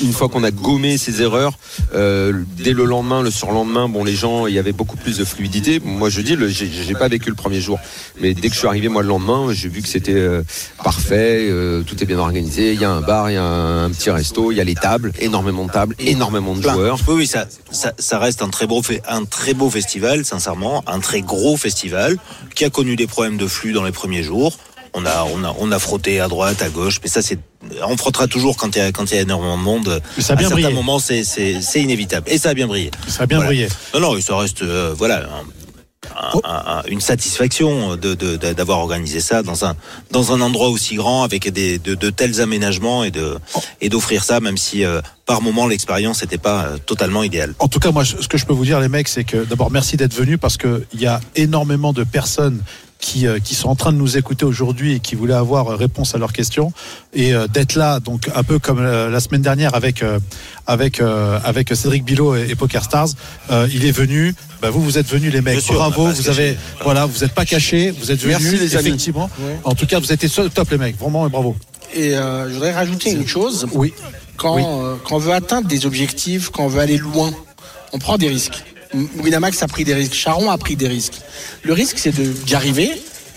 une 0.03 0.12
fois 0.12 0.29
qu'on 0.29 0.44
a 0.44 0.51
gommé 0.51 0.99
ces 0.99 1.23
erreurs, 1.23 1.53
euh, 1.94 2.33
dès 2.57 2.73
le 2.73 2.85
lendemain, 2.85 3.23
le 3.23 3.31
surlendemain, 3.31 3.88
bon, 3.88 4.05
les 4.05 4.14
gens, 4.14 4.47
il 4.47 4.55
y 4.55 4.59
avait 4.59 4.73
beaucoup 4.73 4.97
plus 4.97 5.18
de 5.18 5.25
fluidité. 5.25 5.81
Moi, 5.85 6.11
je 6.11 6.20
dis, 6.20 6.37
j'ai 6.49 6.94
pas 6.94 7.09
vécu 7.09 7.29
le 7.31 7.37
premier 7.37 7.61
jour, 7.61 7.79
mais 8.20 8.35
dès 8.35 8.49
que 8.49 8.55
je 8.55 8.59
suis 8.59 8.68
arrivé 8.68 8.88
moi 8.88 9.03
le 9.03 9.09
lendemain, 9.09 9.53
j'ai 9.53 9.68
vu 9.68 9.83
que 9.83 9.88
c'était 9.88 10.12
euh, 10.14 10.42
parfait, 10.83 11.49
euh, 11.51 11.83
tout 11.83 12.03
est 12.03 12.07
bien 12.07 12.18
organisé. 12.18 12.73
Il 12.73 12.81
y 12.81 12.85
a 12.85 12.90
un 12.90 13.01
bar, 13.01 13.31
il 13.31 13.35
y 13.35 13.37
a 13.37 13.42
un, 13.42 13.85
un 13.85 13.90
petit 13.90 14.11
resto, 14.11 14.53
il 14.53 14.57
y 14.57 14.61
a 14.61 14.64
les 14.64 14.75
tables, 14.75 15.12
énormément 15.20 15.64
de 15.64 15.73
tables, 15.73 15.94
énormément 15.99 16.55
de 16.55 16.62
joueurs. 16.62 16.99
Oui, 17.09 17.14
oui, 17.16 17.27
ça, 17.27 17.47
ça, 17.70 17.92
ça 17.99 18.18
reste 18.18 18.42
un 18.42 18.49
très 18.49 18.66
beau, 18.66 18.83
un 19.09 19.25
très 19.25 19.55
beau 19.55 19.70
festival, 19.70 20.25
sincèrement, 20.25 20.83
un 20.87 21.01
très 21.01 21.23
gros 21.23 21.57
festival 21.57 22.16
qui 22.55 22.64
a 22.64 22.70
connu 22.70 22.97
des 22.97 23.07
problèmes 23.07 23.37
de 23.37 23.47
flux 23.47 23.73
dans 23.73 23.85
les 23.85 23.92
premiers 23.92 24.23
jours. 24.23 24.57
On 24.97 25.05
a, 25.07 25.25
on 25.35 25.43
a, 25.45 25.55
on 25.59 25.73
a 25.73 25.79
frotté 25.81 26.21
à 26.21 26.29
droite, 26.29 26.63
à 26.63 26.69
gauche, 26.69 27.01
mais 27.03 27.09
ça, 27.09 27.21
c'est, 27.21 27.39
on 27.87 27.97
frottera 27.97 28.29
toujours 28.29 28.57
quand 28.57 28.77
il 28.77 28.79
y 28.79 28.83
a, 28.83 28.93
quand 28.93 29.11
il 29.11 29.15
y 29.17 29.19
a 29.19 29.23
énormément 29.23 29.59
de 29.59 29.63
monde. 29.63 30.01
Mais 30.17 30.23
ça 30.23 30.35
a 30.35 30.37
bien 30.37 30.47
à 30.47 30.51
certains 30.51 30.63
brillé. 30.63 30.75
moments, 30.77 31.01
c'est, 31.01 31.25
c'est, 31.25 31.61
c'est 31.61 31.81
inévitable. 31.83 32.31
Et 32.31 32.39
ça 32.39 32.51
a 32.51 32.55
bien 32.55 32.69
brillé. 32.69 32.93
Ça 33.09 33.25
a 33.25 33.27
bien 33.27 33.39
Voilà. 33.39 33.49
brillé. 33.51 33.69
Non, 33.93 34.01
non, 34.01 34.21
ça 34.21 34.37
reste, 34.37 34.63
euh, 34.63 34.95
voilà, 34.97 35.17
un- 35.25 35.41
un- 36.17 36.31
Oh. 36.35 36.41
un- 36.45 36.51
un- 36.79 36.83
une 36.87 37.01
satisfaction 37.01 37.97
de, 37.97 38.15
de- 38.15 38.37
de- 38.37 38.53
d'avoir 38.53 38.79
organisé 38.79 39.21
ça 39.21 39.43
dans 39.43 39.65
un, 39.65 39.75
dans 40.13 40.33
un 40.33 40.41
endroit 40.43 40.69
aussi 40.69 40.95
grand 40.97 41.23
avec 41.25 41.49
des, 41.51 41.79
de, 41.79 41.95
de 41.95 42.11
tels 42.11 42.41
aménagements 42.43 43.03
et 43.05 43.11
de, 43.11 43.37
et 43.81 43.89
d'offrir 43.89 44.23
ça, 44.23 44.39
même 44.39 44.59
si 44.59 44.85
euh, 44.85 45.01
par 45.27 45.41
moment 45.43 45.67
l'expérience 45.67 46.21
n'était 46.23 46.39
pas 46.39 46.65
euh, 46.67 46.77
totalement 46.79 47.23
idéale. 47.25 47.55
En 47.59 47.69
tout 47.69 47.81
cas, 47.81 47.91
moi, 47.91 48.05
ce 48.05 48.29
que 48.29 48.37
je 48.39 48.45
peux 48.47 48.53
vous 48.53 48.67
dire, 48.67 48.79
les 48.81 48.89
mecs, 48.89 49.09
c'est 49.09 49.25
que 49.25 49.39
d'abord, 49.45 49.71
merci 49.73 49.97
d'être 49.97 50.15
venus 50.15 50.39
parce 50.41 50.57
qu'il 50.59 50.85
y 51.01 51.07
a 51.07 51.21
énormément 51.37 51.93
de 51.95 52.05
personnes 52.05 52.61
qui, 53.05 53.27
euh, 53.27 53.38
qui 53.38 53.55
sont 53.55 53.69
en 53.69 53.75
train 53.75 53.93
de 53.93 53.99
nous 53.99 54.17
écouter 54.17 54.47
aujourd'hui 54.47 54.95
et 54.95 55.01
qui 55.01 55.14
voulaient 55.14 55.35
avoir 55.47 55.69
euh, 55.69 55.77
réponse 55.77 56.14
à 56.14 56.19
leurs 56.19 56.33
questions 56.33 56.73
et 57.12 57.35
euh, 57.35 57.47
d'être 57.47 57.75
là, 57.75 58.01
donc 58.01 58.31
un 58.35 58.43
peu 58.43 58.59
comme 58.59 58.79
euh, 58.81 59.11
la 59.11 59.21
semaine 59.21 59.43
dernière 59.43 59.75
avec 59.75 60.03
euh, 60.03 60.19
avec 60.67 61.01
euh, 61.01 61.38
avec 61.45 61.69
Cédric 61.77 62.03
Bilot 62.03 62.35
et, 62.35 62.47
et 62.51 62.55
Poker 62.55 62.83
Stars. 62.83 63.09
Euh, 63.51 63.69
il 63.73 63.85
est 63.85 63.93
venu. 63.93 64.35
Bah, 64.62 64.71
vous, 64.71 64.81
vous 64.83 64.97
êtes 64.97 65.07
venus, 65.07 65.31
les 65.33 65.43
mecs. 65.43 65.61
Sûr, 65.61 65.75
Bravo. 65.75 66.07
Vous 66.07 66.29
avez, 66.31 66.57
voilà, 66.83 67.05
vous 67.05 67.19
n'êtes 67.21 67.35
pas 67.35 67.45
cachés. 67.45 67.90
Vous 67.90 68.11
êtes 68.11 68.21
venus. 68.23 68.38
Merci, 68.40 68.57
les 68.57 68.77
amis. 68.77 68.88
Effectivement. 68.88 69.29
En 69.64 69.75
tout 69.75 69.87
cas, 69.87 69.99
vous 70.01 70.11
êtes 70.11 70.27
top, 70.55 70.71
les 70.71 70.79
mecs. 70.79 70.99
Vraiment, 70.99 71.29
bravo. 71.29 71.55
Et 71.95 72.17
euh, 72.17 72.49
je 72.49 72.55
voudrais 72.55 72.73
rajouter 72.73 73.11
une 73.11 73.27
chose. 73.27 73.67
Oui. 73.75 73.93
Quand, 74.38 74.57
Oui. 74.57 74.62
euh, 74.67 74.95
quand 75.05 75.17
on 75.17 75.19
veut 75.19 75.35
atteindre 75.35 75.69
des 75.69 75.85
objectifs, 75.85 76.49
quand 76.49 76.64
on 76.64 76.69
veut 76.69 76.81
aller 76.81 76.97
loin, 76.97 77.31
on 77.93 77.99
prend 77.99 78.17
des 78.17 78.29
risques. 78.29 78.64
Winamax 79.23 79.63
a 79.63 79.67
pris 79.67 79.85
des 79.85 79.95
risques, 79.95 80.15
Charon 80.15 80.51
a 80.51 80.59
pris 80.59 80.77
des 80.77 80.89
risques. 80.89 81.21
Le 81.63 81.73
risque, 81.73 81.99
c'est 81.99 82.13
d'y 82.13 82.55
arriver, 82.55 82.91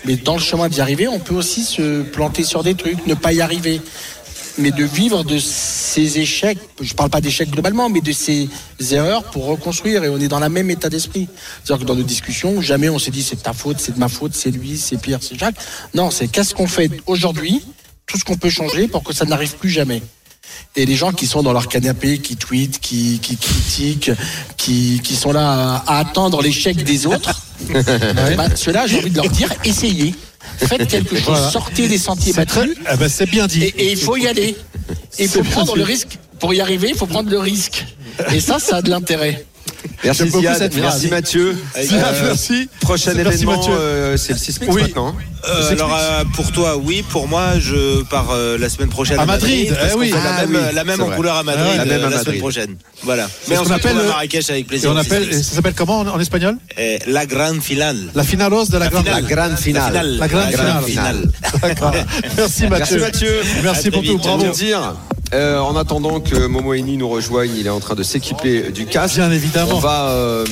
mais 0.04 0.16
dans 0.16 0.34
le 0.34 0.40
chemin 0.40 0.68
d'y 0.68 0.80
arriver, 0.80 1.08
on 1.08 1.18
peut 1.18 1.34
aussi 1.34 1.64
se 1.64 2.02
planter 2.02 2.44
sur 2.44 2.62
des 2.62 2.74
trucs, 2.74 3.06
ne 3.06 3.14
pas 3.14 3.32
y 3.32 3.40
arriver. 3.40 3.80
mais 4.58 4.70
de 4.72 4.84
vivre 4.84 5.24
de 5.24 5.38
ces 5.38 6.18
échecs. 6.18 6.58
Je 6.80 6.94
parle 6.94 7.10
pas 7.10 7.20
d'échecs 7.20 7.50
globalement, 7.50 7.88
mais 7.88 8.00
de 8.00 8.12
ces 8.12 8.48
erreurs 8.90 9.24
pour 9.24 9.46
reconstruire. 9.46 10.04
Et 10.04 10.08
on 10.08 10.18
est 10.18 10.28
dans 10.28 10.40
le 10.40 10.48
même 10.48 10.70
état 10.70 10.88
d'esprit. 10.88 11.28
C'est-à-dire 11.64 11.84
que 11.84 11.88
dans 11.88 11.96
nos 11.96 12.02
discussions, 12.02 12.60
jamais 12.60 12.88
on 12.88 12.98
s'est 12.98 13.10
dit 13.10 13.22
c'est 13.22 13.36
de 13.36 13.40
ta 13.40 13.52
faute, 13.52 13.78
c'est 13.78 13.94
de 13.94 14.00
ma 14.00 14.08
faute, 14.08 14.34
c'est 14.34 14.50
lui, 14.50 14.76
c'est 14.76 15.00
Pierre, 15.00 15.20
c'est 15.22 15.38
Jacques. 15.38 15.56
Non, 15.94 16.10
c'est 16.10 16.28
qu'est-ce 16.28 16.54
qu'on 16.54 16.66
fait 16.66 16.90
aujourd'hui, 17.06 17.64
tout 18.06 18.18
ce 18.18 18.24
qu'on 18.24 18.36
peut 18.36 18.50
changer 18.50 18.88
pour 18.88 19.02
que 19.04 19.14
ça 19.14 19.24
n'arrive 19.24 19.56
plus 19.56 19.70
jamais. 19.70 20.02
Et 20.76 20.86
les 20.86 20.94
gens 20.96 21.12
qui 21.12 21.26
sont 21.26 21.42
dans 21.42 21.52
leur 21.52 21.68
canapé, 21.68 22.18
qui 22.18 22.36
tweetent, 22.36 22.78
qui, 22.78 23.18
qui 23.20 23.36
critiquent, 23.36 24.10
qui, 24.56 25.00
qui 25.02 25.16
sont 25.16 25.32
là 25.32 25.82
à, 25.86 25.94
à 25.96 25.98
attendre 25.98 26.40
l'échec 26.42 26.76
des 26.84 27.06
autres, 27.06 27.40
bah, 28.36 28.54
ceux-là, 28.54 28.86
j'ai 28.86 28.98
envie 28.98 29.10
de 29.10 29.16
leur 29.16 29.28
dire, 29.30 29.52
essayez. 29.64 30.14
Faites 30.58 30.88
quelque 30.88 31.16
chose, 31.16 31.24
Voilà. 31.26 31.50
sortez 31.50 31.88
des 31.88 31.98
sentiers 31.98 32.32
battus. 32.32 32.76
ah 32.86 32.96
ben, 32.96 33.08
c'est 33.08 33.26
bien 33.26 33.46
dit. 33.46 33.64
Et, 33.64 33.68
et 33.88 33.92
il 33.92 33.98
faut 33.98 34.16
y 34.16 34.26
aller. 34.26 34.56
Et 35.18 35.24
il 35.24 35.28
faut 35.28 35.42
prendre 35.42 35.72
dit. 35.72 35.78
le 35.78 35.84
risque. 35.84 36.18
Pour 36.38 36.54
y 36.54 36.60
arriver, 36.60 36.88
il 36.90 36.96
faut 36.96 37.06
prendre 37.06 37.28
le 37.30 37.38
risque. 37.38 37.84
Et 38.32 38.40
ça, 38.40 38.58
ça 38.58 38.76
a 38.76 38.82
de 38.82 38.90
l'intérêt. 38.90 39.44
Merci 40.04 40.24
beaucoup 40.24 40.40
Ziad, 40.42 40.58
cette 40.58 40.74
merci 40.76 41.08
phrase. 41.08 41.10
Mathieu. 41.10 41.56
Ziad, 41.80 42.04
Euh, 42.14 42.22
merci. 42.26 42.68
Prochain 42.80 43.12
Merci, 43.14 43.34
événement, 43.42 43.56
Mathieu. 43.56 43.72
euh, 43.74 44.16
c'est 44.16 44.32
le 44.32 44.38
6 44.38 44.60
Oui. 44.68 44.82
maintenant. 44.82 45.08
hein. 45.08 45.14
Euh, 45.48 45.70
alors 45.70 45.96
euh, 45.96 46.24
pour 46.34 46.50
toi, 46.52 46.76
oui. 46.76 47.04
Pour 47.08 47.28
moi, 47.28 47.58
je 47.60 48.02
pars 48.04 48.28
euh, 48.32 48.58
la 48.58 48.68
semaine 48.68 48.88
prochaine 48.88 49.18
À 49.18 49.22
à, 49.22 49.26
Madrid, 49.26 49.72
eh 49.72 49.94
oui. 49.96 50.10
la 50.10 50.46
même, 50.46 50.50
oui, 50.54 50.74
la 50.74 50.84
même 50.84 50.96
c'est 50.96 51.02
en 51.02 51.10
couleur 51.10 51.36
à 51.36 51.42
Madrid, 51.44 51.64
Ah. 51.74 51.76
La 51.76 51.82
euh, 51.82 51.86
même 51.86 51.92
à 51.92 52.02
la 52.02 52.08
Madrid. 52.10 52.24
semaine 52.26 52.38
prochaine. 52.40 52.76
Voilà. 53.04 53.28
Mais 53.48 53.56
on 53.56 53.62
qu'on 53.62 53.68
se 53.68 53.72
appelle 53.72 53.82
retrouve 53.92 54.00
à 54.00 54.02
le- 54.04 54.08
Marrakech 54.08 54.50
avec 54.50 54.62
Et 54.62 54.64
plaisir. 54.66 54.90
on 54.92 54.96
appelle, 54.96 55.32
ça 55.32 55.54
s'appelle 55.54 55.74
comment 55.74 56.00
en, 56.00 56.08
en 56.08 56.18
espagnol? 56.20 56.56
Euh, 56.78 56.98
la 57.06 57.24
grande 57.26 57.62
finale. 57.62 57.98
La 58.14 58.24
finalos 58.24 58.66
de 58.66 58.78
la 58.78 58.88
grande 58.88 59.04
finale. 59.06 59.22
La 59.22 59.28
grande 59.34 59.56
finale. 59.58 60.16
La 60.18 60.28
grande 60.28 60.84
finale. 60.84 61.30
D'accord. 61.62 61.92
Merci 62.36 62.36
Merci 62.36 62.66
Mathieu. 62.68 63.00
Mathieu. 63.00 63.40
Merci 63.62 63.90
pour 63.90 64.02
tout. 64.02 64.18
Bravo. 64.18 64.44
Euh, 65.34 65.58
en 65.58 65.76
attendant 65.76 66.20
que 66.20 66.46
Momo 66.46 66.72
Eni 66.74 66.96
nous 66.96 67.08
rejoigne, 67.08 67.50
il 67.56 67.66
est 67.66 67.70
en 67.70 67.80
train 67.80 67.94
de 67.94 68.02
s'équiper 68.02 68.70
du 68.72 68.86
casque. 68.86 69.16
Bien 69.16 69.30
évidemment. 69.30 69.72
On 69.74 69.78
va, 69.78 70.10
euh, 70.10 70.46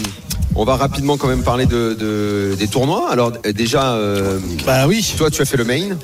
on 0.55 0.65
va 0.65 0.77
rapidement 0.77 1.17
quand 1.17 1.29
même 1.29 1.43
parler 1.43 1.65
de, 1.67 1.95
de- 1.99 2.55
des 2.59 2.69
tournois. 2.69 3.11
Alors 3.11 3.33
déjà, 3.33 3.93
euh, 3.95 4.39
Bah 4.67 4.87
oui. 4.87 5.15
toi 5.17 5.31
tu 5.31 5.41
as 5.41 5.45
fait 5.47 5.57
le 5.57 5.65
main. 5.65 5.97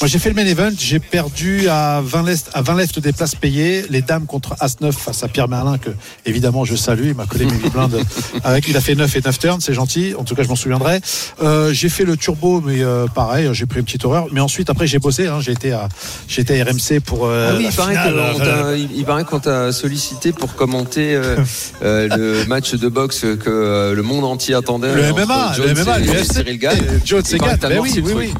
Moi 0.00 0.08
j'ai 0.08 0.18
fait 0.18 0.28
le 0.28 0.34
main 0.34 0.44
event, 0.46 0.70
j'ai 0.76 0.98
perdu 0.98 1.68
à 1.68 2.00
20 2.04 2.22
left, 2.24 2.50
à 2.52 2.62
20 2.62 2.74
left 2.76 2.98
des 2.98 3.12
places 3.12 3.34
payées, 3.36 3.84
les 3.90 4.02
dames 4.02 4.26
contre 4.26 4.54
As-9 4.60 4.92
face 4.92 5.22
à 5.22 5.28
Pierre 5.28 5.48
Merlin 5.48 5.78
que 5.78 5.90
évidemment 6.26 6.64
je 6.64 6.74
salue, 6.74 7.06
il 7.08 7.14
m'a 7.14 7.26
collé 7.26 7.46
mes 7.46 7.70
blindes 7.70 8.00
avec 8.44 8.66
il 8.68 8.76
a 8.76 8.80
fait 8.80 8.94
9 8.96 9.16
et 9.16 9.20
9 9.24 9.38
turns, 9.38 9.60
c'est 9.60 9.72
gentil, 9.72 10.14
en 10.18 10.24
tout 10.24 10.34
cas 10.34 10.42
je 10.42 10.48
m'en 10.48 10.56
souviendrai. 10.56 11.00
Euh, 11.42 11.72
j'ai 11.72 11.88
fait 11.88 12.04
le 12.04 12.16
turbo 12.16 12.60
mais 12.60 12.82
euh, 12.82 13.06
pareil, 13.06 13.48
j'ai 13.52 13.66
pris 13.66 13.78
une 13.78 13.84
petite 13.86 14.04
horreur, 14.04 14.26
mais 14.32 14.40
ensuite 14.40 14.68
après 14.68 14.86
j'ai 14.86 14.98
bossé, 14.98 15.26
hein, 15.28 15.38
j'ai 15.40 15.52
été 15.52 15.72
à 15.72 15.88
j'ai 16.28 16.42
été 16.42 16.60
à 16.60 16.64
RMC 16.64 17.00
pour 17.04 17.26
euh, 17.26 17.50
Ah 17.52 17.54
oui, 17.56 17.62
la 17.64 17.70
il 17.70 17.74
paraît, 17.74 17.92
finale, 17.92 18.14
qu'on 18.14 18.40
euh, 18.40 18.62
t'a- 18.72 18.76
il, 18.76 18.88
il 18.96 19.04
paraît 19.04 19.24
qu'on 19.24 19.40
t'a 19.40 19.72
sollicité 19.72 20.32
pour 20.32 20.54
commenter 20.54 21.14
euh, 21.14 21.36
euh, 21.82 22.08
le 22.42 22.44
match 22.46 22.74
de 22.74 22.88
boxe 22.88 23.20
que 23.20 23.48
euh, 23.48 23.94
le 23.94 24.02
monde 24.02 24.24
entier 24.24 24.54
attendait. 24.54 24.92
le 24.94 25.12
MMA, 25.12 25.52
Jones 25.56 25.68
le 25.68 25.84
MMA, 25.84 25.98
et- 26.00 26.02
et 26.02 26.06
l'UFC, 26.06 26.32
Cyril 26.32 26.58
Gann. 26.58 26.76
Segat, 27.24 27.54
que 27.54 27.60
t'as 27.60 27.68
ben 27.68 27.78
oui, 27.80 27.92
le 27.96 28.02
oui, 28.02 28.12
oui. 28.16 28.34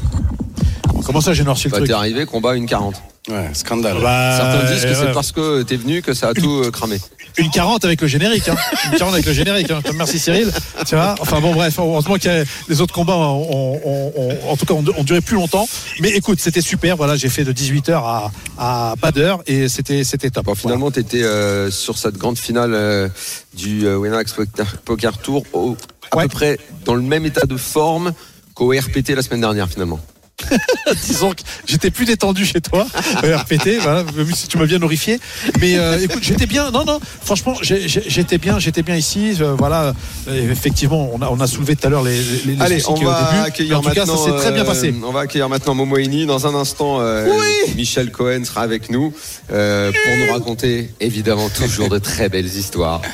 Comment 1.05 1.21
ça 1.21 1.33
j'ai 1.33 1.43
noirci 1.43 1.65
le 1.65 1.71
Bah, 1.71 1.77
truc 1.77 1.87
t'es 1.89 1.93
arrivé, 1.93 2.25
combat 2.25 2.55
une 2.55 2.65
40. 2.65 2.95
Ouais, 3.29 3.49
scandale. 3.53 3.97
Bah, 4.01 4.37
Certains 4.37 4.71
disent 4.73 4.83
que 4.83 4.87
euh, 4.89 5.05
c'est 5.07 5.11
parce 5.13 5.31
que 5.31 5.63
t'es 5.63 5.77
venu 5.77 6.01
que 6.03 6.13
ça 6.13 6.29
a 6.29 6.33
tout 6.33 6.61
euh, 6.63 6.69
cramé. 6.71 6.97
Une 7.37 7.49
40 7.49 7.83
avec 7.83 7.99
le 8.01 8.07
générique, 8.07 8.47
hein. 8.47 8.55
Une 8.91 8.97
40 8.97 9.13
avec 9.15 9.25
le 9.25 9.33
générique. 9.33 9.71
Hein. 9.71 9.81
Merci 9.95 10.19
Cyril. 10.19 10.51
Tu 10.87 10.95
vois 10.95 11.15
enfin 11.19 11.41
bon, 11.41 11.53
bref, 11.53 11.75
heureusement 11.79 12.15
qu'il 12.15 12.31
y 12.31 12.35
a 12.35 12.43
les 12.69 12.81
autres 12.81 12.93
combats, 12.93 13.15
ont, 13.17 13.79
ont- 13.83 14.11
ont- 14.15 14.49
en 14.51 14.55
tout 14.55 14.65
cas, 14.65 14.73
ont, 14.75 14.85
ont 14.95 15.03
duré 15.03 15.21
plus 15.21 15.35
longtemps. 15.35 15.67
Mais 16.01 16.09
écoute, 16.09 16.39
c'était 16.39 16.61
super. 16.61 16.97
Voilà, 16.97 17.15
j'ai 17.15 17.29
fait 17.29 17.43
de 17.43 17.51
18h 17.51 17.93
à, 17.93 18.31
à 18.59 18.93
pas 19.01 19.11
d'heure 19.11 19.41
et 19.47 19.67
c'était, 19.69 20.03
c'était 20.03 20.29
top. 20.29 20.45
Bon, 20.45 20.55
finalement, 20.55 20.91
tu 20.91 20.99
étais 20.99 21.23
sur 21.71 21.97
cette 21.97 22.17
grande 22.17 22.37
finale 22.37 22.73
euh, 22.73 23.09
du 23.55 23.85
euh, 23.87 23.97
Winamax 23.97 24.33
Poker, 24.33 24.77
Poker 24.85 25.17
Tour 25.17 25.43
au- 25.53 25.75
à 26.11 26.17
Ouais. 26.17 26.23
peu 26.23 26.29
près 26.29 26.59
dans 26.85 26.93
le 26.93 27.01
même 27.01 27.25
état 27.25 27.45
de 27.47 27.57
forme 27.57 28.13
qu'au 28.53 28.69
RPT 28.71 29.09
la 29.15 29.23
semaine 29.23 29.41
dernière 29.41 29.67
finalement. 29.67 29.99
Disons 31.07 31.31
que 31.31 31.41
j'étais 31.65 31.91
plus 31.91 32.05
détendu 32.05 32.45
chez 32.45 32.61
toi, 32.61 32.85
euh, 33.23 33.37
RPT, 33.37 33.79
voilà, 33.81 34.03
même 34.15 34.33
si 34.33 34.47
tu 34.47 34.57
m'as 34.57 34.65
bien 34.65 34.81
horrifié. 34.81 35.19
Mais 35.61 35.77
euh, 35.77 35.99
écoute, 36.03 36.23
j'étais 36.23 36.45
bien. 36.45 36.71
Non, 36.71 36.83
non, 36.85 36.99
franchement, 37.23 37.55
j'étais 37.61 38.37
bien, 38.37 38.59
j'étais 38.59 38.83
bien 38.83 38.95
ici. 38.95 39.35
euh, 39.41 39.55
voilà, 39.57 39.93
Euh, 40.27 40.51
effectivement, 40.51 41.09
on 41.13 41.21
a, 41.21 41.29
on 41.29 41.39
a 41.39 41.47
soulevé 41.47 41.75
tout 41.75 41.87
à 41.87 41.89
l'heure 41.89 42.03
les, 42.03 42.19
Allez, 42.59 42.83
on 42.87 42.93
qu'il 42.95 43.03
y 43.03 43.07
a 43.07 43.11
eu 43.11 43.13
au 43.13 43.15
va 43.15 43.31
début. 43.31 43.41
Accueillir 43.47 43.79
en 43.79 43.81
tout 43.81 43.89
cas, 43.89 44.05
ça 44.05 44.13
maintenant. 44.13 44.25
s'est 44.25 44.35
très 44.43 44.51
bien 44.51 44.63
euh, 44.63 44.65
passé. 44.65 44.93
on 45.03 45.11
va 45.11 45.21
accueillir 45.21 45.49
maintenant 45.49 45.73
Momo 45.75 45.97
Eni. 45.97 46.25
Dans 46.25 46.47
un 46.47 46.55
instant, 46.55 46.97
euh, 46.99 47.27
Michel 47.75 48.11
Cohen 48.11 48.43
sera 48.43 48.61
avec 48.61 48.89
nous 48.89 49.13
euh, 49.51 49.91
pour 49.91 50.17
nous 50.27 50.33
raconter 50.33 50.91
évidemment 50.99 51.49
toujours 51.49 51.89
de 51.89 51.99
très 51.99 52.29
belles 52.29 52.45
histoires. 52.45 53.01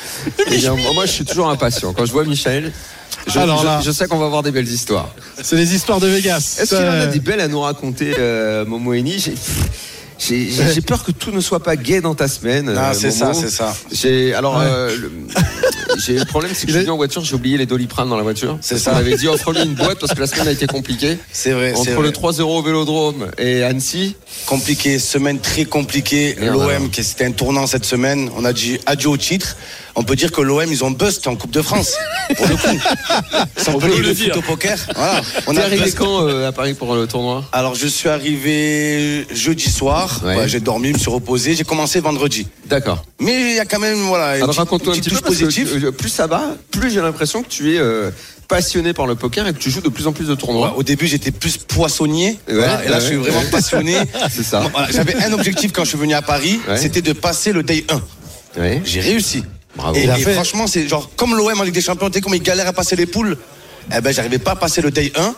Eh 0.50 0.56
bien, 0.58 0.74
moi, 0.94 1.06
je 1.06 1.12
suis 1.12 1.24
toujours 1.24 1.48
impatient. 1.48 1.92
Quand 1.94 2.04
je 2.04 2.12
vois 2.12 2.24
Michel, 2.24 2.72
je, 3.26 3.38
Alors 3.38 3.64
là. 3.64 3.80
je 3.84 3.90
sais 3.90 4.06
qu'on 4.06 4.18
va 4.18 4.26
avoir 4.26 4.42
des 4.42 4.50
belles 4.50 4.68
histoires. 4.68 5.08
C'est 5.42 5.56
les 5.56 5.74
histoires 5.74 6.00
de 6.00 6.06
Vegas. 6.08 6.58
Est-ce 6.60 6.74
qu'il 6.76 6.84
en 6.84 6.90
a 6.90 7.06
des 7.06 7.20
belles 7.20 7.40
à 7.40 7.48
nous 7.48 7.60
raconter, 7.60 8.14
euh, 8.18 8.64
Momo 8.64 8.92
Eni 8.94 9.18
J'ai- 10.18 10.80
peur 10.86 11.02
que 11.02 11.10
tout 11.10 11.32
ne 11.32 11.40
soit 11.40 11.62
pas 11.62 11.74
gai 11.74 12.00
dans 12.00 12.14
ta 12.14 12.28
semaine. 12.28 12.72
Ah, 12.76 12.90
euh, 12.90 12.94
c'est 12.94 13.10
ça, 13.10 13.34
c'est 13.34 13.50
ça. 13.50 13.74
J'ai 13.90 14.32
alors 14.34 14.56
Ouais. 14.56 14.64
euh, 14.66 14.96
le, 14.96 15.10
j'ai 15.98 16.16
le 16.16 16.24
problème 16.24 16.52
c'est 16.54 16.66
que 16.66 16.72
je 16.72 16.76
suis 16.76 16.82
venu 16.84 16.92
en 16.92 16.96
voiture, 16.96 17.24
j'ai 17.24 17.34
oublié 17.34 17.56
les 17.58 17.66
doliprane 17.66 18.08
dans 18.08 18.16
la 18.16 18.22
voiture. 18.22 18.56
C'est 18.60 18.78
ça. 18.78 18.90
qu'on 18.92 18.96
m'avait 18.98 19.16
dit 19.16 19.26
offre-lui 19.26 19.62
une 19.64 19.74
boîte 19.74 19.98
parce 19.98 20.14
que 20.14 20.20
la 20.20 20.28
semaine 20.28 20.46
a 20.46 20.52
été 20.52 20.66
compliquée. 20.68 21.18
C'est 21.32 21.50
vrai, 21.52 21.74
Entre 21.74 21.90
vrai. 21.90 22.02
le 22.04 22.12
3-0 22.12 22.42
au 22.42 22.62
Vélodrome 22.62 23.30
et 23.38 23.64
Annecy, 23.64 24.14
Compliqué, 24.46 24.98
semaine 25.00 25.40
très 25.40 25.64
compliquée. 25.64 26.36
L'OM, 26.40 26.90
qui 26.90 27.02
c'était 27.02 27.24
un 27.24 27.32
tournant 27.32 27.66
cette 27.66 27.84
semaine, 27.84 28.30
on 28.36 28.44
a 28.44 28.52
dit 28.52 28.78
adieu 28.86 29.08
au 29.08 29.16
titre. 29.16 29.56
On 29.94 30.02
peut 30.04 30.16
dire 30.16 30.32
que 30.32 30.40
l'OM, 30.40 30.64
ils 30.68 30.84
ont 30.84 30.90
bust 30.90 31.26
en 31.26 31.36
Coupe 31.36 31.50
de 31.50 31.60
France. 31.62 31.92
Pour 32.36 32.46
le 32.46 32.56
coup. 32.56 32.80
Si 33.56 33.68
on 33.68 33.78
peut 33.78 33.88
le 34.00 34.14
foot 34.14 34.36
au 34.36 34.40
poker. 34.42 34.78
Voilà. 34.96 35.20
On 35.46 35.52
t'es 35.54 35.60
a 35.60 35.64
arrivé 35.64 35.84
bust. 35.84 35.98
quand 35.98 36.26
euh, 36.26 36.48
à 36.48 36.52
Paris 36.52 36.72
pour 36.74 36.94
le 36.94 37.06
tournoi? 37.06 37.44
Alors, 37.52 37.74
je 37.74 37.86
suis 37.86 38.08
arrivé 38.08 39.26
jeudi 39.32 39.68
soir. 39.70 40.20
Ouais. 40.24 40.48
J'ai 40.48 40.60
dormi, 40.60 40.88
je 40.88 40.94
me 40.94 40.98
suis 40.98 41.10
reposé. 41.10 41.54
J'ai 41.54 41.64
commencé 41.64 42.00
vendredi. 42.00 42.46
D'accord. 42.66 43.04
Mais 43.20 43.50
il 43.50 43.56
y 43.56 43.60
a 43.60 43.64
quand 43.66 43.78
même, 43.80 43.98
voilà, 44.06 44.36
une 44.36 44.44
Alors 44.44 44.48
petite- 44.48 44.58
raconte-nous 44.60 44.92
un 44.92 44.96
petit 44.96 45.10
peu 45.10 45.20
positive. 45.20 45.84
euh, 45.84 45.90
plus 45.92 46.08
ça 46.08 46.26
va, 46.26 46.56
plus 46.70 46.90
j'ai 46.90 47.00
l'impression 47.00 47.42
que 47.42 47.48
tu 47.48 47.74
es 47.74 47.78
euh, 47.78 48.10
passionné 48.48 48.92
par 48.94 49.06
le 49.06 49.14
poker 49.14 49.46
et 49.46 49.52
que 49.52 49.58
tu 49.58 49.70
joues 49.70 49.80
de 49.82 49.88
plus 49.90 50.06
en 50.06 50.12
plus 50.12 50.24
de 50.26 50.32
Ouais, 50.32 50.36
tournois. 50.38 50.74
au 50.76 50.82
début, 50.82 51.06
j'étais 51.06 51.30
plus 51.30 51.58
poissonnier. 51.58 52.38
Ouais, 52.48 52.54
Voilà, 52.54 52.84
et 52.84 52.88
là, 52.88 52.94
ouais, 52.96 53.00
je 53.02 53.06
suis 53.08 53.16
vraiment 53.16 53.42
passionné. 53.50 53.96
C'est 54.30 54.42
ça. 54.42 54.60
Voilà, 54.72 54.88
J'avais 54.90 55.16
un 55.22 55.32
objectif 55.34 55.72
quand 55.72 55.84
je 55.84 55.90
suis 55.90 55.98
venu 55.98 56.14
à 56.14 56.22
Paris, 56.22 56.60
c'était 56.76 57.02
de 57.02 57.12
passer 57.12 57.52
le 57.52 57.62
day 57.62 57.84
1. 57.90 58.60
Ouais. 58.60 58.82
J'ai 58.84 59.00
réussi. 59.00 59.44
Bravo. 59.76 59.96
Et, 59.98 60.06
franchement, 60.34 60.66
c'est 60.66 60.86
genre 60.88 61.10
comme 61.16 61.34
l'OM 61.36 61.58
en 61.60 61.62
Ligue 61.62 61.74
des 61.74 61.80
Champions, 61.80 62.08
tu 62.08 62.14
sais 62.14 62.20
comme 62.20 62.34
ils 62.34 62.42
galèrent 62.42 62.68
à 62.68 62.72
passer 62.72 62.96
les 62.96 63.06
poules. 63.06 63.36
Eh 63.96 64.00
ben, 64.00 64.12
j'arrivais 64.12 64.38
pas 64.38 64.52
à 64.52 64.56
passer 64.56 64.80
le 64.82 64.90
day 64.90 65.12
1. 65.16 65.34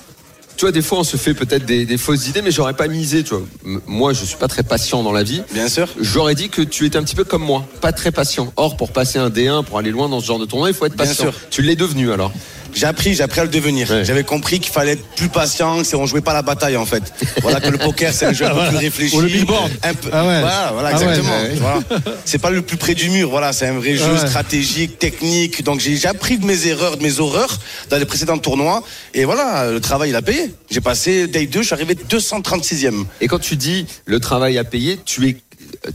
Tu 0.56 0.60
vois, 0.66 0.70
des 0.72 0.82
fois 0.82 0.98
on 1.00 1.04
se 1.04 1.16
fait 1.16 1.34
peut-être 1.34 1.64
des, 1.66 1.84
des 1.84 1.98
fausses 1.98 2.28
idées, 2.28 2.40
mais 2.40 2.52
j'aurais 2.52 2.74
pas 2.74 2.86
misé. 2.86 3.24
Tu 3.24 3.30
vois, 3.30 3.42
M- 3.64 3.80
moi 3.86 4.12
je 4.12 4.24
suis 4.24 4.36
pas 4.36 4.46
très 4.46 4.62
patient 4.62 5.02
dans 5.02 5.10
la 5.12 5.24
vie. 5.24 5.42
Bien 5.52 5.68
sûr. 5.68 5.88
J'aurais 6.00 6.36
dit 6.36 6.48
que 6.48 6.62
tu 6.62 6.86
étais 6.86 6.96
un 6.96 7.02
petit 7.02 7.16
peu 7.16 7.24
comme 7.24 7.42
moi, 7.42 7.66
pas 7.80 7.90
très 7.92 8.12
patient. 8.12 8.52
Or, 8.56 8.76
pour 8.76 8.92
passer 8.92 9.18
un 9.18 9.30
D1, 9.30 9.64
pour 9.64 9.78
aller 9.78 9.90
loin 9.90 10.08
dans 10.08 10.20
ce 10.20 10.26
genre 10.26 10.38
de 10.38 10.44
tournoi, 10.46 10.68
il 10.68 10.74
faut 10.74 10.86
être 10.86 10.94
Bien 10.96 11.06
patient. 11.06 11.24
sûr. 11.24 11.34
Tu 11.50 11.62
l'es 11.62 11.74
devenu 11.74 12.12
alors. 12.12 12.32
J'ai 12.74 12.86
appris, 12.86 13.14
j'ai 13.14 13.22
appris 13.22 13.40
à 13.40 13.44
le 13.44 13.50
devenir. 13.50 13.90
Ouais. 13.90 14.04
J'avais 14.04 14.24
compris 14.24 14.58
qu'il 14.60 14.72
fallait 14.72 14.92
être 14.92 15.04
plus 15.16 15.28
patient, 15.28 15.78
que 15.78 15.84
c'est 15.84 15.96
on 15.96 16.06
jouait 16.06 16.20
pas 16.20 16.32
la 16.34 16.42
bataille 16.42 16.76
en 16.76 16.86
fait. 16.86 17.02
Voilà 17.42 17.60
que 17.60 17.68
le 17.68 17.78
poker 17.78 18.12
c'est 18.12 18.26
un 18.26 18.32
jeu 18.32 18.46
un 18.46 18.50
peu 18.54 18.68
plus 18.68 18.76
réfléchi. 18.76 19.16
Ou 19.16 19.20
le 19.20 19.28
billboard. 19.28 19.70
Un 19.82 19.94
peu, 19.94 20.08
Ah 20.12 20.26
ouais. 20.26 20.40
Voilà, 20.40 20.70
voilà 20.72 20.90
Ah 20.92 20.98
ouais, 20.98 21.04
exactement. 21.04 21.38
Voilà. 21.60 21.80
C'est 22.24 22.38
pas 22.38 22.50
le 22.50 22.62
plus 22.62 22.76
près 22.76 22.94
du 22.94 23.10
mur, 23.10 23.30
voilà, 23.30 23.52
c'est 23.52 23.66
un 23.68 23.74
vrai 23.78 23.94
jeu 23.96 24.16
stratégique, 24.18 24.98
technique. 24.98 25.62
Donc 25.62 25.80
j'ai 25.80 25.96
j'ai 25.96 26.08
appris 26.08 26.38
de 26.38 26.44
mes 26.46 26.66
erreurs, 26.66 26.96
de 26.96 27.02
mes 27.02 27.20
horreurs 27.20 27.58
dans 27.90 27.96
les 27.98 28.04
précédents 28.04 28.38
tournois. 28.38 28.82
Et 29.14 29.24
voilà, 29.24 29.70
le 29.70 29.80
travail 29.80 30.10
il 30.10 30.16
a 30.16 30.22
payé. 30.22 30.52
J'ai 30.70 30.80
passé 30.80 31.26
day 31.28 31.46
2, 31.46 31.60
je 31.60 31.66
suis 31.66 31.74
arrivé 31.74 31.94
236e. 31.94 33.04
Et 33.20 33.28
quand 33.28 33.38
tu 33.38 33.56
dis 33.56 33.86
le 34.06 34.20
travail 34.20 34.58
à 34.58 34.64
payer, 34.64 34.98
tu 35.04 35.28
es 35.28 35.36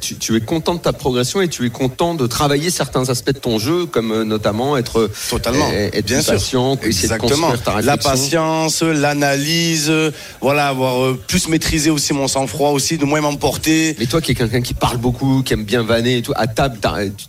tu, 0.01 0.15
tu 0.17 0.35
es 0.35 0.41
content 0.41 0.75
de 0.75 0.79
ta 0.79 0.93
progression 0.93 1.41
et 1.41 1.47
tu 1.47 1.65
es 1.65 1.69
content 1.69 2.13
de 2.13 2.27
travailler 2.27 2.69
certains 2.69 3.09
aspects 3.09 3.33
de 3.33 3.39
ton 3.39 3.59
jeu, 3.59 3.85
comme 3.85 4.11
euh, 4.11 4.23
notamment 4.23 4.77
être 4.77 5.09
Totalement. 5.29 5.69
euh, 5.73 5.89
être 5.93 6.05
Bien 6.05 6.21
sûr. 6.21 6.33
patient, 6.33 6.75
essayer 6.83 7.07
de 7.07 7.13
Exactement. 7.13 7.47
construire 7.51 7.63
ta 7.63 7.81
La 7.81 7.97
patience, 7.97 8.81
l'analyse, 8.83 9.87
euh, 9.89 10.11
voilà, 10.41 10.67
avoir 10.67 11.15
plus 11.27 11.47
maîtrisé 11.47 11.89
aussi 11.89 12.13
mon 12.13 12.27
sang-froid 12.27 12.69
aussi, 12.71 12.97
de 12.97 13.05
moins 13.05 13.21
m'emporter. 13.21 13.95
Mais 13.99 14.05
toi 14.05 14.21
qui 14.21 14.31
es 14.31 14.35
quelqu'un 14.35 14.61
qui 14.61 14.73
parle 14.73 14.97
beaucoup, 14.97 15.41
qui 15.43 15.53
aime 15.53 15.63
bien 15.63 15.83
vanner 15.83 16.17
et 16.17 16.21
tout, 16.21 16.33
à 16.35 16.47
table, 16.47 16.77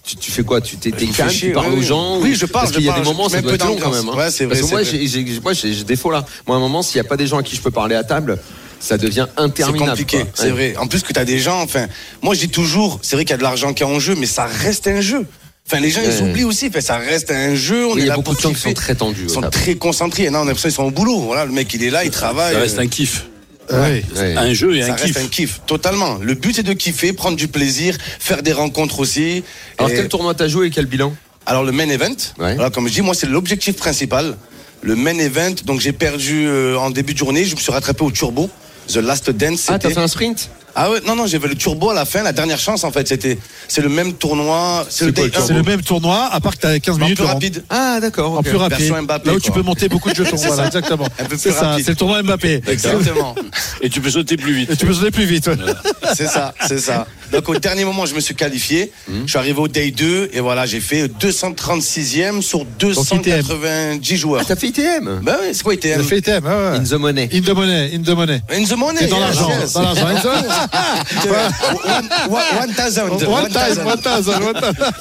tu, 0.04 0.16
tu 0.16 0.30
fais 0.30 0.42
quoi? 0.42 0.60
Tu 0.60 0.76
t'es 0.76 0.90
calme, 0.90 1.30
tu 1.30 1.52
parles 1.52 1.72
aux 1.72 1.82
gens 1.82 2.18
Oui, 2.20 2.32
ou- 2.32 2.34
je 2.34 2.46
parle, 2.46 2.64
Parce 2.66 2.76
qu'il 2.76 2.84
y 2.84 2.90
a 2.90 2.98
des 2.98 3.02
moments, 3.04 3.28
ça 3.28 3.40
doit 3.40 3.52
un 3.52 3.54
être 3.54 3.60
peu 3.66 3.68
long 3.72 3.78
quand 3.80 3.90
même. 3.92 4.08
hein. 4.08 4.16
Ouais, 4.16 4.30
c'est 4.30 4.46
Parce 4.46 4.60
vrai, 4.60 4.68
que 4.68 4.74
moi, 4.74 4.82
j'ai 4.82 5.06
j'ai 5.06 5.74
ce 5.74 5.84
défaut-là. 5.84 6.24
Moi, 6.46 6.56
à 6.56 6.58
un 6.58 6.62
moment, 6.62 6.82
s'il 6.82 7.00
n'y 7.00 7.06
a 7.06 7.08
pas 7.08 7.16
des 7.16 7.26
gens 7.26 7.38
à 7.38 7.42
qui 7.42 7.56
je 7.56 7.60
peux 7.60 7.70
parler 7.70 7.94
à 7.94 8.04
table, 8.04 8.38
ça 8.80 8.98
devient 8.98 9.26
C'est 9.36 9.42
interminable. 9.42 9.90
compliqué, 9.90 10.18
quoi. 10.18 10.26
c'est 10.34 10.44
Ouais. 10.46 10.50
vrai. 10.50 10.76
En 10.78 10.88
plus 10.88 11.02
que 11.02 11.12
tu 11.12 11.20
as 11.20 11.24
des 11.24 11.38
gens, 11.38 11.60
enfin, 11.62 11.86
moi 12.22 12.34
je 12.34 12.40
dis 12.40 12.48
toujours, 12.48 12.98
c'est 13.02 13.14
vrai 13.14 13.24
qu'il 13.24 13.30
y 13.30 13.34
a 13.34 13.38
de 13.38 13.42
l'argent 13.44 13.72
qui 13.72 13.82
est 13.84 13.86
en 13.86 14.00
jeu, 14.00 14.16
mais 14.18 14.26
ça 14.26 14.46
reste 14.46 14.88
un 14.88 15.00
jeu. 15.00 15.24
Enfin, 15.66 15.78
les 15.80 15.90
gens, 15.90 16.00
ils 16.04 16.22
oublient 16.28 16.42
aussi, 16.44 16.66
enfin, 16.68 16.80
ça 16.80 16.96
reste 16.96 17.30
un 17.30 17.54
jeu. 17.54 17.86
On 17.86 17.92
Oui, 17.92 18.00
est 18.00 18.02
il 18.02 18.06
y 18.06 18.10
a 18.10 18.14
là 18.14 18.16
beaucoup 18.16 18.34
de 18.34 18.40
gens 18.40 18.52
qui 18.52 18.58
sont 18.60 18.72
très 18.72 18.96
tendus. 18.96 19.24
Ils 19.24 19.30
sont 19.30 19.40
table. 19.40 19.52
très 19.52 19.76
concentrés. 19.76 20.28
Non, 20.28 20.40
on 20.40 20.42
a 20.42 20.46
l'impression 20.46 20.68
qu'ils 20.68 20.74
sont 20.76 20.82
au 20.84 20.90
boulot. 20.90 21.20
Voilà, 21.20 21.44
le 21.44 21.52
mec, 21.52 21.72
il 21.74 21.84
est 21.84 21.90
là, 21.90 22.04
il 22.04 22.10
travaille. 22.10 22.54
Ça 22.54 22.60
reste 22.60 22.78
un 22.80 22.88
kiff. 22.88 23.26
Oui. 23.72 23.76
Ouais. 24.16 24.34
Un 24.36 24.52
jeu 24.52 24.74
et 24.76 24.82
Ça 24.82 24.88
un 24.88 24.92
reste 24.96 25.04
kiff. 25.04 25.16
un 25.18 25.28
kiff, 25.28 25.60
totalement. 25.66 26.18
Le 26.20 26.34
but 26.34 26.56
c'est 26.56 26.64
de 26.64 26.72
kiffer, 26.72 27.12
prendre 27.12 27.36
du 27.36 27.46
plaisir, 27.46 27.96
faire 28.18 28.42
des 28.42 28.52
rencontres 28.52 28.98
aussi. 28.98 29.44
Alors 29.78 29.90
Et- 29.92 29.94
quel 29.94 30.08
tournoi 30.08 30.34
t'as 30.34 30.48
joué 30.48 30.66
et 30.66 30.70
quel 30.70 30.86
bilan? 30.86 31.14
Alors 31.46 31.62
le 31.62 31.70
main 31.70 31.88
event, 31.88 32.16
Ouais. 32.40 32.54
voilà, 32.56 32.70
comme 32.70 32.88
je 32.88 32.94
dis, 32.94 33.00
moi 33.02 33.14
c'est 33.14 33.28
l'objectif 33.28 33.76
principal. 33.76 34.36
Le 34.82 34.96
main 34.96 35.16
event, 35.18 35.54
donc 35.66 35.78
j'ai 35.80 35.92
perdu 35.92 36.46
euh, 36.48 36.76
en 36.78 36.90
début 36.90 37.12
de 37.12 37.18
journée, 37.18 37.44
je 37.44 37.54
me 37.54 37.60
suis 37.60 37.70
rattrapé 37.70 38.02
au 38.02 38.10
turbo. 38.10 38.50
The 38.92 38.96
Last 38.96 39.30
Dance. 39.30 39.66
Ah, 39.68 39.78
t'as 39.78 39.90
fait 39.90 39.98
un 40.00 40.08
sprint 40.08 40.48
Ah 40.74 40.90
ouais, 40.90 40.98
non, 41.06 41.14
non, 41.16 41.26
j'avais 41.26 41.48
le 41.48 41.54
turbo 41.54 41.90
à 41.90 41.94
la 41.94 42.04
fin, 42.04 42.22
la 42.22 42.32
dernière 42.32 42.58
chance 42.58 42.84
en 42.84 42.90
fait. 42.90 43.06
C'était, 43.08 43.38
c'est 43.68 43.80
le 43.82 43.88
même 43.88 44.14
tournoi, 44.14 44.86
c'est 44.88 45.04
le 45.06 45.12
le 45.12 45.54
le 45.54 45.62
même 45.62 45.82
tournoi, 45.82 46.28
à 46.32 46.40
part 46.40 46.54
que 46.56 46.60
tu 46.60 46.66
as 46.66 46.78
15 46.80 46.96
En 46.96 46.98
minutes 46.98 47.16
plus 47.16 47.22
de 47.22 47.26
rente. 47.26 47.34
rapide. 47.34 47.64
Ah, 47.70 47.98
d'accord. 48.00 48.38
En 48.38 48.42
plus 48.42 48.56
rapide. 48.56 48.92
Mbappé, 49.02 49.28
Là 49.28 49.34
où 49.34 49.40
tu 49.40 49.50
peux 49.52 49.62
monter 49.62 49.88
beaucoup 49.88 50.10
de 50.10 50.14
jetons. 50.14 50.36
Voilà, 50.40 50.56
ça. 50.56 50.66
exactement. 50.66 51.06
Plus 51.28 51.38
ça, 51.38 51.76
c'est 51.82 51.88
le 51.90 51.96
tournoi 51.96 52.22
Mbappé. 52.22 52.62
Exactement. 52.66 53.34
Et 53.80 53.90
tu 53.90 54.00
peux 54.00 54.10
sauter 54.10 54.36
plus 54.36 54.52
vite. 54.52 54.70
Et 54.70 54.76
tu 54.76 54.86
peux 54.86 54.94
sauter 54.94 55.10
plus 55.10 55.24
vite. 55.26 55.46
ouais. 55.48 55.54
C'est 56.14 56.26
ça, 56.26 56.54
c'est 56.66 56.78
ça. 56.78 57.06
Donc 57.32 57.48
au 57.48 57.54
dernier 57.58 57.84
moment, 57.84 58.06
je 58.06 58.14
me 58.14 58.20
suis 58.20 58.34
qualifié. 58.34 58.90
Hmm. 59.08 59.22
Je 59.24 59.30
suis 59.30 59.38
arrivé 59.38 59.58
au 59.60 59.68
day 59.68 59.90
2 59.90 60.30
et 60.32 60.40
voilà, 60.40 60.66
j'ai 60.66 60.80
fait 60.80 61.06
236e 61.08 62.42
sur 62.42 62.64
290 62.64 64.16
joueurs. 64.16 64.40
Ah, 64.42 64.46
t'as 64.48 64.56
fait 64.56 64.68
ITM? 64.68 65.20
Bah 65.22 65.36
oui, 65.42 65.48
c'est 65.52 65.62
quoi 65.62 65.74
ITM? 65.74 66.00
A 66.00 66.02
fait 66.04 66.18
ITM. 66.18 66.44
ouais, 66.44 66.50
ouais. 66.50 66.76
In 66.78 66.82
the 66.84 66.92
money. 66.94 67.28
In 67.32 67.40
the 67.40 67.50
money. 67.50 67.90
In 67.94 68.02
the 68.02 68.08
money. 68.16 68.40
In 68.52 68.64
the 68.64 68.76
money. 68.76 69.04
Et 69.04 69.06
dans 69.06 69.20
l'argent. 69.20 69.48
Dans 69.74 69.82
l'argent. 69.82 70.06
In 70.08 70.14
the- 70.14 70.30
One- 72.30 72.74
thousand. 72.74 73.10
One 73.10 73.48
thousand, 73.50 73.86
one 73.86 74.00
thousand. 74.00 74.40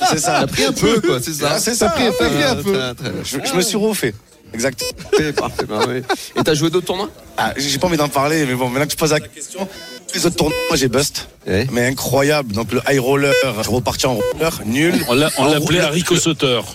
C'est 0.09 0.19
ça. 0.19 0.37
T'as 0.41 0.47
pris 0.47 0.65
un 0.65 0.71
peu, 0.73 1.01
quoi, 1.01 1.19
c'est 1.21 1.33
ça 1.33 1.51
Ah, 1.53 1.59
c'est 1.59 1.75
ça. 1.75 1.87
T'as 1.87 1.91
pris- 2.11 2.15
t'as 2.39 2.51
un 2.51 2.55
peu. 2.55 2.73
Très 2.95 3.09
bien. 3.11 3.21
Je, 3.23 3.37
je 3.49 3.55
me 3.55 3.61
suis 3.61 3.77
refait. 3.77 4.13
Exact. 4.53 4.81
Parfait, 5.11 5.31
parfait, 5.33 5.63
oui. 5.87 6.01
Et 6.35 6.43
t'as 6.43 6.53
joué 6.55 6.69
d'autres 6.69 6.87
tournois? 6.87 7.09
Ah, 7.37 7.53
j'ai 7.55 7.77
pas 7.77 7.85
envie 7.87 7.97
d'en 7.97 8.07
parler, 8.09 8.45
mais 8.47 8.55
bon, 8.55 8.67
maintenant 8.67 8.85
que 8.85 8.91
tu 8.91 8.97
poses 8.97 9.11
la 9.11 9.19
question, 9.19 9.67
les 10.13 10.25
autres 10.25 10.35
tournois, 10.35 10.55
moi, 10.69 10.77
j'ai 10.77 10.87
bust. 10.87 11.27
Ouais. 11.47 11.67
Mais 11.71 11.85
incroyable. 11.87 12.53
Donc 12.53 12.71
le 12.71 12.81
high 12.89 12.99
roller, 12.99 13.33
je 13.63 13.69
reparti 13.69 14.05
en 14.05 14.15
roller, 14.15 14.61
nul. 14.65 14.93
On 15.07 15.13
l'a- 15.13 15.31
on 15.37 15.43
En 15.43 15.51
l'appelait 15.53 15.79
haricot 15.79 16.15
sauteur. 16.17 16.65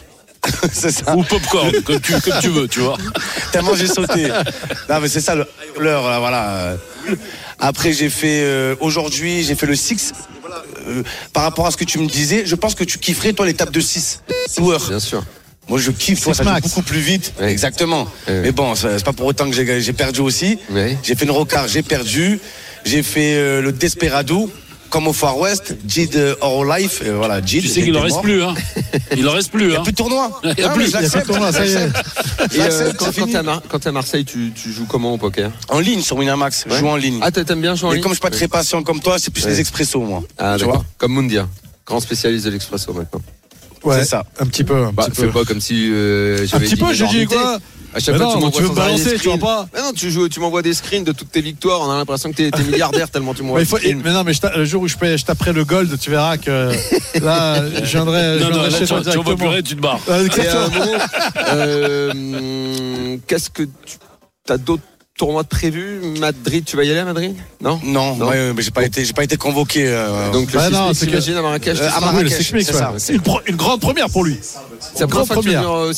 C'est 0.73 0.91
ça. 0.91 1.17
Ou 1.17 1.23
popcorn, 1.23 1.73
comme 1.83 2.01
tu, 2.01 2.13
comme 2.21 2.41
tu 2.41 2.49
veux, 2.51 2.69
tu 2.69 2.81
vois. 2.81 2.99
Tellement 3.53 3.75
j'ai 3.75 3.87
sauté. 3.87 4.29
Non, 4.91 5.01
mais 5.01 5.09
c'est 5.09 5.23
ça 5.23 5.35
le 5.35 5.43
high 5.43 5.77
roller, 5.77 6.03
là, 6.03 6.19
voilà. 6.19 6.77
Après, 7.59 7.93
j'ai 7.95 8.11
fait 8.11 8.41
euh, 8.43 8.75
aujourd'hui, 8.81 9.43
j'ai 9.43 9.55
fait 9.55 9.65
le 9.67 9.75
6. 9.75 10.13
Euh, 10.87 11.03
par 11.33 11.45
rapport 11.45 11.67
à 11.67 11.71
ce 11.71 11.79
que 11.79 11.85
tu 11.85 11.99
me 11.99 12.07
disais, 12.07 12.43
je 12.45 12.55
pense 12.57 12.75
que 12.75 12.85
tu 12.85 12.99
kifferais, 12.99 13.33
toi, 13.33 13.47
l'étape 13.47 13.71
de 13.71 13.81
6. 13.81 14.21
Joueurs. 14.59 14.87
Bien 14.89 15.01
sûr. 15.01 15.25
Moi, 15.67 15.79
je 15.79 15.91
kiffe, 15.91 16.21
toi, 16.23 16.35
ça 16.35 16.45
joue 16.45 16.61
beaucoup 16.61 16.83
plus 16.83 17.01
vite. 17.01 17.33
Ouais. 17.41 17.51
Exactement. 17.51 18.03
Ouais. 18.29 18.41
Mais 18.43 18.53
bon, 18.53 18.75
c'est 18.75 19.03
pas 19.03 19.15
pour 19.15 19.25
autant 19.25 19.49
que 19.49 19.57
j'ai 19.57 19.81
j'ai 19.81 19.93
perdu 19.95 20.21
aussi. 20.21 20.59
Ouais. 20.71 20.99
J'ai 21.03 21.15
fait 21.15 21.25
une 21.25 21.31
rocard, 21.31 21.69
j'ai 21.69 21.83
perdu. 21.83 22.39
J'ai 22.85 23.03
fait 23.03 23.35
euh, 23.37 23.61
le 23.63 23.73
Desperado, 23.73 24.51
comme 24.91 25.09
au 25.09 25.13
Far 25.13 25.39
West, 25.39 25.77
Jid 25.89 26.15
euh, 26.17 26.35
Our 26.43 26.65
Life. 26.65 27.03
Et 27.05 27.11
voilà, 27.11 27.41
Jid. 27.45 27.63
Tu 27.63 27.69
sais 27.69 27.83
qu'il 27.83 27.97
en 27.97 28.03
reste 28.03 28.21
plus, 28.23 28.43
hein. 28.43 28.55
Il 29.17 29.27
en 29.29 29.33
reste 29.33 29.51
plus, 29.51 29.65
Il 29.65 29.69
n'y 29.71 29.77
a 29.77 29.81
hein. 29.81 29.83
plus 29.83 29.93
de 29.93 29.97
tournoi. 29.97 30.41
Il 30.45 30.61
y 30.61 30.63
a 30.65 30.69
plus, 30.71 30.85
mais 30.85 30.89
il 30.89 30.93
y 30.93 30.97
a 30.97 31.03
je 31.03 31.09
plus 31.09 31.21
de 31.21 31.27
tournoi, 31.27 31.53
ça 31.53 31.65
y 31.67 31.73
est. 31.73 31.87
Et 32.55 32.61
euh, 32.61 32.93
quand, 32.97 33.11
fini. 33.13 33.33
t'es 33.33 33.39
à, 33.39 33.43
Mar- 33.43 33.63
Marseille, 33.93 34.25
tu, 34.25 34.53
tu 34.55 34.71
joues 34.73 34.87
comment 34.87 35.15
au 35.15 35.19
poker? 35.19 35.51
En 35.69 35.81
ligne 35.81 36.01
sur 36.03 36.17
Winamax, 36.17 36.65
je 36.69 36.75
joue 36.77 36.87
en 36.89 36.97
ligne. 36.97 37.19
Ah, 37.23 37.31
t'a- 37.31 37.45
t'aimes 37.45 37.61
bien 37.63 37.75
jouer 37.75 37.89
en 37.89 37.91
Mais 37.91 37.97
ligne 37.97 38.03
comme 38.03 38.13
je 38.13 38.17
suis 38.17 38.21
pas 38.23 38.31
très 38.31 38.49
patient 38.49 38.83
comme 38.83 39.01
toi, 39.01 39.19
c'est 39.19 39.33
plus 39.33 39.45
Ouais. 39.45 39.51
les 39.51 39.61
expressos, 39.61 40.01
moi. 40.03 40.23
Ah, 40.39 40.57
tu 40.59 40.65
vois 40.65 40.85
Comme 40.99 41.15
Mundia, 41.15 41.49
grand 41.87 42.01
spécialiste 42.01 42.45
de 42.45 42.51
l'expresso 42.51 42.93
maintenant. 42.93 43.23
Ouais, 43.83 43.99
C'est 44.01 44.05
ça. 44.07 44.25
Un 44.39 44.47
petit 44.47 44.65
peu. 44.65 44.77
Un 44.77 44.93
Bah, 44.93 45.07
petit 45.11 45.21
fais 45.23 45.27
peu. 45.27 45.33
pas 45.33 45.45
comme 45.45 45.61
si 45.61 45.89
euh, 45.91 46.47
Un 46.53 46.59
petit 46.61 46.75
dit 46.75 46.81
peu, 46.81 46.93
j'ai 46.95 47.07
dit 47.07 47.27
quoi 47.27 47.59
À 47.97 48.01
chaque 48.01 48.17
Mais 48.17 48.25
fois, 48.25 48.37
non, 48.41 48.51
tu 48.51 48.63
veux 48.63 48.69
balancer, 48.71 49.05
tu 49.19 49.29
vois 49.29 49.37
screens. 49.37 49.39
pas 49.39 49.69
Mais 49.73 49.81
non, 49.81 49.93
tu, 49.93 50.11
joues, 50.11 50.29
tu 50.29 50.41
m'envoies 50.41 50.63
des 50.63 50.75
screens 50.75 51.05
de 51.05 51.13
toutes 51.13 51.31
tes 51.31 51.41
victoires. 51.41 51.81
On 51.81 51.91
a 51.91 51.97
l'impression 51.97 52.31
que 52.33 52.37
t'es 52.37 52.51
t'es 52.51 52.65
milliardaire 52.65 53.09
tellement 53.09 53.35
tu 53.35 53.43
m'envoies 53.43 53.61
Mais, 53.61 53.65
faut- 53.65 53.79
mais 53.83 54.13
non, 54.13 54.25
mais 54.25 54.33
je 54.35 54.41
le 54.57 54.65
jour 54.65 54.83
où 54.83 54.89
je, 54.89 54.97
taperai 55.25 55.53
le 55.53 55.65
gold, 55.65 55.97
tu 55.99 56.11
verras 56.11 56.37
que 56.37 56.73
là, 57.23 57.63
je 57.71 57.85
viendrai, 57.85 58.39
je 58.41 58.45
Non, 58.45 58.51
non, 58.51 58.63
là, 58.63 58.71
chez 58.71 58.79
tu, 58.79 58.87
toi 58.87 59.01
tu 59.03 59.17
envoies 59.17 59.37
plus 59.37 59.47
directement. 59.47 59.51
rien, 59.51 59.63
tu 59.63 59.77
te 59.77 59.81
barres. 59.81 60.01
Euh, 60.09 60.29
euh, 61.55 63.17
Qu'est-ce 63.27 63.51
que 63.51 63.63
tu 63.63 64.53
as 64.53 64.59
d'autres 64.59 64.83
tournois 65.17 65.45
de 65.45 65.49
prévus 65.49 66.01
Madrid, 66.19 66.65
tu 66.67 66.77
vas 66.77 66.83
y 66.85 66.91
aller 66.91 66.99
à 67.01 67.05
Madrid? 67.05 67.37
Non? 67.61 67.79
Non, 67.85 68.17
Non? 68.17 68.29
ouais, 68.29 68.53
mais 68.53 68.63
j'ai 68.63 68.73
pas 68.73 68.83
été, 68.85 69.05
j'ai 69.05 69.13
pas 69.13 69.23
été 69.23 69.37
convoqué. 69.37 69.85
euh, 69.87 70.31
Donc 70.33 70.53
le 70.53 70.59
Bah 70.59 70.71
non, 70.71 70.91
que- 70.91 71.39
à 71.39 71.43
Marrakech. 71.43 71.79
Euh, 71.81 71.89
tu 71.89 71.95
à 71.95 71.99
Oui, 71.99 72.05
Marrakech, 72.05 72.53
Mix, 72.53 72.67
c'est 72.67 72.73
ouais. 72.73 72.79
ça. 72.79 72.93
C'est 72.99 73.13
une, 73.15 73.21
pro- 73.21 73.41
une 73.47 73.55
grande 73.57 73.81
première 73.81 74.11
pour 74.11 74.25
lui. 74.25 74.39
C'est 74.43 75.01
la 75.01 75.07
première 75.07 75.27
fois 75.27 75.37
que 75.37 75.43
tu 75.43 75.49
viens 75.51 75.69
au 75.69 75.93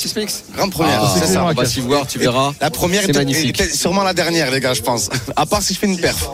grande 0.54 0.70
première, 0.70 1.00
Ah, 1.02 1.14
c'est 1.18 1.26
ça. 1.32 1.44
On 1.44 1.52
va 1.52 1.64
s'y 1.64 1.80
voir, 1.80 2.06
tu 2.06 2.18
verras. 2.18 2.52
La 2.60 2.70
première 2.70 3.02
C'est 3.02 3.08
était- 3.10 3.18
magnifique. 3.18 3.62
sûrement 3.72 4.02
la 4.04 4.12
dernière, 4.12 4.50
les 4.50 4.60
gars, 4.60 4.74
je 4.74 4.82
pense. 4.82 5.08
À 5.34 5.46
part 5.46 5.62
si 5.62 5.72
je 5.72 5.78
fais 5.78 5.86
une 5.86 5.98
perf. 5.98 6.28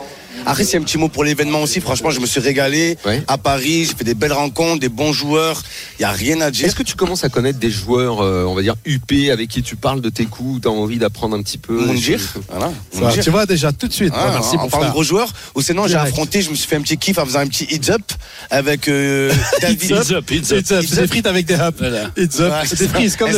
Après, 0.45 0.63
c'est 0.63 0.77
un 0.77 0.81
petit 0.81 0.97
mot 0.97 1.07
pour 1.07 1.23
l'événement 1.23 1.61
aussi. 1.61 1.79
Franchement, 1.81 2.09
je 2.11 2.19
me 2.19 2.25
suis 2.25 2.39
régalé 2.39 2.97
Ouais. 3.05 3.23
à 3.27 3.37
Paris. 3.37 3.85
J'ai 3.85 3.95
fait 3.95 4.03
des 4.03 4.13
belles 4.13 4.33
rencontres, 4.33 4.79
des 4.79 4.89
bons 4.89 5.13
joueurs. 5.13 5.61
Il 5.99 6.01
y 6.01 6.05
a 6.05 6.11
rien 6.11 6.41
à 6.41 6.51
dire. 6.51 6.65
Est-ce 6.65 6.75
que 6.75 6.83
tu 6.83 6.95
commences 6.95 7.23
à 7.23 7.29
connaître 7.29 7.59
des 7.59 7.69
joueurs, 7.71 8.21
euh, 8.21 8.45
on 8.45 8.53
va 8.53 8.61
dire, 8.61 8.75
UP, 8.85 9.11
avec 9.31 9.49
qui 9.49 9.63
tu 9.63 9.75
parles 9.75 10.01
de 10.01 10.09
tes 10.09 10.25
coups, 10.25 10.61
tu 10.61 10.67
as 10.67 10.71
envie 10.71 10.97
d'apprendre 10.97 11.35
un 11.37 11.41
petit 11.41 11.57
peu? 11.57 11.79
Choses 11.95 12.29
voilà. 12.49 12.71
Ça, 13.13 13.21
tu 13.21 13.29
vois 13.29 13.45
déjà 13.45 13.71
tout 13.71 13.87
de 13.87 13.93
suite. 13.93 14.13
Ah, 14.15 14.27
Ouais, 14.27 14.33
merci 14.33 14.55
en 14.57 14.63
mon 14.63 14.69
parlant 14.69 14.87
de 14.87 14.91
gros 14.91 15.03
joueurs, 15.03 15.31
ou 15.55 15.61
sinon 15.61 15.87
j'ai 15.87 15.95
affronté, 15.95 16.41
je 16.41 16.49
me 16.49 16.55
suis 16.55 16.67
fait 16.67 16.75
un 16.77 16.81
petit 16.81 16.97
kiff 16.97 17.17
en 17.17 17.25
faisant 17.25 17.39
un 17.39 17.47
petit 17.47 17.67
heads 17.69 17.91
up 17.91 18.01
avec 18.49 18.87
euh, 18.87 19.31
David. 19.61 19.81
It's 19.91 20.11
up, 20.11 20.31
it's 20.31 20.51
up. 20.51 20.57
Up, 20.71 20.85
c'est 20.87 21.01
des 21.01 21.07
frites 21.07 21.27
avec 21.27 21.45
des 21.45 21.55
hops. 21.55 21.77
Voilà. 21.79 22.09
It's 22.17 22.39
up, 22.39 22.51
Ouais, 22.53 22.67
c'est 22.67 22.79
des 22.79 22.87
frites 22.87 23.17
comme 23.17 23.29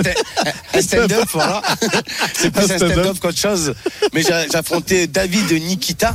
un 0.73 0.81
stand-up, 0.81 1.27
voilà. 1.33 1.61
C'est 2.33 2.51
plus 2.51 2.63
Un 2.71 2.77
stand-up. 2.77 3.17
qu'autre 3.19 3.37
chose. 3.37 3.73
Mais 4.13 4.21
j'ai 4.23 4.55
affronté 4.55 5.07
David 5.07 5.51
Nikita. 5.51 6.13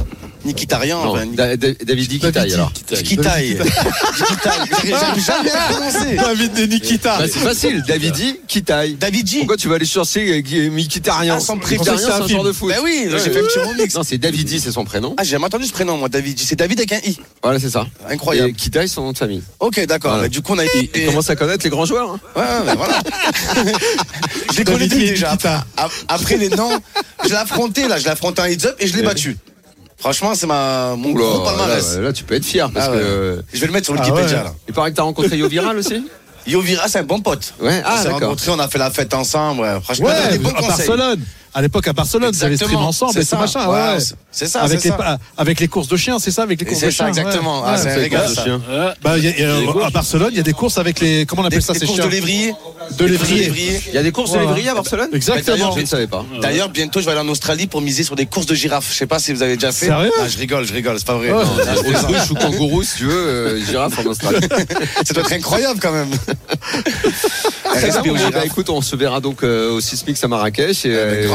Nikitarian. 0.80 1.04
Non, 1.04 1.34
Da- 1.34 1.56
Da- 1.56 1.68
David 1.84 2.32
taille 2.32 2.54
alors. 2.54 2.72
Nikitaï. 2.90 3.56
Nikitaï. 3.58 4.90
J'arrive 4.90 5.24
jamais 5.24 5.50
à 5.50 5.68
le 5.68 5.74
prononcer. 5.74 6.16
David 6.16 6.54
de 6.54 6.62
Nikita. 6.66 7.18
Bah, 7.18 7.24
c'est 7.32 7.38
facile, 7.40 7.82
David 7.86 8.14
taille. 8.64 8.94
David 8.94 9.28
G. 9.28 9.38
Pourquoi 9.38 9.56
tu 9.56 9.68
vas 9.68 9.76
aller 9.76 9.84
chercher 9.86 10.42
euh, 10.42 10.70
Mikitarian 10.70 11.36
Ah, 11.36 11.40
son 11.40 11.58
prénom, 11.58 11.84
c'est 11.84 11.90
un 12.10 12.26
joueur 12.26 12.44
de 12.44 12.52
foot. 12.52 12.68
Ben 12.70 12.78
oui, 12.82 13.06
j'ai 13.10 13.18
fait 13.18 13.40
un 13.40 13.42
petit 13.44 13.58
remix. 13.58 13.94
Non, 13.94 14.02
c'est 14.02 14.18
David 14.18 14.48
c'est 14.60 14.72
son 14.72 14.84
prénom. 14.84 15.14
Ah, 15.16 15.24
j'ai 15.24 15.30
jamais 15.30 15.44
entendu 15.46 15.66
ce 15.66 15.72
prénom, 15.72 15.96
moi, 15.96 16.08
David 16.08 16.38
G. 16.38 16.44
C'est 16.46 16.56
David 16.56 16.78
avec 16.80 16.92
un 16.92 16.98
I. 17.08 17.18
Voilà, 17.42 17.58
c'est 17.58 17.70
ça. 17.70 17.86
Incroyable. 18.08 18.52
Taille 18.72 18.88
son 18.88 19.02
nom 19.02 19.12
de 19.12 19.18
famille. 19.18 19.42
Ok, 19.58 19.84
d'accord. 19.86 20.12
Voilà. 20.12 20.24
Bah, 20.24 20.28
Du 20.28 20.42
coup, 20.42 20.52
on 20.54 20.58
a 20.58 20.64
Il, 20.64 20.88
il 20.94 21.06
commence 21.06 21.28
à 21.30 21.34
connaître 21.36 21.64
les 21.64 21.70
grands 21.70 21.84
joueurs. 21.86 22.10
hein. 22.10 22.20
Ouais, 22.36 22.42
ouais, 22.70 22.76
voilà. 22.76 23.00
je 24.52 24.58
les 24.58 24.64
connais 24.64 24.86
déjà. 24.86 25.36
Après 26.08 26.36
les 26.36 26.48
noms, 26.50 26.78
je 27.24 27.28
l'ai 27.30 27.34
affronté 27.34 27.88
là, 27.88 27.98
je 27.98 28.04
l'ai 28.04 28.10
affronté 28.10 28.42
en 28.42 28.44
heads 28.44 28.66
up 28.66 28.76
et 28.78 28.86
je 28.86 28.96
l'ai 28.96 29.02
battu. 29.02 29.36
Franchement, 30.00 30.34
c'est 30.34 30.46
ma 30.46 30.94
mon 30.96 31.10
Oula, 31.10 31.24
gros 31.24 31.40
palmarès. 31.44 31.96
là, 31.96 32.00
là, 32.02 32.12
tu 32.12 32.24
peux 32.24 32.34
être 32.34 32.44
fier 32.44 32.70
parce 32.72 32.86
Ah 32.88 32.92
ouais. 32.92 32.98
que. 32.98 33.42
Je 33.52 33.60
vais 33.60 33.66
le 33.66 33.72
mettre 33.72 33.84
sur 33.86 33.94
Ah 33.96 34.00
Wikipédia 34.02 34.38
ouais. 34.38 34.44
là. 34.44 34.54
Il 34.66 34.74
paraît 34.74 34.90
que 34.90 34.96
t'as 34.96 35.02
rencontré 35.02 35.36
Yo 35.36 35.46
Viral 35.48 35.76
aussi 35.78 36.02
Yovira, 36.46 36.88
c'est 36.88 37.00
un 37.00 37.02
bon 37.02 37.20
pote. 37.20 37.52
Ouais, 37.60 37.82
on 37.84 37.88
ah 37.88 37.98
s'est 37.98 38.04
d'accord. 38.04 38.20
rencontrés, 38.20 38.50
on 38.50 38.58
a 38.58 38.66
fait 38.68 38.78
la 38.78 38.90
fête 38.90 39.12
ensemble. 39.12 39.60
Ouais. 39.60 39.78
Franchement, 39.82 40.06
Ouais, 40.06 40.32
des 40.32 40.38
bons 40.38 40.48
à 40.50 40.54
conseils. 40.54 40.88
Barcelone. 40.88 41.20
À 41.52 41.62
l'époque, 41.62 41.88
à 41.88 41.92
Barcelone, 41.92 42.30
vous 42.32 42.44
avez 42.44 42.56
stream 42.56 42.76
ensemble 42.78 43.12
c'est 43.12 43.20
et 43.20 43.22
tout 43.24 43.28
ça. 43.30 43.36
machin. 43.38 43.68
Ouais, 43.68 43.98
c'est- 44.30 44.46
ça, 44.46 44.60
Avec 44.62 44.80
c'est 44.80 44.90
les, 44.90 44.96
ça. 44.96 45.18
avec 45.36 45.58
les 45.58 45.66
courses 45.66 45.88
de 45.88 45.96
chiens, 45.96 46.18
c'est 46.20 46.30
ça 46.30 46.42
Avec 46.44 46.60
les 46.60 46.66
courses 46.66 46.78
c'est 46.78 46.86
de 46.86 46.90
ça, 46.92 46.96
chiens. 46.98 47.08
exactement. 47.08 47.64
Ah, 47.66 47.76
c'est 47.76 47.90
un 47.90 47.94
régal. 47.96 48.28
Bah, 49.02 49.18
y 49.18 49.26
a- 49.26 49.30
y 49.36 49.42
a- 49.42 49.60
Des 49.60 49.82
à 49.84 49.90
Barcelone, 49.90 50.28
il 50.30 50.36
y 50.36 50.40
a 50.40 50.44
des 50.44 50.52
courses 50.52 50.78
avec 50.78 51.00
les. 51.00 51.26
Comment 51.26 51.42
on 51.42 51.48
Des, 51.48 51.56
appelle 51.56 51.62
ça 51.62 51.72
des 51.72 51.80
ces 51.80 51.86
courses 51.86 51.98
chiens 51.98 52.06
de 52.06 52.12
lévrier. 52.12 52.54
De 52.98 53.04
Des 53.04 53.08
lévrier. 53.12 53.80
Il 53.88 53.94
y 53.94 53.98
a 53.98 54.02
des 54.02 54.12
courses 54.12 54.32
de 54.32 54.38
lévrier 54.38 54.68
à 54.68 54.74
Barcelone 54.74 55.08
Exactement. 55.12 55.72
Je 55.74 55.80
ne 55.80 55.86
savais 55.86 56.06
pas. 56.06 56.24
D'ailleurs, 56.40 56.68
bientôt, 56.68 57.00
je 57.00 57.06
vais 57.06 57.10
aller 57.12 57.20
en 57.20 57.28
Australie 57.28 57.66
pour 57.66 57.80
miser 57.80 58.04
sur 58.04 58.14
des 58.14 58.26
courses 58.26 58.46
de 58.46 58.54
girafes. 58.54 58.88
Je 58.92 58.96
sais 58.96 59.06
pas 59.06 59.18
si 59.18 59.32
vous 59.32 59.42
avez 59.42 59.54
déjà 59.56 59.72
fait. 59.72 59.86
Sérieux 59.86 60.12
Ah, 60.20 60.28
je 60.28 60.38
rigole, 60.38 60.64
je 60.64 60.72
rigole, 60.72 60.96
c'est 60.98 61.06
pas 61.06 61.14
vrai. 61.16 61.30
Autruche 61.32 62.30
ou 62.30 62.34
kangourou, 62.34 62.82
si 62.84 62.98
tu 62.98 63.04
veux, 63.06 63.12
euh, 63.26 63.64
girafe 63.64 63.98
en 63.98 64.04
Australie. 64.08 64.38
Ça 65.04 65.14
doit 65.14 65.24
être 65.24 65.32
incroyable 65.32 65.80
quand 65.80 65.92
même. 65.92 66.10
Bah, 67.64 67.80
girafes. 68.16 68.44
écoute, 68.44 68.70
on 68.70 68.80
se 68.82 68.96
verra 68.96 69.20
donc 69.20 69.42
euh, 69.42 69.70
au 69.72 69.80
Sismix 69.80 70.22
à 70.22 70.28
Marrakech. 70.28 70.84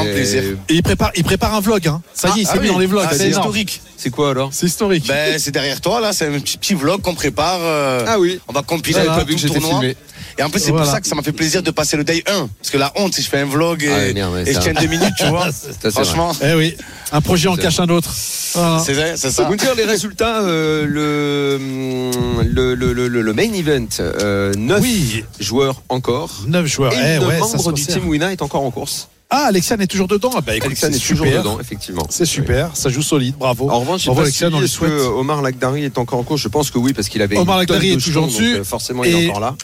Et, 0.06 0.10
Avec 0.12 0.24
grand 0.24 0.34
et- 0.34 0.40
plaisir. 0.42 0.44
Et 0.70 0.74
il 0.76 0.84
prépare, 0.84 1.12
il 1.16 1.24
prépare 1.24 1.54
un 1.56 1.60
vlog. 1.62 1.88
Hein. 1.88 2.02
Ça 2.14 2.30
y 2.30 2.32
est, 2.32 2.42
il 2.44 2.48
Ah, 2.48 2.52
s'est 2.52 2.58
ah 2.58 2.62
mis 2.62 2.68
oui. 2.68 2.74
dans 2.74 2.80
les 2.80 2.86
vlogs. 2.88 3.06
Ah, 3.10 3.14
c'est 3.16 3.30
historique. 3.30 3.82
C'est 3.98 4.10
quoi 4.10 4.30
alors 4.32 4.50
C'est 4.52 4.68
historique. 4.68 5.08
Ben, 5.08 5.40
c'est 5.40 5.52
derrière 5.52 5.82
toi, 5.82 6.00
là, 6.02 6.14
c'est 6.14 6.28
un 6.28 6.40
petit, 6.40 6.58
petit 6.58 6.74
vlog 6.76 7.02
qu'on 7.02 7.16
prépare. 7.16 7.60
euh, 7.62 8.04
Ah 8.08 8.20
oui. 8.20 8.40
On 8.48 8.54
va 8.54 8.62
compiler 8.62 9.00
vu 9.00 9.36
que 9.36 9.42
tout 9.42 9.54
le 9.54 9.60
tournoi. 9.60 9.80
filmé. 9.80 9.98
Et 10.38 10.44
en 10.44 10.50
plus, 10.50 10.60
c'est 10.60 10.70
Voilà. 10.72 10.86
pour 10.86 10.94
ça 10.94 11.00
que 11.00 11.08
ça 11.08 11.16
m'a 11.16 11.22
fait 11.24 11.32
plaisir 11.32 11.64
de 11.64 11.72
passer 11.72 11.96
le 11.96 12.04
day 12.04 12.22
1. 12.28 12.50
Parce 12.60 12.70
que 12.70 12.78
la 12.78 12.92
honte, 12.98 13.14
si 13.16 13.22
je 13.22 13.30
fais 13.30 13.40
un 13.40 13.46
vlog 13.46 13.84
et, 13.84 13.90
Ah 14.10 14.14
merde, 14.14 14.44
je 14.46 14.52
ça- 14.52 14.60
tiens 14.60 14.74
deux 14.74 14.88
minutes, 14.88 15.14
tu 15.18 15.26
vois. 15.30 15.50
Ça, 15.52 15.92
Franchement, 15.92 16.34
Eh 16.44 16.54
oui, 16.56 16.76
un 17.14 17.22
projet 17.22 17.48
en 17.48 17.56
cache 17.56 17.80
un 17.80 17.88
autre. 17.88 18.14
Voilà. 18.54 18.80
c'est 18.86 18.94
vrai, 18.94 19.14
c'est 19.16 19.32
ça. 19.32 19.44
vous 19.46 19.56
dire 19.56 19.74
les 19.76 19.86
résultats, 19.86 20.42
euh, 20.42 20.86
le, 20.86 22.44
le, 22.44 22.76
le, 22.76 22.94
le, 22.94 23.08
le- 23.08 23.22
le 23.22 23.34
main 23.34 23.52
event, 23.54 23.88
euh, 24.00 24.54
9 24.58 24.82
Oui, 24.82 25.24
joueurs 25.40 25.82
encore. 25.90 26.30
9 26.48 26.66
joueurs. 26.66 26.94
Et 26.94 27.16
Eh 27.16 27.20
le 27.20 27.28
ouais, 27.28 27.36
ça 27.40 27.40
membre 27.58 27.74
du 27.74 27.82
resserre. 27.82 27.96
team 28.02 28.08
Wina 28.10 28.32
est 28.32 28.42
encore 28.42 28.64
en 28.64 28.72
course. 28.72 29.08
Ah, 29.30 29.46
Alexiane 29.48 29.82
est 29.82 29.88
toujours 29.88 30.08
dedans. 30.08 30.32
Ah, 30.36 30.42
Bah, 30.42 30.56
écoute, 30.56 30.72
est 30.72 31.08
toujours 31.08 31.26
dedans, 31.26 31.60
effectivement. 31.60 32.06
C'est 32.10 32.26
super, 32.26 32.76
ça 32.76 32.90
joue 32.90 33.02
solide, 33.02 33.36
bravo. 33.38 33.70
En 33.70 33.80
revanche, 33.80 34.02
je 34.02 34.06
Bravo 34.06 34.22
pas 34.22 34.26
Alexiane, 34.26 34.52
si 34.52 34.58
on 34.58 34.62
est-ce 34.62 34.80
que. 34.80 35.08
Omar 35.08 35.42
Lagdari 35.42 35.84
est 35.84 35.98
encore 35.98 36.20
en 36.20 36.24
course. 36.24 36.42
Je 36.42 36.48
pense 36.48 36.70
que 36.72 36.78
oui, 36.78 36.94
parce 36.94 37.10
qu'il 37.10 37.22
avait 37.22 37.38
Omar 37.38 37.58
Lagdari 37.58 37.92
est 37.92 37.98
toujours 37.98 38.28
dessus. 38.28 38.52
donc, 38.52 38.62
euh, 38.62 38.64
forcément, 38.64 39.04
il 39.04 39.16
est 39.16 39.30
encore 39.30 39.40
là. 39.40 39.56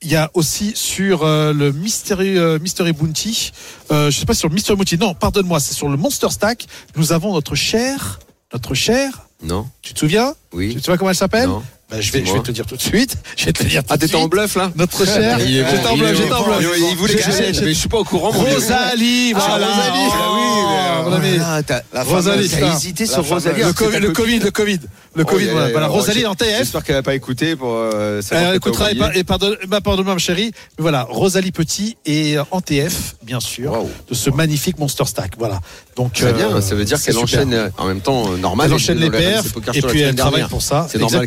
Il 0.00 0.10
y 0.10 0.16
a 0.16 0.30
aussi 0.34 0.72
sur 0.76 1.24
euh, 1.24 1.52
le 1.52 1.72
Mystery, 1.72 2.38
euh, 2.38 2.60
Mystery 2.60 2.92
Bounty, 2.92 3.52
je 3.90 4.10
sais 4.10 4.26
pas 4.26 4.34
sur 4.34 4.48
le 4.48 4.54
Mystery 4.54 4.76
Bounty, 4.76 4.96
non, 4.96 5.14
pardonne-moi, 5.14 5.58
c'est 5.58 5.74
sur 5.74 5.88
le 5.88 5.96
Monster 5.96 6.28
Stack, 6.30 6.66
nous 6.96 7.12
avons 7.12 7.32
notre 7.34 7.56
cher 7.56 8.20
notre 8.52 8.74
chère, 8.74 9.28
Non 9.42 9.66
tu 9.82 9.92
te 9.94 9.98
souviens? 9.98 10.34
Oui 10.52 10.68
Tu 10.70 10.76
te 10.76 10.84
souviens 10.84 10.96
comment 10.96 11.10
elle 11.10 11.16
s'appelle? 11.16 11.48
Non. 11.48 11.62
Bah, 11.90 12.02
je, 12.02 12.12
vais, 12.12 12.22
je 12.22 12.32
vais 12.34 12.40
te 12.40 12.50
dire 12.50 12.66
tout 12.66 12.76
de 12.76 12.82
suite. 12.82 13.16
Je 13.36 13.46
vais 13.46 13.52
te 13.54 13.62
dire 13.64 13.82
tout 13.82 13.88
Ah, 13.90 13.96
de 13.96 14.02
t'étais 14.02 14.14
en 14.16 14.20
suite. 14.20 14.30
bluff 14.30 14.56
là 14.56 14.70
Notre 14.76 14.98
bon, 14.98 15.04
J'étais 15.06 15.86
en 15.86 15.96
bluff, 15.96 16.16
j'étais 16.18 16.28
bon. 16.28 16.34
en 16.34 16.44
bluff. 16.44 16.74
Il 16.76 16.84
il 16.90 16.96
voulait 16.96 17.12
Je- 17.18 17.30
gagner, 17.30 17.54
je- 17.54 17.64
mais 17.64 17.72
je 17.72 17.78
suis 17.78 17.88
pas 17.88 17.96
au 17.98 18.04
courant. 18.04 18.30
Rosalie, 18.30 19.32
Ah, 19.34 19.38
voilà. 19.48 19.66
Rosalie. 19.66 20.10
Ah 20.12 21.18
oui. 21.20 21.40
Ah, 21.42 21.62
t'as- 21.62 21.82
La 21.94 22.02
Rosalie, 22.04 22.48
T'as 22.48 22.74
hésité 22.76 23.06
La 23.06 23.12
sur. 23.14 23.26
Rosalie. 23.26 23.62
Le 23.62 23.72
que 23.72 23.78
Covid, 23.84 23.98
le 24.00 24.12
Covid, 24.12 24.38
le 24.40 24.50
Covid, 24.50 24.78
Oh, 25.20 25.24
Covid, 25.24 25.46
voilà. 25.46 25.86
Rosalie 25.86 26.26
en 26.26 26.34
TF. 26.34 26.58
J'espère 26.58 26.84
qu'elle 26.84 26.96
va 26.96 27.02
pas 27.02 27.14
écouté 27.14 27.56
pour. 27.56 27.72
euh, 27.74 28.20
Elle 28.30 28.50
que 28.50 28.56
écoutera 28.56 28.88
et, 28.90 28.92
oublié. 28.92 29.00
par- 29.06 29.16
et 29.16 29.24
pardonne, 29.24 29.56
bah, 29.66 29.80
pardonne-moi, 29.80 30.12
ma 30.14 30.18
chérie. 30.18 30.52
Mais 30.78 30.82
voilà, 30.82 31.06
Rosalie 31.08 31.52
Petit 31.52 31.96
et 32.04 32.36
euh, 32.36 32.42
en 32.50 32.60
TF, 32.60 33.16
bien 33.22 33.40
sûr, 33.40 33.86
de 34.10 34.14
ce 34.14 34.28
magnifique 34.28 34.78
Monster 34.78 35.04
Stack. 35.06 35.32
Voilà. 35.38 35.60
Donc, 35.96 36.12
Très 36.12 36.32
bien, 36.34 36.50
euh, 36.56 36.60
ça 36.60 36.74
veut 36.74 36.84
dire 36.84 37.02
qu'elle 37.02 37.18
enchaîne 37.18 37.52
euh, 37.54 37.70
en 37.78 37.86
même 37.86 38.00
temps 38.02 38.30
euh, 38.30 38.36
normal. 38.36 38.66
Elle 38.68 38.74
enchaîne 38.74 38.98
les 38.98 39.10
Poker 39.10 39.42
et 39.74 39.82
puis 39.82 40.02
elle 40.02 40.14
travaille 40.14 40.46
pour 40.48 40.62
ça. 40.62 40.86
C'est 40.92 40.98
normal 40.98 41.24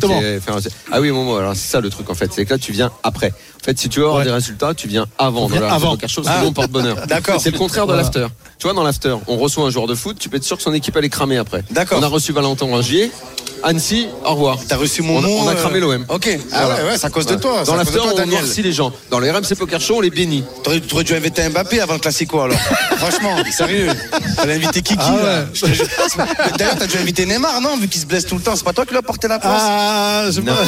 Ah 0.90 1.00
oui, 1.00 1.10
bon, 1.10 1.24
bon, 1.24 1.36
alors 1.36 1.54
c'est 1.54 1.68
ça 1.68 1.80
le 1.80 1.90
truc 1.90 2.10
en 2.10 2.14
fait, 2.14 2.32
c'est 2.32 2.44
que 2.44 2.50
là 2.50 2.58
tu 2.58 2.72
viens 2.72 2.92
après. 3.02 3.32
En 3.62 3.64
fait, 3.64 3.78
si 3.78 3.88
tu 3.88 4.00
veux 4.00 4.06
avoir 4.06 4.18
Ouais. 4.20 4.24
des 4.24 4.32
résultats, 4.32 4.74
tu 4.74 4.88
viens 4.88 5.06
avant 5.18 5.48
dans 5.48 5.56
avant. 5.68 5.90
Poker 5.92 6.08
Show, 6.08 6.22
parce 6.22 6.34
que 6.34 6.40
Ah. 6.40 6.42
nous 6.42 6.48
on 6.48 6.52
porte 6.52 6.70
bonheur. 6.72 6.96
D'accord. 7.06 7.40
C'est 7.40 7.52
le 7.52 7.58
contraire 7.58 7.86
de 7.86 7.92
Voilà. 7.92 8.02
l'after. 8.02 8.26
Tu 8.58 8.66
vois, 8.66 8.74
dans 8.74 8.82
l'after, 8.82 9.16
on 9.28 9.36
reçoit 9.36 9.64
un 9.64 9.70
joueur 9.70 9.86
de 9.86 9.94
foot, 9.94 10.16
tu 10.18 10.28
peux 10.28 10.36
être 10.36 10.44
sûr 10.44 10.56
que 10.56 10.62
son 10.64 10.72
équipe 10.74 10.96
elle 10.96 11.04
est 11.04 11.08
cramée 11.08 11.36
après. 11.36 11.62
D'accord. 11.70 11.98
On 12.00 12.02
a 12.02 12.08
reçu 12.08 12.32
Valentin 12.32 12.66
Rangier, 12.66 13.12
Annecy, 13.64 14.08
au 14.24 14.30
revoir. 14.30 14.58
T'as 14.68 14.76
reçu 14.76 15.02
mon 15.02 15.18
On 15.18 15.20
nom. 15.22 15.38
on 15.42 15.48
a 15.48 15.52
euh, 15.52 15.54
cramé 15.54 15.78
l'OM. 15.78 16.04
Ok. 16.08 16.28
Ah 16.52 16.64
Voilà. 16.64 16.74
ouais, 16.84 16.90
ouais, 16.90 16.98
c'est 16.98 17.06
à 17.06 17.10
cause 17.10 17.26
de 17.26 17.36
toi. 17.36 17.62
Dans 17.64 17.76
l'after, 17.76 18.00
on 18.00 18.26
noircit 18.26 18.62
les 18.62 18.72
gens. 18.72 18.92
Dans 19.10 19.20
le 19.20 19.30
RMC 19.30 19.54
Poker 19.56 19.80
Show, 19.80 19.96
on 19.98 20.00
les 20.00 20.10
bénit. 20.10 20.42
T'aurais, 20.64 21.04
dû 21.04 21.14
inviter 21.14 21.48
Mbappé 21.48 21.80
avant 21.80 21.94
le 21.94 22.00
Classico 22.00 22.40
alors. 22.40 22.58
Franchement, 22.98 23.36
sérieux. 23.52 23.88
Fallait 24.36 24.54
inviter 24.54 24.82
Kiki 24.82 24.98
Ah 25.00 25.14
ouais. 25.14 25.68
D'ailleurs, 26.58 26.76
t'as 26.78 26.86
dû 26.86 26.96
inviter 26.98 27.26
Neymar, 27.26 27.60
non 27.60 27.76
Vu 27.76 27.86
qu'il 27.88 28.00
se 28.00 28.06
blesse 28.06 28.26
tout 28.26 28.34
le 28.36 28.42
temps. 28.42 28.56
C'est 28.56 28.64
pas 28.64 28.72
toi 28.72 28.84
qui 28.84 28.90
lui 28.92 28.98
as 28.98 29.02
porté 29.02 29.28
la 29.28 29.38
place 29.38 29.62
Ah, 29.64 30.24
je 30.30 30.40
Non, 30.40 30.52
non, 30.52 30.60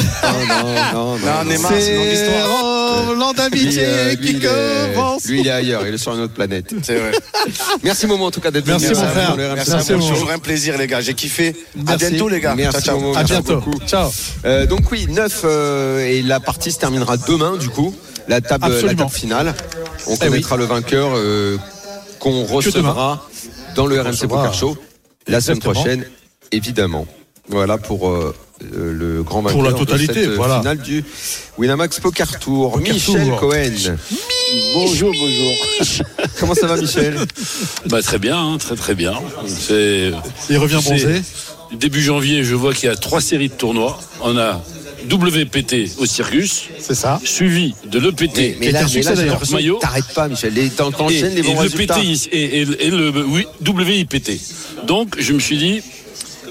non, 0.47 0.93
non. 0.93 1.17
Non, 1.17 1.43
Neymar, 1.45 1.71
c'est 1.77 1.91
une 1.91 1.97
longue 1.97 2.13
histoire. 2.13 2.84
Lui, 2.85 3.33
d'amitié 3.35 3.83
euh, 3.85 4.15
qui 4.15 4.29
il 4.31 4.45
est- 4.45 4.93
commence. 4.93 5.25
lui, 5.25 5.39
il 5.41 5.47
est 5.47 5.51
ailleurs, 5.51 5.85
il 5.87 5.93
est 5.93 5.97
sur 5.97 6.13
une 6.13 6.21
autre 6.21 6.33
planète. 6.33 6.73
C'est 6.83 6.95
vrai. 6.97 7.11
Merci 7.83 8.07
Momo 8.07 8.25
en 8.25 8.31
tout 8.31 8.41
cas 8.41 8.51
d'être 8.51 8.65
Merci, 8.67 8.85
venu 8.87 8.95
mon 8.97 9.03
euh, 9.03 9.07
frère. 9.09 9.35
Merci, 9.37 9.71
Merci, 9.71 9.91
à 9.91 9.95
vous. 9.97 10.07
Toujours 10.09 10.31
un 10.31 10.39
plaisir, 10.39 10.77
les 10.77 10.87
gars. 10.87 11.01
J'ai 11.01 11.13
kiffé. 11.13 11.55
À 11.87 11.91
Merci. 11.91 12.09
bientôt, 12.09 12.29
les 12.29 12.39
gars. 12.39 12.55
Merci, 12.55 12.81
ciao. 12.83 12.97
À 13.11 13.17
Merci 13.19 13.31
bientôt. 13.33 13.55
beaucoup. 13.61 13.79
Ciao. 13.87 14.09
Euh, 14.45 14.65
donc 14.65 14.91
oui, 14.91 15.07
9 15.09 15.45
et 16.01 16.21
la 16.21 16.39
partie 16.39 16.71
se 16.71 16.79
terminera 16.79 17.17
demain 17.17 17.57
du 17.57 17.69
coup. 17.69 17.93
La 18.27 18.41
table, 18.41 18.67
la 18.69 18.73
Absolument. 18.75 19.03
table 19.03 19.11
finale. 19.15 19.53
On 20.07 20.15
Eh 20.15 20.19
connaîtra 20.19 20.57
le 20.57 20.65
vainqueur 20.65 21.11
euh, 21.15 21.57
qu'on 22.19 22.43
recevra 22.45 23.27
dans 23.75 23.85
le 23.85 24.01
RMC. 24.01 24.27
Poker 24.27 24.53
Show 24.53 24.77
la 25.27 25.41
semaine 25.41 25.59
prochaine, 25.59 26.05
évidemment. 26.51 27.05
Voilà 27.49 27.77
pour 27.77 28.09
euh, 28.09 28.35
euh, 28.63 28.93
le 28.93 29.23
grand 29.23 29.41
Pour 29.41 29.51
vainqueur 29.61 29.71
la 29.71 29.73
totalité, 29.77 30.13
de 30.13 30.25
cette 30.25 30.35
voilà. 30.35 30.59
finale 30.59 30.77
du 30.79 31.03
Winamax 31.57 31.99
Poker 31.99 32.39
Tour. 32.39 32.71
Poker 32.73 32.93
Michel 32.93 33.27
Tour. 33.27 33.39
Cohen. 33.39 33.95
Bonjour, 34.73 35.11
bonjour. 35.13 36.07
Comment 36.39 36.55
ça 36.55 36.67
va 36.67 36.77
Michel? 36.77 37.17
Bah, 37.87 38.01
très 38.01 38.17
bien, 38.19 38.37
hein, 38.37 38.57
très 38.57 38.75
très 38.75 38.95
bien. 38.95 39.13
Il 40.49 40.57
revient 40.57 40.79
bronzé. 40.83 41.21
début 41.73 42.01
janvier, 42.01 42.43
je 42.43 42.55
vois 42.55 42.73
qu'il 42.73 42.87
y 42.87 42.91
a 42.91 42.95
trois 42.95 43.21
séries 43.21 43.49
de 43.49 43.53
tournois. 43.53 43.99
On 44.21 44.37
a 44.37 44.61
WPT 45.09 45.91
au 45.99 46.05
Circus, 46.05 46.63
C'est 46.79 46.95
ça. 46.95 47.19
suivi 47.23 47.75
de 47.85 47.99
l'EPT. 47.99 48.57
mais 48.59 48.71
là, 48.71 48.79
un 48.79 48.83
mais 48.83 48.89
succès, 48.89 49.15
là, 49.15 49.37
Maillot. 49.51 49.77
t'arrêtes 49.79 50.13
pas 50.15 50.27
Michel. 50.27 50.53
Les- 50.53 50.69
T'enchaînes 50.69 51.35
les 51.35 51.41
bons 51.43 51.51
et 51.51 51.53
le 51.53 51.59
résultats. 51.59 51.95
PT 51.99 52.29
et, 52.31 52.61
et- 52.61 52.85
et 52.87 52.89
le 52.89 53.11
oui, 53.27 53.45
WIPT. 53.67 54.31
Donc, 54.87 55.15
je 55.19 55.33
me 55.33 55.39
suis 55.39 55.57
dit, 55.57 55.81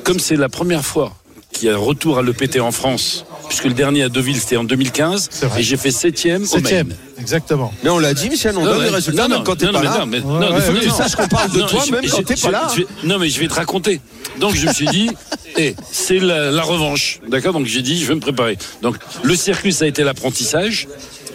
comme 0.04 0.20
c'est 0.20 0.36
la 0.36 0.48
première 0.48 0.84
fois 0.84 1.14
qu'il 1.54 1.68
y 1.68 1.70
a 1.70 1.74
un 1.74 1.78
retour 1.78 2.18
à 2.18 2.22
l'EPT 2.22 2.60
en 2.60 2.72
France, 2.72 3.24
puisque 3.48 3.64
le 3.64 3.72
dernier 3.72 4.02
à 4.02 4.08
Deauville 4.08 4.36
c'était 4.38 4.56
en 4.56 4.64
2015, 4.64 5.28
C'est 5.30 5.46
vrai. 5.46 5.60
et 5.60 5.62
j'ai 5.62 5.76
fait 5.76 5.90
septième 5.90 6.42
au 6.42 6.46
Septième. 6.46 6.94
Exactement. 7.18 7.72
Mais 7.82 7.90
on 7.90 7.98
l'a 7.98 8.12
dit 8.12 8.28
Michel, 8.28 8.54
on 8.56 8.60
Non, 8.60 8.66
donne 8.66 8.78
ouais. 8.78 8.84
les 8.84 8.90
résultats 8.90 9.22
Non, 9.22 9.28
même 9.28 9.38
non, 9.38 9.44
quand 9.44 9.56
t'es 9.56 9.66
non, 9.66 9.72
pas 9.72 9.78
mais 9.78 9.84
là. 9.84 9.98
non, 10.00 10.06
mais- 10.06 10.80
tu 10.80 10.88
non. 10.88 10.94
saches 10.94 11.14
qu'on 11.14 11.28
parle 11.28 11.52
de 11.52 11.62
toi 11.62 11.84
même 11.90 12.04
quand 12.10 12.22
t'es 12.24 12.34
pas 12.34 12.50
là. 12.50 12.68
non, 13.04 13.18
mais 13.18 13.28
je 13.30 13.40
vais 13.40 13.48
te 13.48 13.54
raconter. 13.54 14.00
Donc, 14.40 14.54
je 14.56 14.66
me 14.66 14.72
suis 14.72 14.86
dit, 14.88 15.08
eh, 15.56 15.74
c'est 15.90 16.18
la, 16.18 16.50
la 16.50 16.62
revanche. 16.62 17.20
D'accord? 17.28 17.52
Donc, 17.52 17.66
j'ai 17.66 17.82
dit, 17.82 18.00
je 18.00 18.06
vais 18.06 18.14
me 18.16 18.20
préparer. 18.20 18.58
Donc, 18.82 18.96
le 19.22 19.36
circuit, 19.36 19.72
ça 19.72 19.84
a 19.84 19.88
été 19.88 20.02
l'apprentissage. 20.02 20.88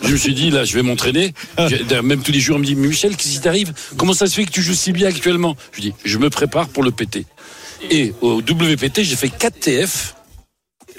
Je 0.03 0.11
me 0.13 0.17
suis 0.17 0.33
dit, 0.33 0.49
là, 0.49 0.63
je 0.65 0.73
vais 0.75 0.81
m'entraîner. 0.81 1.33
J'ai- 1.67 2.01
Même 2.01 2.21
tous 2.21 2.31
les 2.31 2.39
jours, 2.39 2.57
on 2.57 2.59
me 2.59 2.65
dit, 2.65 2.75
mais 2.75 2.87
Michel, 2.87 3.15
qu'est-ce 3.15 3.31
qui 3.33 3.39
t'arrive? 3.39 3.73
Comment 3.97 4.13
ça 4.13 4.27
se 4.27 4.33
fait 4.35 4.45
que 4.45 4.51
tu 4.51 4.61
joues 4.61 4.73
si 4.73 4.91
bien 4.91 5.07
actuellement? 5.07 5.55
Je 5.73 5.81
dis, 5.81 5.93
je 6.05 6.17
me 6.17 6.29
prépare 6.29 6.67
pour 6.69 6.83
le 6.83 6.91
PT. 6.91 7.25
Et 7.89 8.13
au 8.21 8.37
WPT, 8.41 9.03
j'ai 9.03 9.15
fait 9.15 9.29
4 9.29 9.59
TF. 9.59 10.15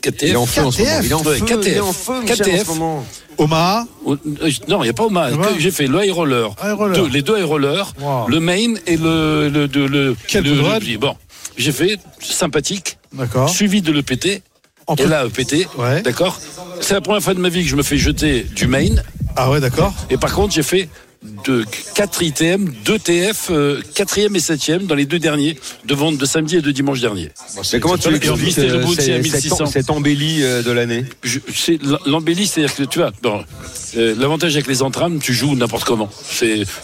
4 0.02 0.14
Il 0.22 0.28
est 0.28 0.28
TF. 0.32 0.36
en 0.38 0.46
feu 0.46 0.62
en 0.62 0.70
ce 0.70 0.78
moment. 0.82 1.00
Il 1.02 1.10
est 1.10 1.14
en 1.14 1.22
feu, 1.24 1.38
4 1.46 1.66
il 1.66 1.72
est 1.74 1.80
en 1.80 1.92
TF. 1.92 1.96
feu 2.04 2.20
Michel 2.22 2.42
en 2.42 2.44
4 2.56 2.64
ce 2.64 2.68
moment. 2.70 3.06
Omaha. 3.38 3.84
Euh, 4.06 4.16
Non, 4.68 4.80
il 4.82 4.84
n'y 4.84 4.88
a 4.88 4.92
pas. 4.92 5.06
Ah 5.14 5.30
bon 5.30 5.42
J'ai 5.58 5.70
fait 5.70 5.86
le 5.86 6.04
high 6.04 6.12
roller, 6.12 6.54
High 6.62 6.72
roller. 6.74 6.96
deux- 6.96 7.08
les 7.08 7.22
deux 7.22 7.38
high 7.38 7.44
rollers, 7.44 7.92
Wow. 8.00 8.28
le 8.28 8.40
main 8.40 8.74
et 8.86 8.96
le. 8.96 9.48
le, 9.48 9.68
de- 9.68 9.80
le, 9.84 10.16
Quel 10.26 10.44
le- 10.44 10.54
le-. 10.54 10.98
Bon, 10.98 11.16
j'ai 11.56 11.72
fait 11.72 11.98
sympathique, 12.20 12.98
D'accord. 13.12 13.48
suivi 13.50 13.82
de 13.82 13.92
l'EPT. 13.92 14.42
Et 14.98 15.06
là, 15.06 15.24
EPT, 15.26 15.68
Ouais. 15.78 16.02
d'accord 16.02 16.40
C'est 16.80 16.94
la 16.94 17.00
première 17.00 17.22
fois 17.22 17.34
de 17.34 17.38
ma 17.38 17.48
vie 17.48 17.62
que 17.62 17.68
je 17.68 17.76
me 17.76 17.82
fais 17.82 17.96
jeter 17.98 18.42
du 18.42 18.66
main. 18.66 18.88
Ah 19.36 19.50
ouais, 19.50 19.60
d'accord. 19.60 19.94
Et 20.10 20.16
par 20.16 20.34
contre, 20.34 20.52
j'ai 20.52 20.64
fait 20.64 20.88
de 21.44 21.64
4 21.94 22.22
ITM, 22.22 22.70
2 22.84 22.98
TF, 22.98 23.50
4e 23.94 24.34
et 24.34 24.38
7e 24.40 24.86
dans 24.86 24.94
les 24.94 25.04
deux 25.04 25.18
derniers 25.18 25.58
de 25.84 25.94
vente 25.94 26.16
de 26.16 26.24
samedi 26.24 26.56
et 26.56 26.62
de 26.62 26.70
dimanche 26.70 27.00
dernier. 27.00 27.30
Mais 27.74 27.80
comment 27.80 27.98
tu 27.98 28.08
expliques 28.16 28.58
euh, 28.58 28.82
cette- 28.94 29.22
1600. 29.22 29.56
cette- 29.66 29.72
cette 29.74 29.90
embellie 29.90 30.42
euh, 30.42 30.62
de 30.62 30.70
l'année 30.70 31.04
l'embellie, 32.06 32.46
c'est-à-dire 32.46 32.74
que 32.74 32.82
tu 32.84 32.98
vois, 33.00 33.12
bon, 33.22 33.44
euh, 33.96 34.14
l'avantage 34.18 34.54
avec 34.54 34.66
les 34.66 34.82
entrames, 34.82 35.18
tu 35.20 35.34
joues 35.34 35.54
n'importe 35.56 35.84
comment. 35.84 36.08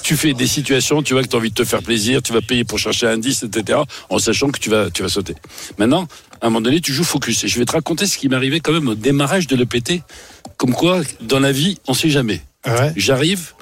Tu 0.03 0.17
fais 0.17 0.35
des 0.35 0.47
situations, 0.47 1.03
tu 1.03 1.15
vois 1.15 1.23
que 1.23 1.29
tu 1.29 1.37
as 1.37 1.39
envie 1.39 1.51
de 1.51 1.55
te 1.55 1.65
faire 1.65 1.83
plaisir, 1.83 2.21
tu 2.21 2.35
vas 2.35 2.43
payer 2.43 2.65
pour 2.65 2.79
chercher 2.79 3.07
un 3.07 3.13
indice, 3.13 3.43
etc. 3.43 3.79
En 4.11 4.19
sachant 4.19 4.51
que 4.51 4.59
tu 4.59 4.69
vas, 4.69 4.91
tu 4.91 5.03
vas 5.03 5.09
sauter. 5.09 5.35
Maintenant, 5.79 6.07
à 6.43 6.47
un 6.47 6.51
moment 6.51 6.61
donné, 6.61 6.81
tu 6.83 6.93
joues 6.93 7.05
focus. 7.05 7.45
Et 7.45 7.49
je 7.49 7.59
vais 7.59 7.65
te 7.65 7.73
raconter 7.73 8.07
ce 8.07 8.19
qui 8.19 8.29
m'est 8.29 8.37
arrivé 8.37 8.61
quand 8.61 8.73
même 8.73 8.89
au 8.89 8.95
démarrage 8.95 9.47
de 9.47 9.57
l'EPT. 9.57 10.03
Comme 10.59 10.75
quoi, 10.75 11.01
dans 11.23 11.41
la 11.41 11.53
vie, 11.53 11.79
on 11.89 11.95
sait 11.95 12.11
jamais. 12.11 12.43
Ouais. 12.67 12.93
J'arrive. 12.97 13.53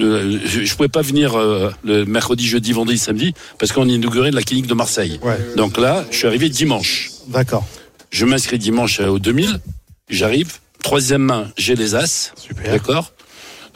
Euh, 0.00 0.38
je, 0.44 0.64
je 0.64 0.74
pouvais 0.74 0.88
pas 0.88 1.02
venir 1.02 1.38
euh, 1.38 1.70
le 1.84 2.04
mercredi, 2.04 2.46
jeudi, 2.46 2.72
vendredi, 2.72 2.98
samedi 2.98 3.34
parce 3.58 3.72
qu'on 3.72 3.88
inaugurait 3.88 4.30
la 4.30 4.42
clinique 4.42 4.66
de 4.66 4.74
Marseille. 4.74 5.18
Ouais. 5.22 5.38
Donc 5.56 5.78
là, 5.78 6.04
je 6.10 6.16
suis 6.16 6.26
arrivé 6.26 6.48
dimanche. 6.48 7.10
D'accord. 7.28 7.66
Je 8.10 8.24
m'inscris 8.24 8.58
dimanche 8.58 9.00
euh, 9.00 9.06
au 9.08 9.18
2000. 9.18 9.60
J'arrive. 10.08 10.58
Troisième 10.82 11.22
main, 11.22 11.50
j'ai 11.58 11.74
les 11.76 11.94
As. 11.94 12.32
Super. 12.36 12.72
D'accord 12.72 13.12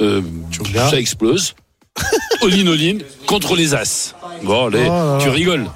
Euh. 0.00 0.22
Ça 0.90 0.98
explose. 0.98 1.54
all-in, 2.42 2.66
all-in, 2.66 2.98
contre 3.26 3.54
les 3.54 3.74
As. 3.74 4.14
Bon, 4.42 4.66
allez, 4.66 4.86
Oh 4.88 5.18
tu 5.22 5.28
rigoles. 5.28 5.66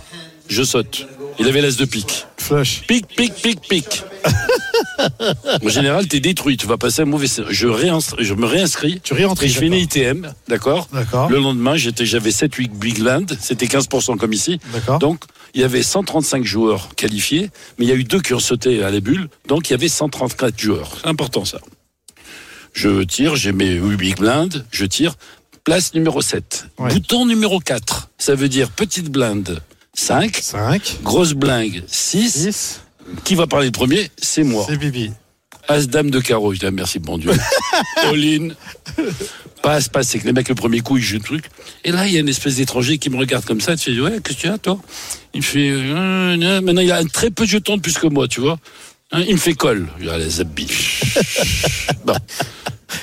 Je 0.49 0.63
saute. 0.65 1.07
Il 1.39 1.47
avait 1.47 1.61
l'As 1.61 1.77
de 1.77 1.85
pique. 1.85 2.27
Flush. 2.49 2.83
Pique, 2.87 3.07
pique, 3.09 3.35
pique, 3.35 3.61
pique. 3.69 4.03
en 5.63 5.69
général, 5.69 6.09
t'es 6.09 6.19
détruit. 6.19 6.57
Tu 6.57 6.67
vas 6.67 6.79
passer 6.79 7.03
un 7.03 7.05
mauvais. 7.05 7.27
Je, 7.27 7.45
je 7.51 8.35
me 8.35 8.47
réinscris. 8.47 9.01
Tu 9.03 9.13
réentres. 9.13 9.45
Et 9.45 9.49
je 9.49 9.59
fais 9.59 9.67
une 9.67 9.75
ITM, 9.75 10.33
d'accord 10.49 10.89
D'accord. 10.91 11.29
Le 11.29 11.39
lendemain, 11.41 11.77
j'avais 11.77 12.31
7-8 12.31 12.71
big 12.71 12.99
land, 12.99 13.27
c'était 13.39 13.67
15% 13.67 14.17
comme 14.17 14.33
ici. 14.33 14.61
D'accord. 14.73 14.99
Donc, 14.99 15.25
il 15.53 15.61
y 15.61 15.65
avait 15.65 15.83
135 15.83 16.43
joueurs 16.45 16.89
qualifiés, 16.97 17.51
mais 17.79 17.85
il 17.85 17.89
y 17.89 17.93
a 17.93 17.97
eu 17.97 18.05
deux 18.05 18.23
qui 18.23 18.33
ont 18.33 18.39
sauté 18.39 18.83
à 18.83 18.91
la 18.91 19.01
bulle, 19.01 19.29
donc 19.47 19.69
il 19.69 19.73
y 19.73 19.75
avait 19.75 19.89
134 19.89 20.59
joueurs. 20.59 20.97
C'est 21.03 21.09
important 21.09 21.45
ça. 21.45 21.61
Je 22.73 23.03
tire, 23.03 23.37
j'ai 23.37 23.53
mes 23.53 23.73
8 23.73 23.97
big 23.97 24.19
blind, 24.19 24.65
je 24.71 24.87
tire. 24.87 25.17
Place 25.65 25.93
numéro 25.93 26.23
7. 26.23 26.67
Ouais. 26.79 26.95
Bouton 26.95 27.27
numéro 27.27 27.61
4. 27.61 28.09
Ça 28.17 28.35
veut 28.35 28.49
dire 28.49 28.71
petite 28.71 29.11
blinde 29.11 29.61
5, 29.99 30.37
5. 30.41 30.99
grosse 31.03 31.33
blingue 31.33 31.83
6. 31.89 32.31
6. 32.31 32.81
Qui 33.25 33.35
va 33.35 33.49
parler 33.49 33.67
le 33.67 33.73
premier? 33.73 34.09
C'est 34.17 34.45
moi. 34.45 34.65
C'est 34.69 34.77
Bibi. 34.77 35.11
As 35.67 35.87
dame 35.87 36.11
de 36.11 36.21
carreau. 36.21 36.55
Je 36.55 36.61
dis 36.61 36.67
ah, 36.67 36.71
merci 36.71 37.01
bon 37.01 37.19
Dieu. 37.19 37.33
All 37.97 38.25
in. 38.25 38.49
Passe, 39.61 39.89
passe. 39.89 40.09
C'est 40.09 40.21
que 40.21 40.27
les 40.27 40.33
mecs 40.33 40.49
le 40.49 40.55
premier 40.55 40.81
coup 40.81 40.99
ils 40.99 41.03
jouent 41.03 41.17
le 41.17 41.23
truc. 41.23 41.47
Et 41.85 41.91
là 41.91 42.07
il 42.07 42.13
y 42.13 42.17
a 42.17 42.21
une 42.21 42.29
espèce 42.29 42.57
d'étranger 42.57 42.99
qui 42.99 43.11
me 43.11 43.17
regarde 43.17 43.45
comme 43.45 43.61
ça. 43.61 43.77
Tu 43.77 43.93
fais 43.93 44.01
ouais 44.01 44.21
qu'est-ce 44.23 44.37
que 44.37 44.43
tu 44.43 44.49
as 44.49 44.59
toi? 44.59 44.79
Il 45.35 45.39
me 45.39 45.45
fait 45.45 45.69
euh, 45.69 46.37
euh, 46.41 46.61
maintenant 46.61 46.81
il 46.81 46.93
a 46.93 47.03
très 47.05 47.31
peu 47.31 47.45
de 47.45 47.51
jetons 47.51 47.77
de 47.77 47.83
plus 47.83 47.99
que 47.99 48.07
moi 48.07 48.29
tu 48.29 48.41
vois. 48.41 48.59
Hein, 49.11 49.25
il 49.27 49.35
me 49.35 49.41
fait 49.41 49.55
colle. 49.55 49.89
Je 49.99 50.05
dis, 50.05 50.11
allez 50.11 50.31
zabbi. 50.31 50.69
bon. 52.05 52.15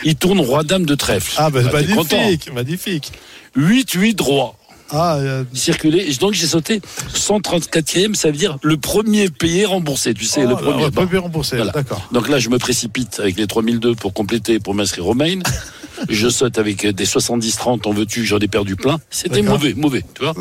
Il 0.05 0.15
tourne 0.15 0.39
roi 0.39 0.63
dame 0.63 0.85
de 0.85 0.95
trèfle. 0.95 1.33
Ah, 1.37 1.49
bah, 1.49 1.61
t'es 1.61 1.93
content. 1.93 2.17
magnifique. 2.17 2.53
Magnifique. 2.53 3.11
8 3.55 3.91
8 3.91 4.21
roi. 4.21 4.55
Ah, 4.91 5.15
euh, 5.15 5.43
Circulé. 5.53 6.05
Et 6.07 6.13
donc 6.15 6.33
j'ai 6.33 6.47
sauté 6.47 6.81
134e. 7.13 8.13
Ça 8.13 8.29
veut 8.29 8.37
dire 8.37 8.57
le 8.61 8.77
premier 8.77 9.29
payé 9.29 9.65
remboursé. 9.65 10.13
Tu 10.13 10.25
sais 10.25 10.45
oh 10.45 10.49
le 10.49 10.55
premier. 10.55 10.89
bien 11.07 11.19
remboursé. 11.19 11.57
Voilà. 11.57 11.71
D'accord. 11.71 12.07
Donc 12.11 12.29
là, 12.29 12.39
je 12.39 12.49
me 12.49 12.59
précipite 12.59 13.19
avec 13.19 13.37
les 13.37 13.47
3002 13.47 13.95
pour 13.95 14.13
compléter, 14.13 14.59
pour 14.59 14.73
m'inscrire 14.73 15.07
au 15.07 15.13
main. 15.13 15.39
je 16.09 16.29
saute 16.29 16.57
avec 16.57 16.85
des 16.85 17.05
70-30, 17.05 17.87
en 17.87 17.93
veux-tu, 17.93 18.25
j'en 18.25 18.39
ai 18.39 18.47
perdu 18.47 18.75
plein. 18.75 18.97
C'était 19.09 19.41
mauvais, 19.41 19.73
mauvais, 19.73 20.03
tu 20.13 20.23
vois. 20.23 20.33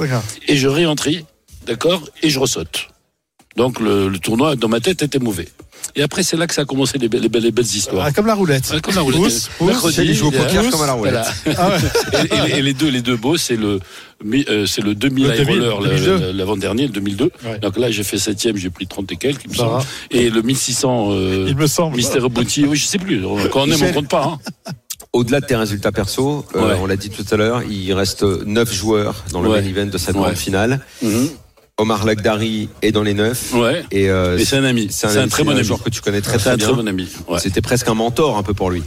Et 0.49 0.57
je 0.57 0.69
réentrie, 0.69 1.25
d'accord, 1.67 2.03
et 2.23 2.31
je 2.31 2.39
ressaute. 2.39 2.89
Donc 3.57 3.79
le, 3.81 4.09
le 4.09 4.19
tournoi 4.19 4.57
dans 4.57 4.69
ma 4.69 4.81
tête 4.81 5.03
était 5.03 5.21
mauvais. 5.21 5.49
Et 5.97 6.03
après 6.03 6.23
c'est 6.23 6.37
là 6.37 6.47
que 6.47 6.55
ça 6.55 6.63
a 6.63 6.65
commencé 6.65 6.99
les, 6.99 7.09
belles- 7.09 7.21
les 7.23 7.29
belles, 7.29 7.43
les 7.43 7.53
belles 7.53 7.65
histoires. 7.65 8.05
Ah, 8.07 8.13
comme 8.13 8.27
la 8.27 8.35
roulette. 8.35 8.71
Ouais, 8.73 8.81
comme 8.81 8.95
la 8.95 9.01
roulette. 9.03 9.21
Pousse, 9.21 9.49
pousse. 9.59 9.67
Mercredi, 9.69 10.01
Il 10.03 10.15
joue 10.15 10.29
au 10.29 10.31
poker 10.33 10.69
comme 10.71 10.83
à 10.83 10.87
la 10.87 10.93
roulette. 10.95 11.15
Voilà. 11.45 11.59
Ah 11.61 11.69
ouais. 11.71 12.29
et, 12.51 12.53
et- 12.55 12.59
et 12.59 12.63
les 12.63 12.73
deux, 12.75 12.89
les 12.89 13.01
deux 13.03 13.17
beaux, 13.17 13.37
c'est 13.37 13.57
le, 13.57 13.79
euh, 14.49 14.67
c'est 14.67 14.83
le 14.83 14.95
2000 14.95 15.25
Le 15.27 15.31
High 15.35 15.47
2000, 15.47 15.63
Roller, 15.69 15.81
le- 15.81 15.89
2002. 15.97 16.19
le- 16.27 16.33
l'avant-dernier, 16.33 16.83
le 16.87 16.93
2002. 16.93 17.31
Ouais. 17.45 17.59
Donc 17.61 17.79
là, 17.79 17.91
j'ai 17.91 18.03
fait 18.03 18.19
septième, 18.19 18.57
j'ai 18.57 18.71
pris 18.71 18.87
30 18.87 19.13
et 19.13 19.17
quelques, 19.17 19.45
il 19.45 19.51
me 19.51 19.55
semble. 19.57 19.83
Et 20.11 20.31
le 20.31 20.43
1600, 20.43 21.09
euh, 21.13 21.45
Il 21.49 21.57
me 21.57 21.67
semble. 21.67 21.97
Mister 21.97 22.21
Bounty, 22.21 22.65
oui, 22.67 22.77
je 22.77 22.87
sais 22.87 22.99
plus. 22.99 23.23
Quand 23.53 23.63
on 23.63 23.71
aime, 23.71 23.83
on 23.83 23.93
compte 23.93 24.09
pas. 24.09 24.39
Hein. 24.67 24.73
Au-delà 25.13 25.41
de 25.41 25.47
tes 25.47 25.55
résultats 25.55 25.93
perso, 25.93 26.45
euh, 26.57 26.61
Ouais. 26.71 26.77
on 26.81 26.87
l'a 26.87 26.97
dit 26.97 27.11
tout 27.11 27.25
à 27.31 27.37
l'heure, 27.37 27.63
il 27.71 27.93
reste 27.93 28.25
9 28.25 28.73
joueurs 28.73 29.25
dans 29.33 29.43
le 29.43 29.49
Ouais. 29.49 29.61
main 29.63 29.69
event 29.69 29.87
de 29.87 29.99
cette 29.99 30.17
Ouais. 30.17 30.23
grande 30.23 30.35
finale. 30.37 30.81
Mhm. 31.03 31.29
Omar 31.77 32.05
Lagdari 32.05 32.69
est 32.83 32.93
dans 32.93 33.03
les 33.03 33.15
9. 33.15 33.53
Ouais. 33.55 33.85
Et, 33.91 34.09
euh, 34.09 34.39
Et 34.39 34.45
c'est 34.45 34.57
un 34.57 34.65
ami. 34.65 34.89
C'est 34.91 35.07
un, 35.19 35.27
très 35.27 35.43
bon 35.43 35.51
ami. 35.53 35.65
joueur 35.65 35.83
que 35.83 35.91
tu 35.91 36.01
connais 36.01 36.21
très 36.21 36.35
C'est 36.35 36.45
très 36.45 36.51
un 36.51 36.57
bien. 36.57 36.67
très 36.69 36.77
bon 36.77 36.87
ami. 36.87 37.09
Ouais. 37.27 37.41
C'était 37.41 37.61
presque 37.63 37.89
un 37.89 37.95
mentor 37.95 38.37
un 38.37 38.43
peu 38.45 38.55
pour 38.55 38.71
lui. 38.71 38.83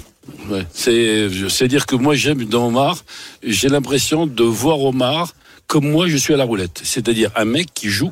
Ouais. 0.49 0.65
C'est, 0.73 1.27
c'est 1.49 1.67
dire 1.67 1.85
que 1.85 1.95
moi 1.95 2.15
j'aime 2.15 2.45
dans 2.45 2.67
Omar, 2.67 3.03
j'ai 3.43 3.67
l'impression 3.69 4.25
de 4.25 4.43
voir 4.43 4.79
Omar 4.81 5.33
comme 5.67 5.89
moi 5.89 6.07
je 6.07 6.15
suis 6.15 6.33
à 6.33 6.37
la 6.37 6.45
roulette. 6.45 6.79
C'est-à-dire 6.83 7.29
un 7.35 7.43
mec 7.45 7.67
qui 7.73 7.89
joue, 7.89 8.11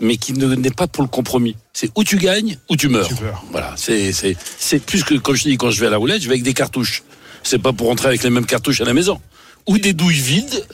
mais 0.00 0.16
qui 0.16 0.32
ne 0.32 0.54
n'est 0.56 0.70
pas 0.70 0.88
pour 0.88 1.04
le 1.04 1.08
compromis. 1.08 1.54
C'est 1.72 1.90
où 1.96 2.02
tu 2.02 2.16
gagnes, 2.16 2.58
ou 2.68 2.76
tu 2.76 2.88
meurs. 2.88 3.06
Tu 3.06 3.14
meurs. 3.22 3.44
Voilà. 3.52 3.74
C'est, 3.76 4.12
c'est, 4.12 4.36
c'est 4.58 4.80
plus 4.84 5.04
que 5.04 5.14
quand 5.14 5.34
je 5.34 5.44
dis 5.44 5.56
quand 5.56 5.70
je 5.70 5.80
vais 5.80 5.86
à 5.86 5.90
la 5.90 5.98
roulette, 5.98 6.20
je 6.22 6.26
vais 6.26 6.34
avec 6.34 6.42
des 6.42 6.54
cartouches. 6.54 7.04
C'est 7.44 7.60
pas 7.60 7.72
pour 7.72 7.86
rentrer 7.86 8.08
avec 8.08 8.24
les 8.24 8.30
mêmes 8.30 8.46
cartouches 8.46 8.80
à 8.80 8.84
la 8.84 8.92
maison. 8.94 9.20
Ou 9.68 9.78
des 9.78 9.92
douilles 9.92 10.18
vides, 10.18 10.66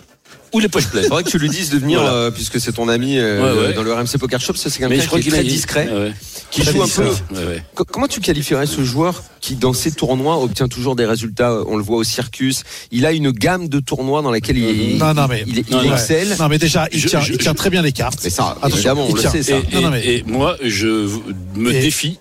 ou 0.53 0.61
les 0.61 0.68
poches 0.68 0.88
pleines. 0.88 1.05
Faudrait 1.09 1.22
que 1.24 1.30
tu 1.30 1.38
lui 1.38 1.48
dises 1.48 1.70
de 1.70 1.78
venir, 1.78 2.00
Voilà. 2.00 2.14
euh, 2.16 2.30
puisque 2.30 2.61
c'est 2.61 2.72
ton 2.72 2.88
ami 2.88 3.18
euh, 3.18 3.40
Ouais, 3.61 3.68
ouais. 3.68 3.72
dans 3.74 3.82
le 3.82 3.92
RMC 3.92 4.18
Poker 4.18 4.40
Shop. 4.40 4.55
Ça, 4.55 4.70
c'est 4.70 4.78
quelqu'un 4.78 5.00
je 5.00 5.07
crois 5.07 5.20
qui 5.20 5.28
est 5.28 5.32
très 5.32 5.40
a- 5.40 5.44
discret, 5.44 5.88
Ouais, 5.92 6.12
qui 6.50 6.61
Très 6.62 6.72
joue 6.72 6.82
un 6.82 6.84
discret. 6.84 7.05
peu. 7.30 7.34
Ouais, 7.36 7.46
ouais. 7.46 7.62
Co- 7.74 7.84
Comment 7.84 8.07
tu 8.09 8.20
qualifierais 8.20 8.66
ce 8.66 8.82
joueur 8.84 9.22
qui, 9.40 9.55
dans 9.57 9.72
ses 9.72 9.92
tournois, 9.92 10.38
obtient 10.42 10.68
toujours 10.68 10.96
des 10.96 11.07
résultats 11.07 11.59
On 11.66 11.76
le 11.76 11.82
voit 11.82 11.96
au 11.96 12.05
Circus? 12.05 12.62
Il 12.90 13.07
a 13.07 13.12
une 13.12 13.30
gamme 13.30 13.68
de 13.68 13.80
tournois 13.80 14.22
dans 14.22 14.30
laquelle 14.30 14.59
il, 14.59 14.98
Non, 14.98 15.14
non, 15.14 15.26
mais- 15.28 15.44
il, 15.46 15.59
il 15.59 15.64
Non, 15.70 15.82
non. 15.82 15.92
excelle. 15.94 16.36
Non, 16.38 16.48
mais 16.48 16.59
déjà, 16.59 16.88
il 16.92 16.98
Je- 17.00 17.09
tient, 17.09 17.20
je- 17.20 17.32
il 17.32 17.38
tient 17.38 17.55
très 17.55 17.70
bien 17.70 17.82
les 17.82 17.92
cartes. 17.92 18.18
Mais 18.22 18.30
ça, 18.30 18.50
Attention, 18.61 18.76
évidemment, 18.76 19.07
on 19.11 19.14
le 19.14 19.20
sait, 19.22 19.42
ça. 19.42 19.57
Et, 19.57 19.86
mais- 19.90 20.22
moi, 20.26 20.57
je 20.62 21.09
me 21.57 21.72
Et- 21.72 21.80
défie 21.80 22.18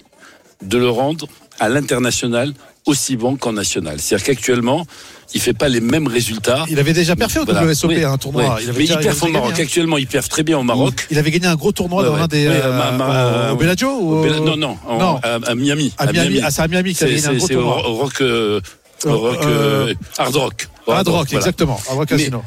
de 0.63 0.77
le 0.77 0.89
rendre 0.89 1.27
à 1.59 1.69
l'international 1.69 2.53
aussi 2.85 3.15
bon 3.17 3.35
qu'en 3.35 3.53
national. 3.53 3.99
C'est-à-dire 3.99 4.25
qu'actuellement, 4.25 4.85
il 5.33 5.41
fait 5.41 5.53
pas 5.53 5.69
les 5.69 5.79
mêmes 5.81 6.07
résultats. 6.07 6.65
Il 6.69 6.79
avait 6.79 6.93
déjà 6.93 7.15
perfait 7.15 7.39
au 7.39 7.45
Voilà. 7.45 7.63
WSOP, 7.65 7.89
Oui. 7.91 8.03
un 8.03 8.17
tournoi. 8.17 8.43
Oui. 8.57 8.63
Il 8.63 8.69
avait 8.69 8.79
Mais 8.79 8.85
il 8.85 8.91
au 8.93 9.27
Maroc. 9.31 9.53
hein. 9.57 9.61
Actuellement, 9.63 9.97
il 9.97 10.07
perd 10.07 10.27
très 10.27 10.43
bien 10.43 10.57
au 10.57 10.63
Maroc. 10.63 11.07
Il 11.11 11.17
avait 11.17 11.31
gagné 11.31 11.47
un 11.47 11.55
gros 11.55 11.71
tournoi 11.71 12.01
Ouais, 12.03 12.09
dans 12.09 12.15
ouais. 12.15 12.21
un 12.21 12.27
des. 12.27 12.47
Ouais, 12.47 12.61
euh, 12.63 12.77
ma- 12.77 12.91
ma- 12.91 13.49
au- 13.49 13.53
au 13.53 13.55
Bellagio 13.57 13.89
Au 13.89 14.23
Bella- 14.23 14.39
Non, 14.39 14.57
non, 14.57 14.77
en- 14.87 14.97
Non. 14.99 15.19
À, 15.23 15.39
à 15.51 15.55
Miami. 15.55 15.93
À 15.97 16.11
Miami. 16.11 16.39
Ah, 16.43 16.51
c'est 16.51 16.61
à 16.61 16.67
Miami 16.67 16.89
qu'il 16.93 16.97
C'est 17.07 17.13
gagné 17.15 17.27
un 17.27 17.33
gros 17.37 17.47
tournoi. 17.47 17.89
au 17.89 17.93
Rock, 17.95 18.21
euh, 18.21 18.61
au 19.05 19.17
rock 19.17 19.39
Euh, 19.45 19.93
Hard 20.17 20.35
Rock. 20.35 20.67
Hard 20.87 21.07
Rock, 21.07 21.27
voilà. 21.29 21.37
exactement. 21.45 21.79
Hard 21.87 21.97
Rock 21.97 22.09
Casino. 22.09 22.43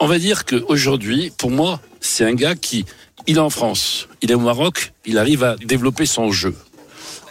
On 0.00 0.06
va 0.06 0.18
dire 0.18 0.44
qu'aujourd'hui, 0.46 1.32
pour 1.36 1.50
moi, 1.50 1.80
c'est 2.00 2.24
un 2.24 2.32
gars 2.34 2.54
qui, 2.54 2.84
il 3.26 3.36
est 3.36 3.40
en 3.40 3.50
France, 3.50 4.08
il 4.22 4.30
est 4.30 4.34
au 4.34 4.40
Maroc, 4.40 4.92
il 5.04 5.18
arrive 5.18 5.44
à 5.44 5.56
développer 5.56 6.06
son 6.06 6.30
jeu. 6.32 6.54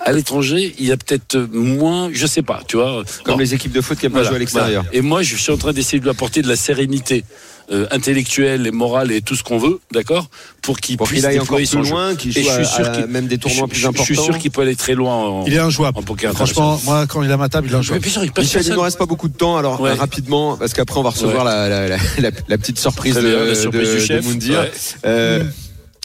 À 0.05 0.11
l'étranger, 0.13 0.73
il 0.79 0.85
y 0.85 0.91
a 0.91 0.97
peut-être 0.97 1.37
moins, 1.51 2.09
je 2.13 2.25
sais 2.25 2.41
pas, 2.41 2.61
tu 2.67 2.77
vois. 2.77 3.03
Comme 3.23 3.35
Bon, 3.35 3.39
les 3.39 3.53
équipes 3.53 3.73
de 3.73 3.81
foot 3.81 3.97
qui 3.99 4.05
aiment 4.05 4.13
pas 4.13 4.23
jouer 4.23 4.37
à 4.37 4.39
l'extérieur. 4.39 4.83
voilà. 4.83 4.97
Et 4.97 5.01
moi, 5.01 5.21
je 5.23 5.35
suis 5.35 5.51
en 5.51 5.57
train 5.57 5.73
d'essayer 5.73 5.99
de 5.99 6.03
lui 6.03 6.09
apporter 6.11 6.41
de 6.41 6.47
la 6.47 6.55
sérénité 6.55 7.23
euh, 7.71 7.85
intellectuelle 7.91 8.65
et 8.65 8.71
morale 8.71 9.11
et 9.11 9.21
tout 9.21 9.35
ce 9.35 9.43
qu'on 9.43 9.59
veut, 9.59 9.79
d'accord, 9.91 10.27
pour 10.63 10.79
qu'il 10.79 10.97
puisse 10.97 11.23
aille 11.23 11.39
encore 11.39 11.57
plus 11.57 11.67
son 11.67 11.81
loin, 11.83 12.15
qu'il 12.15 12.35
Et 12.35 12.41
joue 12.41 12.49
je 12.49 12.63
suis 12.63 12.81
à- 12.81 12.93
sûr 12.95 13.07
même 13.07 13.27
des 13.27 13.37
tournois 13.37 13.65
je- 13.67 13.69
plus 13.71 13.79
je- 13.81 13.87
importants. 13.87 14.05
Je 14.07 14.13
suis 14.15 14.23
sûr 14.23 14.37
qu'il 14.39 14.49
peut 14.49 14.61
aller 14.61 14.75
très 14.75 14.95
loin 14.95 15.13
en, 15.15 15.45
Il 15.45 15.53
est 15.53 15.59
injouable. 15.59 15.99
en 15.99 16.01
poker 16.01 16.33
Franchement, 16.33 16.81
moi, 16.85 17.05
quand 17.05 17.21
il 17.21 17.29
est 17.29 17.33
à 17.33 17.37
ma 17.37 17.47
table, 17.47 17.67
il 17.67 17.69
est 17.69 17.73
Mais 17.73 17.79
injouable. 17.79 18.05
sûr, 18.09 18.23
il 18.23 18.31
Michel, 18.35 18.63
il 18.65 18.73
nous 18.73 18.81
reste 18.81 18.97
pas 18.97 19.05
beaucoup 19.05 19.27
de 19.27 19.37
temps, 19.37 19.55
alors 19.57 19.79
Ouais. 19.81 19.91
euh, 19.91 19.93
rapidement, 19.93 20.57
parce 20.57 20.73
qu'après 20.73 20.99
on 20.99 21.03
va 21.03 21.11
recevoir 21.11 21.43
la, 21.43 21.69
la, 21.69 21.87
la, 21.89 21.97
la- 22.19 22.31
la 22.47 22.57
petite 22.57 22.79
surprise 22.79 23.13
de, 23.15 23.53
surprise 23.53 23.87
de- 23.89 23.93
du 23.93 23.99
de 23.99 24.05
chef. 24.05 24.25
Ouais. 24.25 24.71
Euh, 25.05 25.43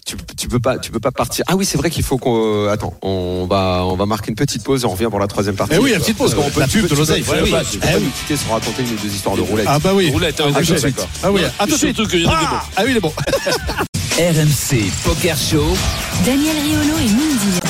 tu, 0.04 0.16
tu 0.36 0.48
peux 0.48 0.60
pas, 0.60 0.78
tu 0.78 0.90
peux 0.90 1.00
pas 1.00 1.10
partir. 1.10 1.44
Ah 1.48 1.56
oui, 1.56 1.64
c'est 1.64 1.78
vrai 1.78 1.88
qu'il 1.90 2.02
faut 2.02 2.18
qu'on. 2.18 2.66
euh, 2.66 2.70
attends, 2.70 2.94
on 3.02 3.46
va, 3.48 3.82
on 3.84 3.96
va 3.96 4.04
marquer 4.06 4.28
une 4.30 4.36
petite 4.36 4.62
pause 4.62 4.82
et 4.82 4.86
on 4.86 4.90
revient 4.90 5.08
pour 5.10 5.18
la 5.18 5.26
troisième 5.26 5.54
partie. 5.56 5.74
Eh 5.76 5.78
oui, 5.78 5.92
la 5.92 5.98
petite 5.98 6.16
pause. 6.18 6.34
Qu'on 6.34 6.50
peut- 6.50 6.60
La 6.60 6.66
tu 6.66 6.78
pub 6.80 6.82
peux- 6.88 6.94
de 6.94 7.00
l'oseille. 7.00 7.22
tu 7.22 7.28
peux 7.30 7.36
Ouais, 7.36 7.42
oui. 7.44 7.50
pas- 7.50 7.64
tu 7.64 7.78
peux 7.78 7.86
Eh 7.88 7.92
pas 7.94 8.00
nous 8.00 8.10
quitter 8.10 8.36
sans 8.36 8.52
raconter 8.52 8.82
une 8.82 8.90
ou 8.92 8.96
deux 9.02 9.08
histoires 9.14 9.36
de 9.36 9.40
roulette. 9.40 9.66
Ah 9.68 9.78
bah 9.78 9.92
oui. 9.94 10.10
Roulette, 10.10 10.40
hein, 10.40 10.52
Ah. 10.54 10.58
Ah 11.22 11.32
oui, 11.32 11.40
à 11.58 11.64
tout 11.66 11.72
de 11.72 11.76
Surtout 11.78 11.94
suite. 12.04 12.08
qu'il 12.10 12.20
y 12.22 12.26
en 12.26 12.32
a 12.32 12.40
des 12.40 12.46
Ah, 12.50 12.62
ah 12.76 12.82
oui, 12.84 12.90
il 12.90 12.96
est 12.96 13.00
bon. 13.00 13.12
RMC 14.18 14.90
Poker 15.04 15.36
Show. 15.36 15.64
Daniel 16.24 16.54
Riolo 16.56 16.98
et 16.98 17.08
Mindy. 17.08 17.63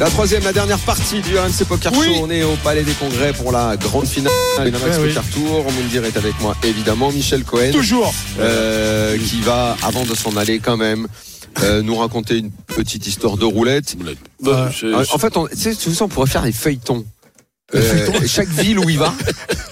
La 0.00 0.10
troisième, 0.10 0.42
la 0.42 0.52
dernière 0.52 0.78
partie 0.80 1.20
du 1.20 1.38
RMC 1.38 1.64
Poker 1.68 1.92
Oui. 1.96 2.06
Show. 2.06 2.20
On 2.24 2.30
est 2.30 2.42
au 2.42 2.56
Palais 2.64 2.82
des 2.82 2.92
Congrès 2.94 3.32
pour 3.32 3.52
la 3.52 3.76
grande 3.76 4.06
finale 4.06 4.32
du 4.58 4.72
oui. 4.72 5.08
Poker 5.08 5.22
Tour. 5.32 5.64
Moundir 5.72 6.04
est 6.04 6.16
avec 6.16 6.38
moi, 6.40 6.56
évidemment. 6.64 7.12
Michel 7.12 7.44
Cohen. 7.44 7.70
Toujours. 7.70 8.12
euh, 8.40 9.16
qui 9.16 9.40
va, 9.40 9.76
avant 9.82 10.04
de 10.04 10.14
s'en 10.16 10.36
aller 10.36 10.58
quand 10.58 10.76
même, 10.76 11.06
euh, 11.62 11.80
nous 11.82 11.94
raconter 11.94 12.38
une 12.38 12.50
petite 12.50 13.06
histoire 13.06 13.36
de 13.36 13.44
roulette. 13.44 13.94
Roulette. 13.96 14.18
Bah, 14.42 14.68
Euh, 14.82 15.04
en 15.12 15.18
fait, 15.18 15.36
on, 15.36 15.46
tu 15.46 15.56
sais, 15.56 15.74
tu 15.76 15.92
sais, 15.94 16.02
on 16.02 16.08
pourrait 16.08 16.28
faire 16.28 16.42
des 16.42 16.52
feuilletons. 16.52 17.04
Euh, 17.74 18.20
chaque 18.26 18.48
ville 18.48 18.78
où 18.78 18.88
il 18.90 18.98
va, 18.98 19.14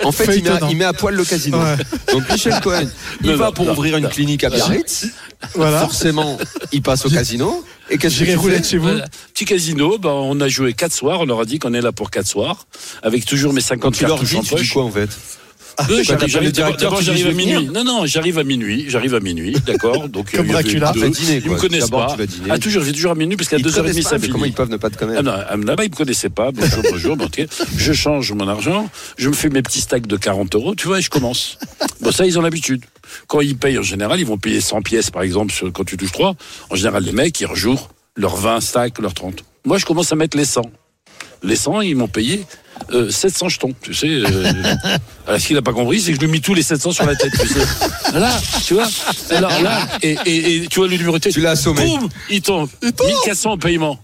en 0.02 0.12
fait, 0.12 0.24
il 0.24 0.42
met, 0.42 0.48
à, 0.48 0.52
Feuilletonnant. 0.54 0.68
il 0.70 0.76
met 0.78 0.84
à 0.84 0.92
poil 0.94 1.14
le 1.14 1.24
casino. 1.24 1.58
Ouais. 1.58 1.76
Donc 2.12 2.28
Michel 2.30 2.58
Cohen, 2.60 2.88
il 3.22 3.30
Non, 3.30 3.36
va 3.36 3.46
non, 3.46 3.52
pour 3.52 3.66
non, 3.66 3.72
ouvrir 3.72 3.96
une 3.98 4.04
non. 4.04 4.08
clinique 4.10 4.44
à 4.44 4.50
Biarritz. 4.50 5.06
Voilà. 5.54 5.80
Forcément, 5.80 6.38
il 6.72 6.80
passe 6.82 7.04
au 7.04 7.10
casino. 7.10 7.64
Et 7.90 7.98
qu'est-ce 7.98 8.24
que 8.24 8.34
roulette 8.36 8.64
fais 8.64 8.70
chez 8.70 8.78
vous. 8.78 8.84
Voilà. 8.88 9.04
Petit 9.34 9.44
casino, 9.44 9.98
ben, 9.98 10.08
on 10.08 10.40
a 10.40 10.48
joué 10.48 10.72
quatre 10.72 10.94
soirs, 10.94 11.20
on 11.20 11.26
leur 11.26 11.40
a 11.40 11.44
dit 11.44 11.58
qu'on 11.58 11.74
est 11.74 11.80
là 11.82 11.92
pour 11.92 12.10
quatre 12.10 12.26
soirs, 12.26 12.66
avec 13.02 13.26
toujours 13.26 13.52
mes 13.52 13.60
Quand 13.60 13.66
50 13.68 13.94
tu 13.94 14.02
leur 14.04 14.10
cartouches 14.12 14.30
dis, 14.30 14.36
en 14.36 14.40
tu 14.42 14.48
dis 14.48 14.54
poche. 14.54 14.72
quoi 14.72 14.84
en 14.84 14.90
fait? 14.90 15.10
Euh, 15.80 16.04
t'appelles 16.04 16.28
j'arrive- 16.28 16.48
le 16.48 17.00
j'arrive- 17.00 17.26
à 17.28 17.32
minuit. 17.32 17.66
Non, 17.72 17.82
non, 17.84 18.06
j'arrive 18.06 18.38
à 18.38 18.44
minuit. 18.44 18.84
J'arrive 18.88 19.14
à 19.14 19.20
minuit, 19.20 19.56
d'accord. 19.66 20.08
Donc 20.08 20.30
Comme 20.32 20.46
il 20.46 20.54
avait 20.54 20.62
Dracula. 20.62 20.92
deux. 20.92 21.00
Après 21.00 21.10
dîner, 21.10 21.42
Ils 21.44 21.50
me 21.50 21.56
connaissent 21.56 21.90
pas. 21.90 22.16
Ah, 22.50 22.58
toujours, 22.58 22.82
je 22.82 22.86
vais 22.86 22.92
toujours 22.92 23.12
à 23.12 23.14
minuit 23.14 23.36
parce 23.36 23.48
qu'à 23.48 23.56
Ils 23.56 23.62
te 23.64 23.68
2h30 23.68 23.74
connaissent 23.76 24.04
ça 24.08 24.18
finit. 24.18 24.30
Comment 24.32 24.44
ils 24.44 24.52
peuvent 24.52 24.68
ne 24.70 24.76
pas 24.76 24.90
te 24.90 24.96
connaître 24.98 25.20
Ah 25.20 25.22
non, 25.22 25.32
ah, 25.34 25.56
là-bas, 25.56 25.84
ils 25.84 25.90
me 25.90 25.96
connaissaient 25.96 26.28
pas. 26.30 26.50
Bonjour, 26.52 26.82
bonjour. 26.90 27.16
Je 27.76 27.92
change 27.92 28.32
mon 28.32 28.48
argent, 28.48 28.88
je 29.16 29.28
me 29.28 29.34
fais 29.34 29.48
mes 29.48 29.62
petits 29.62 29.80
stacks 29.80 30.06
de 30.06 30.16
40 30.16 30.54
euros, 30.54 30.74
tu 30.74 30.86
vois, 30.86 30.98
et 30.98 31.02
je 31.02 31.10
commence. 31.10 31.58
Bon, 32.00 32.10
ça, 32.10 32.26
ils 32.26 32.36
ont 32.36 32.42
l'habitude. 32.42 32.84
Quand 33.28 33.40
ils 33.40 33.56
payent, 33.56 33.78
en 33.78 33.82
général, 33.82 34.18
ils 34.18 34.26
vont 34.26 34.36
payer 34.38 34.60
100 34.60 34.82
pièces, 34.82 35.10
par 35.10 35.22
exemple, 35.22 35.52
quand 35.72 35.84
tu 35.84 35.96
touches 35.96 36.10
3. 36.10 36.34
En 36.70 36.74
général, 36.74 37.04
les 37.04 37.12
mecs, 37.12 37.40
ils 37.40 37.46
rejouent 37.46 37.78
leurs 38.16 38.34
20 38.36 38.60
stacks, 38.60 38.98
leurs 38.98 39.14
30. 39.14 39.44
Moi, 39.64 39.78
je 39.78 39.84
commence 39.86 40.10
à 40.12 40.16
mettre 40.16 40.36
les 40.36 40.44
100. 40.44 40.62
Les 41.44 41.54
100, 41.56 41.82
ils 41.82 41.94
m'ont 41.96 42.08
payé 42.08 42.44
euh, 42.92 43.10
700 43.10 43.48
jetons, 43.48 43.72
tu 43.80 43.94
sais. 43.94 44.08
euh, 44.08 44.52
alors, 45.26 45.40
ce 45.40 45.46
qu'il 45.46 45.56
n'a 45.56 45.62
pas 45.62 45.72
compris, 45.72 46.00
c'est 46.00 46.10
que 46.12 46.16
je 46.16 46.20
lui 46.20 46.28
ai 46.28 46.32
mis 46.32 46.40
tous 46.40 46.54
les 46.54 46.62
700 46.62 46.92
sur 46.92 47.06
la 47.06 47.14
tête, 47.16 47.32
tu 47.40 47.46
sais. 47.48 47.60
Là, 48.18 48.30
tu 48.64 48.74
vois. 48.74 48.88
Alors 49.30 49.60
là, 49.62 49.86
et, 50.02 50.16
et- 50.26 50.56
et 50.56 50.66
tu 50.68 50.78
vois 50.80 50.88
le 50.88 50.96
numéro 50.96 51.16
de 51.18 51.22
tête. 51.22 51.32
Tu 51.32 51.40
l'as 51.40 51.50
assommé. 51.52 51.84
Boum, 51.86 52.08
il 52.30 52.42
tombe. 52.42 52.68
1400 52.82 53.52
en 53.52 53.58
paiement. 53.58 53.98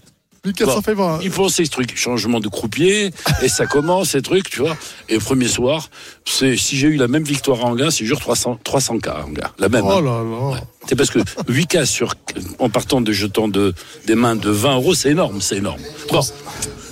1400 0.45 0.75
Bon. 0.75 0.81
paiements. 0.81 1.15
hein. 1.15 1.19
Il 1.21 1.31
pense 1.31 1.55
ces 1.55 1.67
trucs, 1.67 1.97
changement 1.97 2.39
de 2.39 2.47
croupier, 2.47 3.11
et 3.41 3.49
ça 3.49 3.65
commence, 3.65 4.11
ces 4.11 4.21
trucs, 4.21 4.49
tu 4.49 4.59
vois. 4.61 4.77
Et 5.09 5.15
le 5.15 5.19
premier 5.19 5.49
soir, 5.49 5.89
c'est 6.25 6.55
si 6.55 6.77
j'ai 6.77 6.87
eu 6.87 6.95
la 6.95 7.09
même 7.09 7.23
victoire 7.25 7.59
à 7.59 7.65
Anguin, 7.65 7.91
c'est 7.91 8.05
jure 8.05 8.21
300, 8.21 8.57
300 8.63 8.99
k 8.99 9.07
à 9.07 9.25
Anguin. 9.25 9.49
La 9.59 9.67
même. 9.67 9.83
Oh 9.85 9.91
hein. 9.91 10.01
là 10.01 10.23
là. 10.53 10.61
C'est 10.87 10.95
parce 10.95 11.09
que 11.11 11.19
8 11.49 11.67
k 11.67 11.85
sur, 11.85 12.15
en 12.59 12.69
partant 12.69 13.01
de 13.01 13.11
jetons 13.11 13.49
de, 13.49 13.73
des 14.07 14.15
mains 14.15 14.37
de 14.37 14.49
20 14.49 14.75
euros, 14.75 14.95
c'est 14.95 15.09
énorme, 15.09 15.41
c'est 15.41 15.57
énorme. 15.57 15.81
Bon. 16.09 16.21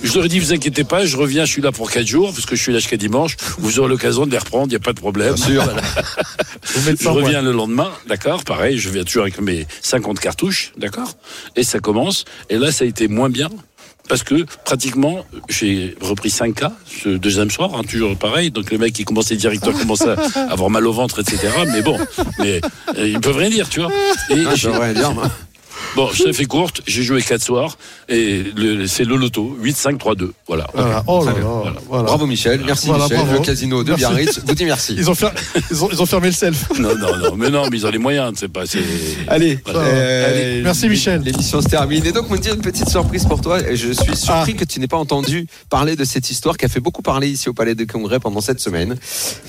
Je 0.02 0.14
leur 0.14 0.24
ai 0.24 0.28
dit, 0.28 0.38
vous 0.38 0.52
inquiétez 0.52 0.84
pas, 0.84 1.04
je 1.04 1.16
reviens, 1.16 1.44
je 1.44 1.50
suis 1.52 1.62
là 1.62 1.72
pour 1.72 1.90
4 1.90 2.06
jours, 2.06 2.32
parce 2.32 2.46
que 2.46 2.54
je 2.56 2.62
suis 2.62 2.72
là 2.72 2.78
jusqu'à 2.78 2.96
dimanche. 2.96 3.36
Vous 3.58 3.78
aurez 3.78 3.88
l'occasion 3.88 4.26
de 4.26 4.30
les 4.30 4.38
reprendre, 4.38 4.66
il 4.66 4.70
n'y 4.70 4.76
a 4.76 4.80
pas 4.80 4.92
de 4.92 5.00
problème. 5.00 5.34
Voilà. 5.36 5.74
Vous 6.74 6.82
mettez 6.88 7.04
Je 7.04 7.08
reviens 7.08 7.42
le 7.42 7.52
lendemain, 7.52 7.90
d'accord, 8.06 8.44
pareil, 8.44 8.78
je 8.78 8.90
viens 8.90 9.04
toujours 9.04 9.22
avec 9.22 9.40
mes 9.40 9.66
50 9.82 10.20
cartouches, 10.20 10.72
d'accord, 10.76 11.14
et 11.56 11.64
ça 11.64 11.80
commence. 11.80 12.24
Et 12.50 12.58
là, 12.58 12.70
ça 12.70 12.84
a 12.84 12.86
été 12.86 13.08
moins 13.08 13.30
bien. 13.30 13.48
Parce 14.08 14.22
que 14.22 14.46
pratiquement, 14.64 15.26
j'ai 15.50 15.94
repris 16.00 16.30
5K 16.30 16.70
ce 16.86 17.10
deuxième 17.10 17.50
soir, 17.50 17.72
hein, 17.74 17.82
toujours 17.86 18.16
pareil. 18.16 18.50
Donc 18.50 18.70
le 18.70 18.78
mec 18.78 18.94
qui 18.94 19.04
commençait 19.04 19.36
directeur 19.36 19.74
commence 19.74 20.00
à 20.06 20.14
avoir 20.50 20.70
mal 20.70 20.86
au 20.86 20.92
ventre, 20.92 21.20
etc. 21.20 21.48
Mais 21.66 21.82
bon, 21.82 21.98
mais 22.38 22.62
euh, 22.96 23.06
ils 23.06 23.20
peuvent 23.20 23.36
rien 23.36 23.50
dire, 23.50 23.68
tu 23.68 23.80
vois. 23.80 23.90
Et 24.30 24.44
Ah, 24.46 24.54
rien 24.80 24.94
dire, 24.94 25.12
moi. 25.12 25.30
Bon, 25.96 26.08
je 26.12 26.24
te 26.24 26.32
fais 26.32 26.44
courte, 26.44 26.82
j'ai 26.86 27.02
joué 27.02 27.22
4 27.22 27.42
soirs 27.42 27.76
et 28.08 28.42
le- 28.56 28.86
c'est 28.86 29.04
le 29.04 29.16
loto 29.16 29.56
8 29.60 29.76
5 29.76 29.98
3 29.98 30.14
2. 30.14 30.32
Voilà. 30.46 30.66
Oh 31.06 31.24
là 31.24 31.32
là. 31.32 31.72
Bravo 32.02 32.26
Michel, 32.26 32.62
merci 32.66 32.86
Voilà, 32.88 33.04
Michel. 33.04 33.18
bravo. 33.18 33.32
Le 33.34 33.44
casino 33.44 33.82
de 33.84 33.88
Merci. 33.90 34.04
Biarritz 34.04 34.40
vous 34.46 34.54
dit 34.54 34.64
merci. 34.64 34.94
Ils 34.96 35.10
ont, 35.10 35.14
fer- 35.14 35.32
ils, 35.70 35.84
ont, 35.84 35.88
ils 35.92 36.02
ont 36.02 36.06
fermé 36.06 36.28
le 36.28 36.32
self. 36.34 36.68
Non 36.78 36.94
non 36.96 37.16
non, 37.18 37.36
mais 37.36 37.50
non, 37.50 37.68
mais 37.70 37.76
ils 37.78 37.86
ont 37.86 37.90
les 37.90 37.98
moyens, 37.98 38.32
c'est 38.36 38.48
pas 38.48 38.66
c'est 38.66 38.78
Allez, 39.28 39.58
Voilà. 39.64 39.80
euh, 39.80 40.30
Allez, 40.30 40.62
merci, 40.62 40.88
Michel. 40.88 41.22
L'émission 41.22 41.60
se 41.60 41.68
termine. 41.68 42.04
Et 42.06 42.12
donc, 42.12 42.30
me 42.30 42.38
dire 42.38 42.54
une 42.54 42.60
petite 42.60 42.88
surprise 42.88 43.24
pour 43.24 43.40
toi. 43.40 43.60
Et 43.60 43.76
Je 43.76 43.92
suis 43.92 44.16
surpris 44.16 44.54
Ah. 44.56 44.58
que 44.60 44.64
tu 44.64 44.80
n'aies 44.80 44.86
pas 44.86 44.96
entendu 44.96 45.46
parler 45.70 45.96
de 45.96 46.04
cette 46.04 46.30
histoire 46.30 46.56
qui 46.56 46.64
a 46.64 46.68
fait 46.68 46.80
beaucoup 46.80 47.02
parler 47.02 47.28
ici 47.28 47.48
au 47.48 47.52
Palais 47.52 47.74
des 47.74 47.86
Congrès 47.86 48.18
pendant 48.20 48.40
cette 48.40 48.60
semaine. 48.60 48.96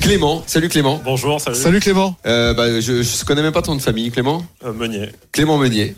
Clément, 0.01 0.43
salut 0.47 0.69
Clément. 0.69 1.01
Bonjour, 1.03 1.39
salut. 1.41 1.55
Salut 1.57 1.79
Clément. 1.79 2.15
Euh, 2.25 2.53
bah, 2.53 2.79
je, 2.81 3.03
je 3.03 3.25
connais 3.25 3.41
même 3.41 3.51
pas 3.53 3.61
ton 3.61 3.71
nom 3.71 3.77
de 3.77 3.81
famille, 3.81 4.11
Clément. 4.11 4.45
Euh, 4.65 4.73
Meunier. 4.73 5.09
Clément 5.31 5.57
Meunier. 5.57 5.95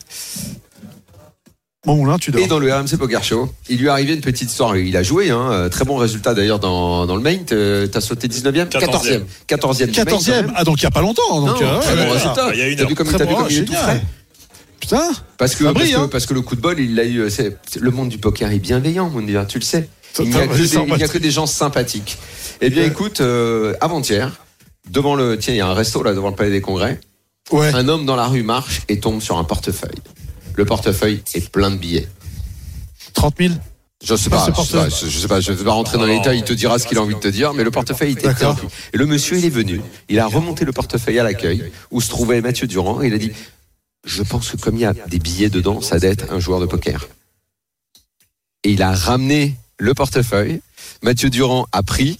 Mon 1.87 1.95
moulin, 1.95 2.19
tu 2.19 2.29
dors. 2.29 2.39
Et 2.41 2.45
dans 2.47 2.59
le 2.59 2.71
RMC 2.71 2.95
Poker 2.99 3.23
Show, 3.23 3.51
il 3.67 3.79
lui 3.79 3.87
est 3.87 3.89
arrivé 3.89 4.13
une 4.13 4.21
petite 4.21 4.51
histoire. 4.51 4.77
Il 4.77 4.95
a 4.95 5.01
joué, 5.01 5.31
hein, 5.31 5.51
euh, 5.51 5.67
très 5.69 5.83
bon 5.83 5.95
résultat 5.97 6.35
d'ailleurs 6.35 6.59
dans, 6.59 7.07
dans 7.07 7.15
le 7.15 7.23
main. 7.23 7.37
T'as 7.43 7.87
t'as 7.87 8.01
sauté 8.01 8.27
19e 8.27 8.67
14e. 8.69 9.23
14e. 9.47 9.85
du 9.87 9.99
main, 9.99 10.05
quand 10.05 10.17
14e. 10.19 10.29
même. 10.31 10.53
Ah, 10.55 10.63
donc 10.63 10.79
il 10.79 10.85
n'y 10.85 10.87
a 10.87 10.91
pas 10.91 11.01
longtemps. 11.01 11.41
Donc, 11.41 11.59
Non, 11.59 11.67
euh, 11.67 11.79
très 11.79 11.95
ouais, 11.95 12.05
bon 12.05 12.11
résultat. 12.11 12.49
il 12.53 12.59
y 12.59 12.61
a 12.61 12.67
une 12.67 12.77
T'as 12.77 12.85
vu 12.85 12.93
comme, 12.93 13.07
t'as 13.07 13.17
vu 13.25 13.33
bon, 13.33 13.35
comme 13.37 13.47
il 13.49 13.57
est 13.57 13.65
tout 13.65 13.73
frais? 13.73 14.01
Putain. 14.79 15.11
parce 15.39 15.55
que, 15.55 15.63
Ça 15.63 15.73
parce, 15.73 15.73
brille, 15.73 15.93
que, 15.93 15.97
hein. 15.99 16.07
parce 16.11 16.25
que 16.27 16.33
le 16.35 16.41
coup 16.41 16.55
de 16.55 16.61
bol, 16.61 16.79
il 16.79 16.93
l'a 16.95 17.05
eu. 17.05 17.29
c'est- 17.31 17.57
le 17.79 17.89
monde 17.91 18.09
du 18.09 18.19
poker 18.19 18.51
est 18.51 18.59
bienveillant, 18.59 19.09
mon 19.09 19.21
dieu, 19.21 19.41
tu 19.49 19.57
le 19.57 19.63
sais. 19.63 19.89
Il 20.19 20.29
n'y 20.29 20.35
a, 20.35 20.41
a 20.41 21.07
que 21.07 21.17
des 21.17 21.31
gens 21.31 21.47
sympathiques. 21.47 22.17
Eh 22.61 22.69
bien, 22.69 22.83
écoute, 22.83 23.21
euh, 23.21 23.73
avant-hier, 23.81 24.31
devant 24.91 25.15
le. 25.15 25.37
Tiens, 25.39 25.53
il 25.55 25.57
y 25.57 25.61
a 25.61 25.67
un 25.67 25.73
resto 25.73 26.03
là 26.03 26.13
devant 26.13 26.29
le 26.29 26.35
palais 26.35 26.51
des 26.51 26.61
congrès. 26.61 26.99
Ouais. 27.51 27.73
Un 27.73 27.87
homme 27.87 28.05
dans 28.05 28.15
la 28.15 28.27
rue 28.27 28.43
marche 28.43 28.81
et 28.87 28.99
tombe 28.99 29.21
sur 29.21 29.37
un 29.37 29.43
portefeuille. 29.43 29.99
Le 30.55 30.65
portefeuille 30.65 31.23
est 31.33 31.49
plein 31.49 31.71
de 31.71 31.77
billets. 31.77 32.07
30 33.13 33.35
000. 33.39 33.53
Je 34.03 34.15
sais 34.15 34.29
Ah, 34.31 34.37
pas, 34.37 34.47
je 34.57 34.61
sais 34.63 34.77
pas, 34.77 34.89
je 34.89 35.19
sais 35.19 35.27
pas, 35.27 35.41
je 35.41 35.51
vais 35.51 35.63
pas 35.63 35.73
rentrer 35.73 35.97
dans 35.99 36.05
les 36.05 36.17
détails, 36.17 36.39
il 36.39 36.43
te 36.43 36.53
dira 36.53 36.79
ce 36.79 36.87
qu'il 36.87 36.97
a 36.97 37.01
envie 37.01 37.13
de 37.13 37.19
te 37.19 37.27
dire, 37.27 37.53
mais 37.53 37.63
le 37.63 37.69
portefeuille 37.69 38.13
était 38.13 38.31
rempli. 38.31 38.67
Et 38.93 38.97
le 38.97 39.05
monsieur, 39.05 39.37
il 39.37 39.45
est 39.45 39.49
venu, 39.49 39.79
il 40.09 40.19
a 40.19 40.25
remonté 40.25 40.65
le 40.65 40.71
portefeuille 40.71 41.19
à 41.19 41.23
l'accueil, 41.23 41.71
où 41.91 42.01
se 42.01 42.09
trouvait 42.09 42.41
Mathieu 42.41 42.65
Durand, 42.65 43.03
et 43.03 43.07
il 43.07 43.13
a 43.13 43.19
dit, 43.19 43.31
je 44.03 44.23
pense 44.23 44.49
que 44.49 44.57
comme 44.57 44.75
il 44.75 44.81
y 44.81 44.85
a 44.85 44.93
des 44.93 45.19
billets 45.19 45.49
dedans, 45.51 45.81
ça 45.81 45.99
doit 45.99 46.09
être 46.09 46.33
un 46.33 46.39
joueur 46.39 46.59
de 46.59 46.65
poker. 46.65 47.07
Et 48.63 48.71
il 48.71 48.81
a 48.81 48.91
ramené 48.95 49.55
le 49.77 49.93
portefeuille, 49.93 50.61
Mathieu 51.03 51.29
Durand 51.29 51.67
a 51.71 51.83
pris 51.83 52.19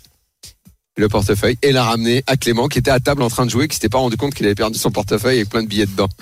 le 0.97 1.07
portefeuille 1.07 1.57
et 1.61 1.71
l'a 1.71 1.83
ramené 1.83 2.23
à 2.27 2.35
Clément, 2.37 2.67
qui 2.67 2.79
était 2.79 2.91
à 2.91 2.99
table 2.99 3.21
en 3.21 3.29
train 3.29 3.45
de 3.45 3.51
jouer, 3.51 3.67
qui 3.67 3.75
s'était 3.75 3.89
pas 3.89 3.97
rendu 3.97 4.17
compte 4.17 4.33
qu'il 4.33 4.45
avait 4.45 4.55
perdu 4.55 4.77
son 4.77 4.91
portefeuille 4.91 5.37
avec 5.37 5.49
plein 5.49 5.63
de 5.63 5.67
billets 5.67 5.85
dedans. 5.85 6.09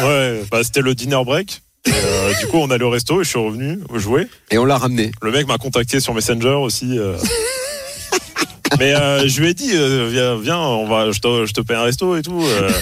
Ouais, 0.00 0.44
bah, 0.52 0.62
c'était 0.62 0.80
le 0.82 0.94
dinner 0.94 1.20
break. 1.24 1.60
Et, 1.86 1.90
euh, 1.92 2.32
du 2.40 2.46
coup, 2.46 2.58
on 2.58 2.70
allait 2.70 2.84
au 2.84 2.90
resto 2.90 3.20
et 3.20 3.24
je 3.24 3.30
suis 3.30 3.38
revenu 3.38 3.80
jouer. 3.94 4.28
Et 4.52 4.58
on 4.58 4.64
l'a 4.64 4.78
ramené. 4.78 5.10
Le 5.22 5.32
mec 5.32 5.48
m'a 5.48 5.58
contacté 5.58 5.98
sur 5.98 6.14
Messenger 6.14 6.50
aussi. 6.50 6.96
euh. 6.98 7.16
Mais 8.84 8.94
euh, 8.94 9.26
je 9.26 9.40
lui 9.40 9.48
ai 9.48 9.54
dit, 9.54 9.70
euh, 9.74 10.08
viens, 10.10 10.36
viens, 10.36 10.58
on 10.58 10.86
va, 10.86 11.10
je 11.10 11.18
te, 11.20 11.46
je 11.46 11.52
te 11.52 11.60
paye 11.60 11.76
un 11.76 11.82
resto 11.82 12.16
et 12.16 12.22
tout. 12.22 12.42
euh. 12.44 12.70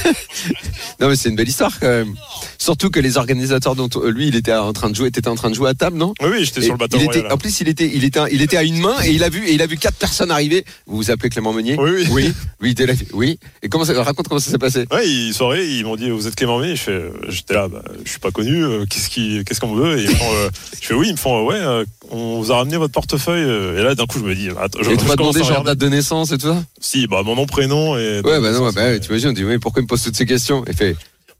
Non, 0.98 1.08
mais 1.10 1.16
c'est 1.16 1.28
une 1.28 1.36
belle 1.36 1.48
histoire 1.48 1.78
quand 1.78 1.88
même. 1.88 2.14
Surtout 2.56 2.88
que 2.88 3.00
les 3.00 3.18
organisateurs 3.18 3.74
dont 3.76 3.88
lui, 4.06 4.28
il 4.28 4.36
était 4.36 4.54
en 4.54 4.72
train 4.72 4.88
de 4.88 4.94
jouer, 4.96 5.10
t'étais 5.10 5.28
en 5.28 5.34
train 5.34 5.50
de 5.50 5.54
jouer 5.54 5.68
à 5.68 5.74
table, 5.74 5.98
non? 5.98 6.14
Oui, 6.22 6.28
oui, 6.32 6.44
j'étais 6.46 6.62
sur 6.62 6.72
le 6.72 6.78
bateau 6.78 6.96
il 6.98 7.04
était, 7.04 7.18
royal. 7.18 7.32
en 7.34 7.36
plus, 7.36 7.60
il 7.60 7.68
était, 7.68 7.90
il 7.92 8.02
était, 8.02 8.20
il 8.32 8.40
était 8.40 8.56
à 8.56 8.62
une 8.62 8.78
main 8.78 8.94
et 9.04 9.10
il 9.10 9.22
a 9.22 9.28
vu, 9.28 9.46
et 9.46 9.52
il 9.52 9.60
a 9.60 9.66
vu 9.66 9.76
quatre 9.76 9.96
personnes 9.98 10.30
arriver. 10.30 10.64
Vous 10.86 10.96
vous 10.96 11.10
appelez 11.10 11.28
Clément 11.28 11.52
Meunier? 11.52 11.76
Oui, 11.78 11.90
oui. 11.90 12.06
oui, 12.10 12.32
oui, 12.62 12.68
il 12.68 12.70
était 12.70 12.86
là. 12.86 12.94
oui. 13.12 13.38
Et 13.62 13.68
comment 13.68 13.84
ça, 13.84 14.02
raconte 14.02 14.28
comment 14.28 14.40
ça 14.40 14.50
s'est 14.50 14.56
passé? 14.58 14.86
Ouais, 14.90 15.06
ils, 15.06 15.34
soirée, 15.34 15.66
ils 15.66 15.84
m'ont 15.84 15.96
dit, 15.96 16.08
vous 16.08 16.26
êtes 16.26 16.34
Clément 16.34 16.58
May 16.58 16.76
Je 16.76 16.82
fais, 16.82 17.02
j'étais 17.28 17.52
là, 17.54 17.68
bah, 17.68 17.82
je 18.02 18.08
suis 18.10 18.18
pas 18.20 18.30
connu. 18.30 18.64
euh, 18.64 18.86
qu'est-ce 18.88 19.10
qui, 19.10 19.42
qu'est-ce 19.44 19.60
qu'on 19.60 19.74
veut? 19.74 19.98
Et 19.98 20.04
ils 20.04 20.08
me 20.08 20.14
font, 20.14 20.32
euh, 20.34 20.48
je 20.80 20.86
fais 20.86 20.94
oui, 20.94 21.08
ils 21.08 21.12
me 21.12 21.18
font, 21.18 21.38
euh, 21.42 21.48
ouais, 21.50 21.58
euh, 21.60 21.84
on 22.10 22.40
vous 22.40 22.52
a 22.52 22.56
ramené 22.56 22.78
votre 22.78 22.92
portefeuille. 22.94 23.44
euh. 23.44 23.78
Et 23.78 23.82
là, 23.84 23.94
d'un 23.94 24.06
coup, 24.06 24.18
je 24.18 24.24
me 24.24 24.34
dis, 24.34 24.48
attends, 24.58 24.78
je, 24.82 24.90
Et 24.90 24.96
tu 24.96 25.04
je 25.04 25.08
m'as 25.08 25.16
commence 25.16 25.34
demandé 25.34 25.40
à 25.40 25.42
genre 25.42 25.60
regarder. 25.60 25.70
date 25.72 25.78
de 25.78 25.85
naissance 25.88 26.32
et 26.32 26.38
tout 26.38 26.48
ça 26.48 26.62
Si, 26.80 27.06
bah 27.06 27.22
mon 27.24 27.34
nom, 27.36 27.46
prénom 27.46 27.96
et. 27.96 28.20
Ouais, 28.24 28.40
bah 28.40 28.52
non, 28.52 28.70
bah, 28.72 28.98
tu 28.98 29.08
imagines, 29.10 29.30
on 29.30 29.32
dit 29.32 29.44
oui, 29.44 29.58
pourquoi 29.58 29.80
il 29.80 29.84
me 29.84 29.88
pose 29.88 30.02
toutes 30.02 30.16
ces 30.16 30.26
questions? 30.26 30.64
Il 30.66 30.74
fait 30.74 30.96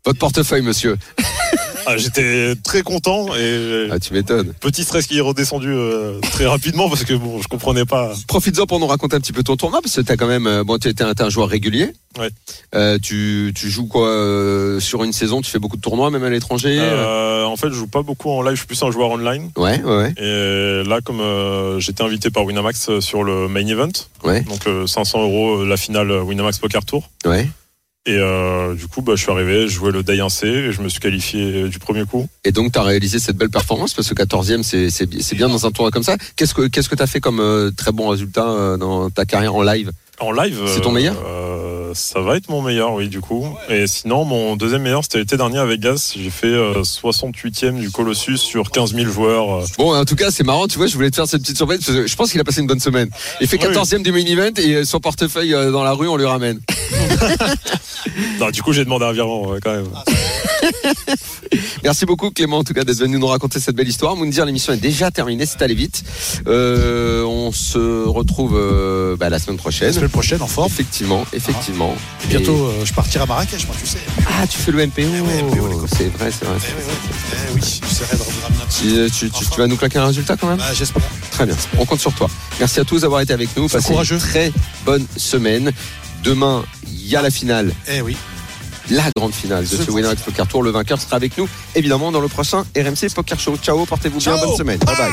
votre 0.07 0.19
portefeuille, 0.19 0.63
monsieur. 0.63 0.97
Ah, 1.89 1.97
j'étais 1.97 2.55
très 2.65 2.83
content 2.83 3.29
et 3.37 3.89
Ah, 3.93 4.01
tu 4.01 4.13
m'étonnes. 4.13 4.53
petit 4.61 4.83
stress 4.83 5.07
qui 5.07 5.19
est 5.19 5.21
redescendu 5.21 5.69
euh, 5.71 6.19
très 6.33 6.45
rapidement 6.47 6.89
parce 6.89 7.05
que 7.05 7.15
bon, 7.15 7.41
je 7.41 7.47
comprenais 7.47 7.85
pas. 7.85 8.13
Profites-en 8.27 8.67
pour 8.67 8.81
nous 8.81 8.89
raconter 8.89 9.15
un 9.15 9.21
petit 9.21 9.33
peu 9.33 9.45
ton 9.45 9.57
tournoi 9.57 9.81
parce 9.83 9.95
que 9.95 10.01
t'as 10.01 10.17
quand 10.17 10.27
même, 10.27 10.49
euh, 10.49 10.65
bon, 10.65 10.79
tu 10.79 10.89
es 10.89 11.03
un, 11.03 11.15
t'es 11.15 11.23
un 11.23 11.31
joueur 11.31 11.49
régulier. 11.49 11.93
Ouais. 12.19 12.31
Euh, 12.75 12.99
tu, 13.01 13.53
tu 13.55 13.71
joues 13.71 13.87
quoi 13.87 14.09
euh, 14.09 14.81
sur 14.81 15.05
une 15.05 15.13
saison? 15.13 15.41
Tu 15.43 15.51
fais 15.51 15.61
beaucoup 15.61 15.77
de 15.77 15.81
tournois, 15.83 16.11
même 16.11 16.25
à 16.25 16.31
l'étranger? 16.31 16.81
En 17.47 17.55
fait, 17.57 17.69
je 17.69 17.75
joue 17.75 17.87
pas 17.87 18.03
beaucoup 18.03 18.31
en 18.31 18.43
live, 18.43 18.55
je 18.55 18.59
suis 18.59 18.67
plus 18.67 18.83
un 18.83 18.91
joueur 18.91 19.11
online. 19.11 19.51
Ouais, 19.57 19.81
ouais. 19.83 20.13
Et 20.19 20.83
là, 20.89 21.01
comme 21.05 21.23
j'étais 21.79 22.03
invité 22.03 22.31
par 22.31 22.45
Winamax 22.45 22.99
sur 22.99 23.23
le 23.23 23.47
main 23.49 23.67
event, 23.67 23.89
Ouais, 24.25 24.41
donc 24.43 24.67
euh, 24.67 24.87
500 24.89 25.23
euros 25.23 25.65
la 25.65 25.77
finale 25.77 26.11
Winamax 26.11 26.59
Poker 26.59 26.85
Tour. 26.85 27.09
ouais. 27.27 27.49
Et 28.09 28.17
euh, 28.19 28.75
du 28.75 28.87
coup, 28.87 29.03
bah, 29.03 29.15
je 29.17 29.23
suis 29.23 29.33
arrivé, 29.33 29.63
je 29.67 29.75
jouais 29.75 29.91
le 29.91 30.05
Day 30.05 30.17
1C 30.19 30.47
et 30.47 30.73
je 30.73 30.81
me 30.81 30.89
suis 30.89 31.01
qualifié 31.01 31.69
du 31.69 31.81
premier 31.81 32.05
coup. 32.05 32.29
Et 32.45 32.53
donc, 32.53 32.73
tu 32.73 32.79
as 32.79 32.83
réalisé 32.85 33.19
cette 33.19 33.37
belle 33.37 33.51
performance 33.51 33.95
parce 33.95 34.09
que 34.09 34.15
14e, 34.15 34.63
c'est, 34.63 34.91
c'est, 34.91 35.07
bi- 35.07 35.23
c'est 35.25 35.35
bien 35.35 35.49
dans 35.49 35.67
un 35.67 35.73
tournoi 35.73 35.91
comme 35.91 36.05
ça. 36.05 36.17
Qu'est-ce 36.37 36.55
que 36.55 36.67
tu 36.95 37.03
as 37.03 37.07
fait 37.09 37.19
comme 37.21 37.41
euh, 37.41 37.73
très 37.77 37.91
bon 37.91 38.09
résultat 38.09 38.49
euh, 38.49 38.77
dans 38.77 39.11
ta 39.11 39.25
carrière 39.25 39.57
en 39.57 39.63
live? 39.63 39.91
En 40.19 40.33
live. 40.33 40.62
C'est 40.67 40.81
ton 40.81 40.93
meilleur 40.93 41.14
euh, 41.27 41.93
Ça 41.95 42.21
va 42.21 42.37
être 42.37 42.49
mon 42.49 42.62
meilleur, 42.62 42.95
oui, 42.95 43.09
du 43.09 43.21
coup. 43.21 43.47
Et 43.69 43.87
sinon, 43.87 44.25
mon 44.25 44.57
deuxième 44.57 44.81
meilleur, 44.83 45.03
c'était 45.03 45.19
l'été 45.19 45.37
dernier 45.37 45.59
à 45.59 45.67
Vegas. 45.67 46.14
J'ai 46.17 46.31
fait 46.31 46.47
euh, 46.47 46.83
68e 46.83 47.79
du 47.79 47.91
Colossus 47.91 48.39
sur 48.39 48.71
15 48.71 48.95
000 48.95 49.11
joueurs. 49.11 49.57
euh. 49.57 49.64
Bon, 49.77 49.95
en 49.95 50.05
tout 50.07 50.17
cas, 50.17 50.31
c'est 50.31 50.45
marrant, 50.45 50.69
tu 50.69 50.79
vois, 50.79 50.87
je 50.87 50.95
voulais 50.95 51.11
te 51.11 51.17
faire 51.17 51.27
cette 51.29 51.43
petite 51.43 51.59
surprise 51.59 51.81
parce 51.85 51.99
que 51.99 52.07
je 52.07 52.17
pense 52.17 52.31
qu'il 52.31 52.41
a 52.41 52.45
passé 52.45 52.61
une 52.62 52.67
bonne 52.67 52.81
semaine. 52.81 53.11
Il 53.43 53.47
fait 53.47 53.59
Oui. 53.62 53.75
14e 53.75 54.03
du 54.03 54.11
main 54.12 54.25
event 54.25 54.53
et 54.57 54.75
euh, 54.77 54.85
son 54.85 55.01
portefeuille 55.01 55.53
euh, 55.53 55.71
dans 55.71 55.85
la 55.85 55.93
rue, 55.93 56.09
on 56.09 56.17
lui 56.17 56.27
ramène. 56.27 56.61
Non, 58.39 58.51
du 58.51 58.62
coup, 58.62 58.73
j'ai 58.73 58.85
demandé 58.85 59.05
un 59.05 59.12
virement, 59.12 59.49
ouais, 59.49 59.59
quand 59.61 59.73
même. 59.73 59.89
Merci 61.83 62.07
beaucoup, 62.07 62.31
Clément, 62.31 62.59
en 62.59 62.64
tout 62.64 62.73
cas, 62.73 62.85
d'être 62.85 62.99
venu 62.99 63.19
nous 63.19 63.27
raconter 63.27 63.59
cette 63.59 63.75
belle 63.75 63.89
histoire. 63.89 64.14
Moundir, 64.17 64.45
l'émission 64.47 64.73
est 64.73 64.79
déjà 64.79 65.11
terminée, 65.11 65.45
c'est 65.45 65.61
allé 65.62 65.75
vite. 65.75 66.03
On 66.47 67.51
se 67.53 68.07
retrouve 68.07 69.17
bah, 69.19 69.29
la 69.29 69.39
semaine 69.39 69.57
prochaine. 69.57 70.06
Semaine 70.07 70.11
prochaine 70.13 70.43
en 70.43 70.47
forme. 70.47 70.69
Effectivement, 70.69 71.25
effectivement. 71.33 71.95
Et 72.25 72.27
bientôt, 72.29 72.67
euh, 72.67 72.85
je 72.85 72.93
partirai 72.93 73.25
à 73.25 73.27
Marrakech, 73.27 73.67
moi, 73.67 73.75
tu 73.79 73.87
sais. 73.87 73.99
Ah, 74.29 74.47
tu 74.47 74.59
fais 74.59 74.73
le 74.73 74.87
MPO. 74.87 75.03
ouais, 75.03 75.43
MPO, 75.43 75.87
c'est 75.97 76.09
vrai, 76.17 76.31
c'est 76.31 76.45
vrai. 76.45 76.57
Eh 76.61 76.73
oui. 76.77 76.93
Eh 77.33 77.55
oui, 77.55 77.61
j'essaierai 77.83 78.17
de 78.17 78.23
ramener 78.23 78.63
un 78.63 78.67
petit. 78.67 79.11
Tu, 79.19 79.31
tu- 79.31 79.59
vas 79.61 79.67
nous 79.67 79.77
claquer 79.77 79.99
un 79.99 80.07
résultat 80.07 80.37
quand 80.37 80.49
même? 80.49 80.59
Ah, 80.63 80.73
J'espère. 80.75 81.03
Très 81.33 81.47
bien, 81.47 81.57
on 81.79 81.85
compte 81.85 82.01
sur 82.01 82.13
toi. 82.15 82.29
Merci 82.59 82.81
à 82.81 82.85
tous 82.85 83.01
d'avoir 83.01 83.21
été 83.21 83.33
avec 83.33 83.55
nous. 83.57 83.69
Passez 83.69 83.89
courageux. 83.89 84.15
une 84.17 84.21
très 84.21 84.53
bonne 84.85 85.07
semaine. 85.17 85.73
Demain, 86.25 86.65
il 86.89 87.07
y 87.09 87.17
a 87.17 87.23
la 87.23 87.31
finale, 87.31 87.73
Eh 87.89 88.01
oui. 88.01 88.17
la 88.91 89.05
grande 89.17 89.33
finale 89.35 89.67
de 89.67 89.77
Ce 89.77 89.91
Winamax 89.91 90.23
Poker 90.23 90.47
Tour. 90.49 90.63
Le 90.63 90.71
vainqueur 90.71 91.01
sera 91.01 91.17
avec 91.17 91.37
nous, 91.39 91.49
évidemment, 91.75 92.11
dans 92.13 92.21
le 92.21 92.29
prochain 92.29 92.65
RMC 92.77 93.11
Poker 93.15 93.39
Show. 93.39 93.57
Ciao, 93.63 93.85
portez-vous 93.87 94.19
bien, 94.19 94.37
bonne 94.37 94.57
semaine. 94.57 94.79
Bye 94.79 94.97
bye. 94.97 95.13